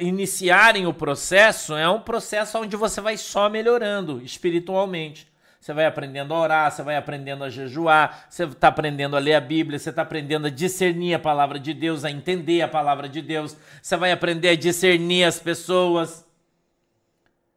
iniciarem 0.00 0.88
o 0.88 0.92
processo, 0.92 1.76
é 1.76 1.88
um 1.88 2.00
processo 2.00 2.58
onde 2.58 2.74
você 2.74 3.00
vai 3.00 3.16
só 3.16 3.48
melhorando 3.48 4.20
espiritualmente. 4.22 5.35
Você 5.66 5.74
vai 5.74 5.84
aprendendo 5.84 6.32
a 6.32 6.38
orar, 6.38 6.70
você 6.70 6.80
vai 6.80 6.96
aprendendo 6.96 7.42
a 7.42 7.50
jejuar, 7.50 8.26
você 8.30 8.44
está 8.44 8.68
aprendendo 8.68 9.16
a 9.16 9.18
ler 9.18 9.34
a 9.34 9.40
Bíblia, 9.40 9.80
você 9.80 9.90
está 9.90 10.02
aprendendo 10.02 10.46
a 10.46 10.48
discernir 10.48 11.12
a 11.12 11.18
palavra 11.18 11.58
de 11.58 11.74
Deus, 11.74 12.04
a 12.04 12.10
entender 12.12 12.62
a 12.62 12.68
palavra 12.68 13.08
de 13.08 13.20
Deus, 13.20 13.56
você 13.82 13.96
vai 13.96 14.12
aprender 14.12 14.50
a 14.50 14.54
discernir 14.54 15.24
as 15.24 15.40
pessoas. 15.40 16.24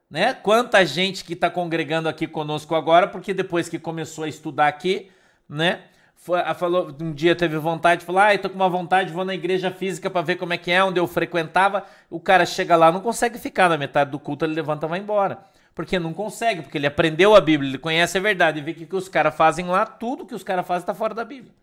Né? 0.10 0.34
Quanta 0.34 0.84
gente 0.84 1.24
que 1.24 1.34
está 1.34 1.51
congregando 1.51 2.10
aqui 2.10 2.26
conosco 2.26 2.74
agora, 2.74 3.07
porque 3.07 3.32
depois 3.32 3.70
que 3.70 3.78
começou 3.78 4.24
a 4.24 4.28
estudar 4.28 4.70
aqui, 4.70 5.12
né? 5.47 5.82
Falou, 6.16 6.91
um 6.99 7.14
dia 7.14 7.36
teve 7.36 7.60
vontade, 7.60 8.03
falou: 8.03 8.22
Ah, 8.22 8.34
eu 8.34 8.41
tô 8.41 8.49
com 8.49 8.55
uma 8.55 8.70
vontade, 8.70 9.14
vou 9.14 9.24
na 9.24 9.36
igreja 9.36 9.70
física 9.70 10.10
para 10.10 10.24
ver 10.24 10.38
como 10.38 10.51
é 10.51 10.57
que 10.57 10.72
é, 10.72 10.84
onde 10.84 10.99
eu 10.99 11.05
frequentava. 11.05 11.86
O 12.10 12.20
cara 12.20 12.43
chega 12.43 12.76
lá, 12.76 12.91
não 12.91 13.01
consegue 13.01 13.38
ficar 13.38 13.70
na 13.70 13.78
metade 13.78 14.10
do 14.10 14.18
culto, 14.18 14.45
ele 14.45 14.55
levanta 14.55 14.88
e 14.88 14.89
vai 14.89 14.97
embora. 14.97 15.38
Porque 15.74 15.99
não 15.99 16.13
consegue, 16.13 16.61
porque 16.61 16.78
ele 16.78 16.88
aprendeu 16.88 17.36
a 17.36 17.41
Bíblia, 17.41 17.70
ele 17.70 17.78
conhece 17.78 18.17
a 18.17 18.22
verdade 18.22 18.59
e 18.59 18.61
vê 18.61 18.74
que 18.74 18.86
que 18.86 18.95
os 18.95 19.07
caras 19.07 19.36
fazem 19.36 19.65
lá, 19.67 19.86
tudo 19.86 20.26
que 20.26 20.36
os 20.36 20.43
caras 20.43 20.67
fazem 20.67 20.84
está 20.84 20.93
fora 20.93 21.13
da 21.13 21.24
Bíblia. 21.24 21.53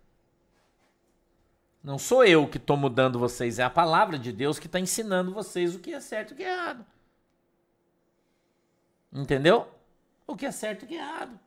Não 1.82 1.98
sou 1.98 2.24
eu 2.24 2.48
que 2.48 2.56
estou 2.56 2.76
mudando 2.76 3.18
vocês, 3.18 3.58
é 3.58 3.62
a 3.62 3.70
palavra 3.70 4.18
de 4.18 4.32
Deus 4.32 4.58
que 4.58 4.66
está 4.66 4.80
ensinando 4.80 5.32
vocês 5.32 5.74
o 5.74 5.78
que 5.78 5.94
é 5.94 6.00
certo 6.00 6.30
e 6.30 6.34
o 6.34 6.36
que 6.36 6.42
é 6.42 6.52
errado. 6.52 6.84
Entendeu? 9.12 9.68
O 10.26 10.34
que 10.34 10.46
é 10.46 10.50
certo 10.50 10.82
e 10.82 10.84
o 10.84 10.88
que 10.88 10.96
é 10.96 10.98
errado. 10.98 11.38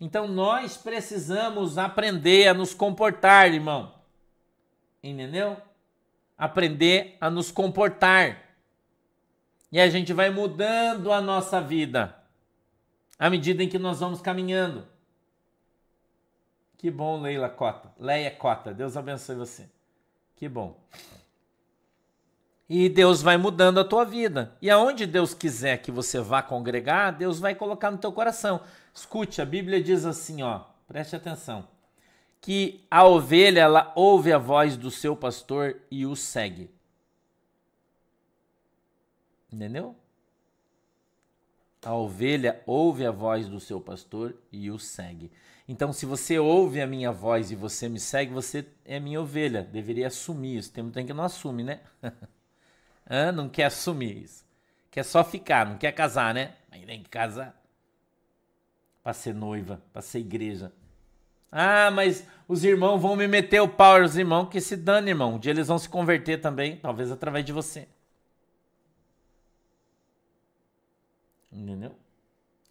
Então 0.00 0.28
nós 0.28 0.76
precisamos 0.76 1.78
aprender 1.78 2.48
a 2.48 2.54
nos 2.54 2.74
comportar, 2.74 3.52
irmão. 3.52 3.94
Entendeu? 5.02 5.56
Aprender 6.38 7.16
a 7.20 7.28
nos 7.28 7.50
comportar. 7.50 8.51
E 9.72 9.80
a 9.80 9.88
gente 9.88 10.12
vai 10.12 10.28
mudando 10.28 11.10
a 11.10 11.20
nossa 11.20 11.58
vida 11.58 12.14
à 13.18 13.30
medida 13.30 13.64
em 13.64 13.68
que 13.68 13.78
nós 13.78 14.00
vamos 14.00 14.20
caminhando. 14.20 14.86
Que 16.76 16.90
bom, 16.90 17.20
Leila 17.20 17.48
Cota. 17.48 17.90
Leia 17.98 18.30
Cota. 18.30 18.74
Deus 18.74 18.96
abençoe 18.96 19.36
você. 19.36 19.70
Que 20.36 20.48
bom. 20.48 20.76
E 22.68 22.88
Deus 22.88 23.22
vai 23.22 23.36
mudando 23.36 23.78
a 23.78 23.84
tua 23.84 24.04
vida. 24.04 24.56
E 24.60 24.68
aonde 24.68 25.06
Deus 25.06 25.32
quiser 25.32 25.78
que 25.78 25.92
você 25.92 26.20
vá 26.20 26.42
congregar, 26.42 27.12
Deus 27.12 27.38
vai 27.38 27.54
colocar 27.54 27.90
no 27.90 27.98
teu 27.98 28.12
coração. 28.12 28.60
Escute, 28.92 29.40
a 29.40 29.44
Bíblia 29.44 29.82
diz 29.82 30.04
assim, 30.04 30.42
ó, 30.42 30.62
preste 30.86 31.14
atenção, 31.14 31.68
que 32.40 32.84
a 32.90 33.04
ovelha 33.04 33.60
ela 33.60 33.92
ouve 33.94 34.32
a 34.32 34.38
voz 34.38 34.76
do 34.76 34.90
seu 34.90 35.14
pastor 35.14 35.76
e 35.90 36.04
o 36.04 36.16
segue. 36.16 36.70
Entendeu? 39.52 39.94
A 41.84 41.94
ovelha 41.94 42.62
ouve 42.64 43.04
a 43.04 43.10
voz 43.10 43.48
do 43.48 43.58
seu 43.58 43.80
pastor 43.80 44.34
e 44.50 44.70
o 44.70 44.78
segue. 44.78 45.30
Então, 45.68 45.92
se 45.92 46.06
você 46.06 46.38
ouve 46.38 46.80
a 46.80 46.86
minha 46.86 47.10
voz 47.12 47.50
e 47.50 47.56
você 47.56 47.88
me 47.88 47.98
segue, 47.98 48.32
você 48.32 48.66
é 48.84 49.00
minha 49.00 49.20
ovelha. 49.20 49.62
Deveria 49.62 50.06
assumir 50.06 50.58
isso. 50.58 50.72
Tem 50.72 50.82
muita 50.82 51.02
que 51.02 51.12
não 51.12 51.24
assume, 51.24 51.62
né? 51.62 51.80
não 53.34 53.48
quer 53.48 53.64
assumir 53.64 54.16
isso. 54.22 54.44
Quer 54.90 55.04
só 55.04 55.24
ficar, 55.24 55.66
não 55.66 55.78
quer 55.78 55.92
casar, 55.92 56.34
né? 56.34 56.54
Mas 56.70 56.84
tem 56.84 57.02
que 57.02 57.08
casar. 57.08 57.60
Para 59.02 59.12
ser 59.12 59.34
noiva, 59.34 59.82
para 59.92 60.02
ser 60.02 60.20
igreja. 60.20 60.72
Ah, 61.50 61.90
mas 61.90 62.26
os 62.46 62.64
irmãos 62.64 62.98
vão 62.98 63.16
me 63.16 63.26
meter 63.26 63.60
o 63.60 63.68
pau, 63.68 64.02
os 64.02 64.16
irmãos 64.16 64.48
que 64.48 64.60
se 64.60 64.76
dane, 64.76 65.10
irmão. 65.10 65.34
Um 65.34 65.38
dia 65.38 65.50
eles 65.50 65.68
vão 65.68 65.78
se 65.78 65.88
converter 65.88 66.40
também, 66.40 66.76
talvez 66.76 67.10
através 67.10 67.44
de 67.44 67.52
você. 67.52 67.88
Entendeu? 71.52 71.94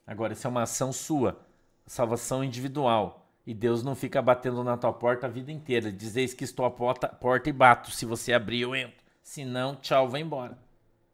Agora, 0.05 0.33
isso 0.33 0.47
é 0.47 0.49
uma 0.49 0.63
ação 0.63 0.91
sua, 0.91 1.39
salvação 1.85 2.43
individual. 2.43 3.25
E 3.45 3.53
Deus 3.53 3.83
não 3.83 3.95
fica 3.95 4.21
batendo 4.21 4.63
na 4.63 4.77
tua 4.77 4.93
porta 4.93 5.27
a 5.27 5.29
vida 5.29 5.51
inteira. 5.51 5.91
Dizeis 5.91 6.33
que 6.33 6.43
estou 6.43 6.65
à 6.65 6.71
porta, 6.71 7.07
porta 7.07 7.49
e 7.49 7.53
bato. 7.53 7.91
Se 7.91 8.05
você 8.05 8.33
abrir, 8.33 8.61
eu 8.61 8.75
entro. 8.75 9.01
Se 9.23 9.45
não, 9.45 9.75
tchau, 9.75 10.09
vai 10.09 10.21
embora. 10.21 10.57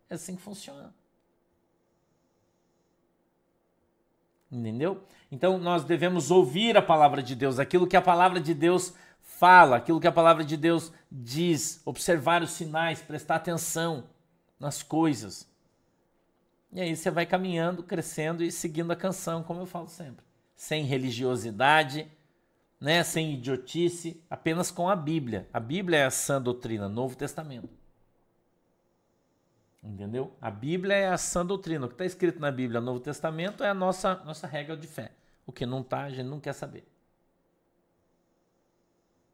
É 0.10 0.16
assim 0.16 0.36
que 0.36 0.42
funciona. 0.42 0.94
Entendeu? 4.52 5.04
Então 5.32 5.58
nós 5.58 5.84
devemos 5.84 6.32
ouvir 6.32 6.78
a 6.78 6.82
palavra 6.82 7.22
de 7.22 7.36
Deus, 7.36 7.60
aquilo 7.60 7.86
que 7.86 7.98
a 7.98 8.02
palavra 8.02 8.40
de 8.40 8.54
Deus 8.54 8.94
fala, 9.22 9.76
aquilo 9.76 10.00
que 10.00 10.08
a 10.08 10.12
palavra 10.12 10.44
de 10.44 10.56
Deus 10.56 10.92
diz, 11.12 11.82
observar 11.86 12.42
os 12.42 12.52
sinais, 12.52 13.02
prestar 13.02 13.36
atenção 13.36 14.06
nas 14.58 14.82
coisas. 14.82 15.48
E 16.78 16.80
aí 16.80 16.96
você 16.96 17.10
vai 17.10 17.26
caminhando, 17.26 17.82
crescendo 17.82 18.44
e 18.44 18.52
seguindo 18.52 18.92
a 18.92 18.96
canção, 18.96 19.42
como 19.42 19.62
eu 19.62 19.66
falo 19.66 19.88
sempre. 19.88 20.24
Sem 20.56 20.84
religiosidade, 20.84 22.08
né? 22.80 23.04
sem 23.04 23.34
idiotice, 23.34 24.24
apenas 24.30 24.70
com 24.70 24.88
a 24.88 24.96
Bíblia. 24.96 25.50
A 25.52 25.60
Bíblia 25.60 25.98
é 25.98 26.06
a 26.06 26.12
sã 26.12 26.40
doutrina, 26.40 26.88
Novo 26.88 27.18
Testamento. 27.18 27.68
Entendeu? 29.82 30.32
A 30.40 30.52
Bíblia 30.52 30.94
é 30.94 31.08
a 31.08 31.18
sã 31.18 31.44
doutrina. 31.44 31.88
O 31.88 31.90
que 31.90 31.96
está 31.96 32.06
escrito 32.06 32.40
na 32.40 32.52
Bíblia, 32.52 32.80
Novo 32.80 33.00
Testamento, 33.00 33.64
é 33.64 33.70
a 33.72 33.74
nossa, 33.74 34.14
nossa 34.24 34.46
regra 34.46 34.78
de 34.78 34.86
fé. 34.86 35.14
O 35.48 35.52
que 35.52 35.66
não 35.66 35.82
está, 35.82 36.04
a 36.04 36.12
gente 36.12 36.28
não 36.28 36.40
quer 36.40 36.54
saber. 36.54 36.88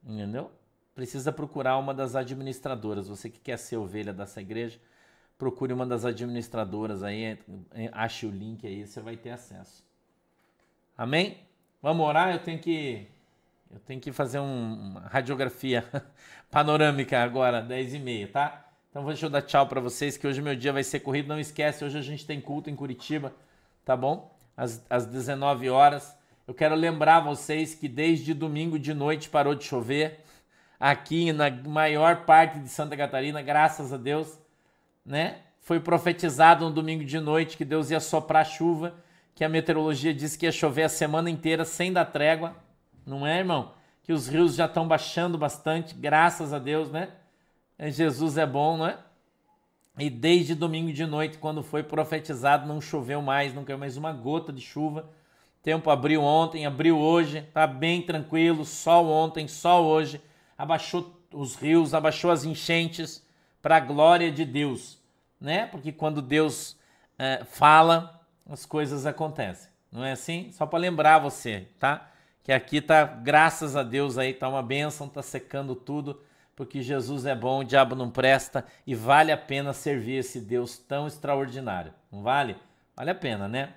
Entendeu? 0.01 0.49
Precisa 0.95 1.29
procurar 1.29 1.77
uma 1.77 1.93
das 1.93 2.15
administradoras. 2.15 3.09
Você 3.09 3.29
que 3.29 3.41
quer 3.41 3.57
ser 3.57 3.75
ovelha 3.75 4.13
dessa 4.13 4.39
igreja, 4.39 4.79
procure 5.43 5.73
uma 5.73 5.85
das 5.85 6.05
administradoras 6.05 7.03
aí, 7.03 7.37
ache 7.91 8.25
o 8.25 8.31
link 8.31 8.65
aí, 8.65 8.87
você 8.87 9.01
vai 9.01 9.17
ter 9.17 9.31
acesso. 9.31 9.83
Amém? 10.97 11.37
Vamos 11.81 12.05
orar? 12.05 12.31
Eu 12.31 12.39
tenho 12.39 12.59
que 12.59 13.05
eu 13.69 13.77
tenho 13.79 13.99
que 13.99 14.13
fazer 14.13 14.39
um, 14.39 14.91
uma 14.91 15.01
radiografia 15.01 15.83
panorâmica 16.49 17.21
agora, 17.21 17.61
10 17.61 17.95
e 17.95 17.99
meia, 17.99 18.27
tá? 18.29 18.65
Então 18.89 19.05
deixa 19.05 19.25
eu 19.25 19.29
dar 19.29 19.41
tchau 19.41 19.67
para 19.67 19.81
vocês, 19.81 20.15
que 20.15 20.25
hoje 20.25 20.41
meu 20.41 20.55
dia 20.55 20.71
vai 20.71 20.83
ser 20.83 21.01
corrido. 21.01 21.27
Não 21.27 21.39
esquece, 21.39 21.83
hoje 21.83 21.97
a 21.97 22.01
gente 22.01 22.25
tem 22.25 22.39
culto 22.39 22.69
em 22.69 22.75
Curitiba, 22.75 23.33
tá 23.83 23.97
bom? 23.97 24.33
Às, 24.55 24.81
às 24.89 25.05
19 25.05 25.69
horas. 25.69 26.15
Eu 26.47 26.53
quero 26.53 26.73
lembrar 26.73 27.19
vocês 27.19 27.75
que 27.75 27.89
desde 27.89 28.33
domingo 28.33 28.79
de 28.79 28.93
noite 28.93 29.27
parou 29.27 29.55
de 29.55 29.65
chover 29.65 30.21
aqui 30.79 31.33
na 31.33 31.51
maior 31.51 32.23
parte 32.23 32.59
de 32.59 32.69
Santa 32.69 32.95
Catarina, 32.95 33.41
graças 33.41 33.91
a 33.91 33.97
Deus 33.97 34.41
né? 35.05 35.37
Foi 35.59 35.79
profetizado 35.79 36.65
no 36.65 36.71
domingo 36.71 37.05
de 37.05 37.19
noite 37.19 37.57
que 37.57 37.65
Deus 37.65 37.89
ia 37.89 37.99
soprar 37.99 38.45
chuva, 38.45 38.95
que 39.35 39.43
a 39.43 39.49
meteorologia 39.49 40.13
disse 40.13 40.37
que 40.37 40.45
ia 40.45 40.51
chover 40.51 40.83
a 40.83 40.89
semana 40.89 41.29
inteira 41.29 41.65
sem 41.65 41.91
dar 41.91 42.05
trégua, 42.05 42.55
não 43.05 43.25
é, 43.25 43.39
irmão? 43.39 43.73
Que 44.03 44.13
os 44.13 44.27
rios 44.27 44.55
já 44.55 44.65
estão 44.65 44.87
baixando 44.87 45.37
bastante, 45.37 45.95
graças 45.95 46.53
a 46.53 46.59
Deus, 46.59 46.91
né? 46.91 47.09
É, 47.77 47.89
Jesus 47.89 48.37
é 48.37 48.45
bom, 48.45 48.77
não 48.77 48.87
é? 48.87 48.97
E 49.97 50.09
desde 50.09 50.55
domingo 50.55 50.91
de 50.91 51.05
noite, 51.05 51.37
quando 51.37 51.63
foi 51.63 51.83
profetizado, 51.83 52.67
não 52.67 52.81
choveu 52.81 53.21
mais, 53.21 53.53
não 53.53 53.63
caiu 53.63 53.77
mais 53.77 53.95
uma 53.95 54.11
gota 54.11 54.51
de 54.51 54.61
chuva. 54.61 55.09
Tempo 55.61 55.89
abriu 55.89 56.21
ontem, 56.21 56.65
abriu 56.65 56.97
hoje, 56.97 57.41
tá 57.53 57.65
bem 57.65 58.01
tranquilo, 58.01 58.65
sol 58.65 59.07
ontem, 59.07 59.47
sol 59.47 59.85
hoje, 59.85 60.19
abaixou 60.57 61.21
os 61.31 61.55
rios, 61.55 61.93
abaixou 61.93 62.31
as 62.31 62.43
enchentes 62.43 63.22
para 63.63 63.77
a 63.77 63.79
glória 63.79 64.29
de 64.29 64.43
Deus, 64.43 64.99
né? 65.39 65.65
Porque 65.67 65.93
quando 65.93 66.21
Deus 66.21 66.77
é, 67.17 67.45
fala, 67.45 68.21
as 68.47 68.65
coisas 68.65 69.05
acontecem. 69.05 69.71
Não 69.89 70.03
é 70.03 70.11
assim? 70.11 70.51
Só 70.51 70.65
para 70.65 70.79
lembrar 70.79 71.19
você, 71.19 71.69
tá? 71.79 72.11
Que 72.43 72.51
aqui 72.51 72.81
tá, 72.81 73.05
graças 73.05 73.77
a 73.77 73.81
Deus 73.81 74.17
aí, 74.17 74.33
tá 74.33 74.49
uma 74.49 74.61
bênção, 74.61 75.07
tá 75.07 75.21
secando 75.21 75.75
tudo, 75.75 76.21
porque 76.57 76.81
Jesus 76.81 77.25
é 77.25 77.33
bom, 77.33 77.61
o 77.61 77.63
diabo 77.63 77.95
não 77.95 78.11
presta 78.11 78.65
e 78.85 78.93
vale 78.93 79.31
a 79.31 79.37
pena 79.37 79.71
servir 79.71 80.17
esse 80.17 80.41
Deus 80.41 80.77
tão 80.77 81.07
extraordinário. 81.07 81.93
Não 82.11 82.21
vale? 82.21 82.57
Vale 82.93 83.11
a 83.11 83.15
pena, 83.15 83.47
né? 83.47 83.75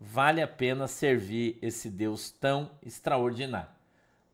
Vale 0.00 0.40
a 0.40 0.48
pena 0.48 0.88
servir 0.88 1.58
esse 1.60 1.90
Deus 1.90 2.30
tão 2.30 2.70
extraordinário. 2.82 3.68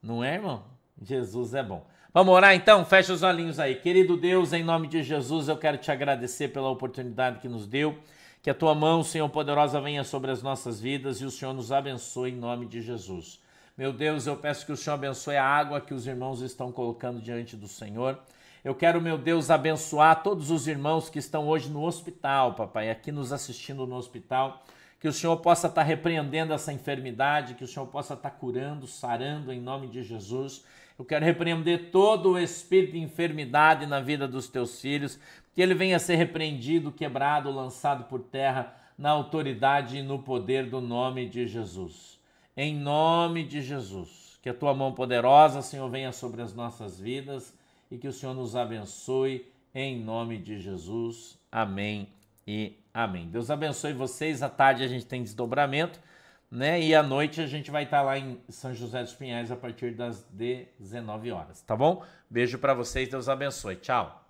Não 0.00 0.22
é, 0.22 0.34
irmão? 0.34 0.64
Jesus 1.00 1.54
é 1.54 1.62
bom. 1.62 1.84
Vamos 2.14 2.34
orar 2.34 2.54
então? 2.54 2.84
Fecha 2.84 3.10
os 3.10 3.22
olhinhos 3.22 3.58
aí. 3.58 3.74
Querido 3.74 4.18
Deus, 4.18 4.52
em 4.52 4.62
nome 4.62 4.86
de 4.86 5.02
Jesus, 5.02 5.48
eu 5.48 5.56
quero 5.56 5.78
te 5.78 5.90
agradecer 5.90 6.48
pela 6.48 6.68
oportunidade 6.68 7.38
que 7.38 7.48
nos 7.48 7.66
deu. 7.66 7.98
Que 8.42 8.50
a 8.50 8.54
tua 8.54 8.74
mão, 8.74 9.02
Senhor 9.02 9.26
poderosa, 9.30 9.80
venha 9.80 10.04
sobre 10.04 10.30
as 10.30 10.42
nossas 10.42 10.78
vidas 10.78 11.22
e 11.22 11.24
o 11.24 11.30
Senhor 11.30 11.54
nos 11.54 11.72
abençoe 11.72 12.32
em 12.32 12.36
nome 12.36 12.66
de 12.66 12.82
Jesus. 12.82 13.40
Meu 13.78 13.94
Deus, 13.94 14.26
eu 14.26 14.36
peço 14.36 14.66
que 14.66 14.72
o 14.72 14.76
Senhor 14.76 14.96
abençoe 14.96 15.36
a 15.36 15.44
água 15.44 15.80
que 15.80 15.94
os 15.94 16.06
irmãos 16.06 16.42
estão 16.42 16.70
colocando 16.70 17.18
diante 17.18 17.56
do 17.56 17.66
Senhor. 17.66 18.18
Eu 18.62 18.74
quero, 18.74 19.00
meu 19.00 19.16
Deus, 19.16 19.48
abençoar 19.48 20.22
todos 20.22 20.50
os 20.50 20.68
irmãos 20.68 21.08
que 21.08 21.18
estão 21.18 21.48
hoje 21.48 21.70
no 21.70 21.82
hospital, 21.82 22.52
papai, 22.52 22.90
aqui 22.90 23.10
nos 23.10 23.32
assistindo 23.32 23.86
no 23.86 23.96
hospital. 23.96 24.62
Que 25.00 25.08
o 25.08 25.12
Senhor 25.14 25.38
possa 25.38 25.66
estar 25.66 25.82
repreendendo 25.82 26.52
essa 26.52 26.74
enfermidade, 26.74 27.54
que 27.54 27.64
o 27.64 27.66
Senhor 27.66 27.86
possa 27.86 28.12
estar 28.12 28.32
curando, 28.32 28.86
sarando 28.86 29.50
em 29.50 29.62
nome 29.62 29.88
de 29.88 30.02
Jesus 30.02 30.62
eu 30.98 31.04
quero 31.04 31.24
repreender 31.24 31.90
todo 31.90 32.32
o 32.32 32.38
espírito 32.38 32.92
de 32.92 32.98
enfermidade 32.98 33.86
na 33.86 34.00
vida 34.00 34.28
dos 34.28 34.48
teus 34.48 34.80
filhos, 34.80 35.18
que 35.54 35.60
ele 35.60 35.74
venha 35.74 35.98
ser 35.98 36.16
repreendido, 36.16 36.92
quebrado, 36.92 37.50
lançado 37.50 38.04
por 38.04 38.20
terra 38.20 38.74
na 38.96 39.10
autoridade 39.10 39.98
e 39.98 40.02
no 40.02 40.18
poder 40.18 40.68
do 40.68 40.80
nome 40.80 41.28
de 41.28 41.46
Jesus. 41.46 42.20
Em 42.56 42.74
nome 42.74 43.44
de 43.44 43.62
Jesus, 43.62 44.38
que 44.42 44.48
a 44.48 44.54
tua 44.54 44.74
mão 44.74 44.92
poderosa, 44.92 45.62
Senhor, 45.62 45.88
venha 45.88 46.12
sobre 46.12 46.42
as 46.42 46.54
nossas 46.54 47.00
vidas 47.00 47.56
e 47.90 47.96
que 47.96 48.08
o 48.08 48.12
Senhor 48.12 48.34
nos 48.34 48.54
abençoe 48.54 49.46
em 49.74 49.98
nome 49.98 50.38
de 50.38 50.58
Jesus. 50.58 51.38
Amém 51.50 52.08
e 52.46 52.76
amém. 52.92 53.28
Deus 53.28 53.50
abençoe 53.50 53.92
vocês. 53.92 54.42
À 54.42 54.48
tarde 54.48 54.82
a 54.82 54.88
gente 54.88 55.06
tem 55.06 55.22
desdobramento 55.22 55.98
né? 56.52 56.78
E 56.80 56.94
à 56.94 57.02
noite 57.02 57.40
a 57.40 57.46
gente 57.46 57.70
vai 57.70 57.84
estar 57.84 58.02
lá 58.02 58.18
em 58.18 58.38
São 58.50 58.74
José 58.74 59.02
dos 59.02 59.14
Pinhais 59.14 59.50
a 59.50 59.56
partir 59.56 59.94
das 59.94 60.22
19 60.78 61.32
horas, 61.32 61.62
tá 61.62 61.74
bom? 61.74 62.04
Beijo 62.28 62.58
para 62.58 62.74
vocês, 62.74 63.08
Deus 63.08 63.28
abençoe. 63.28 63.76
Tchau. 63.76 64.21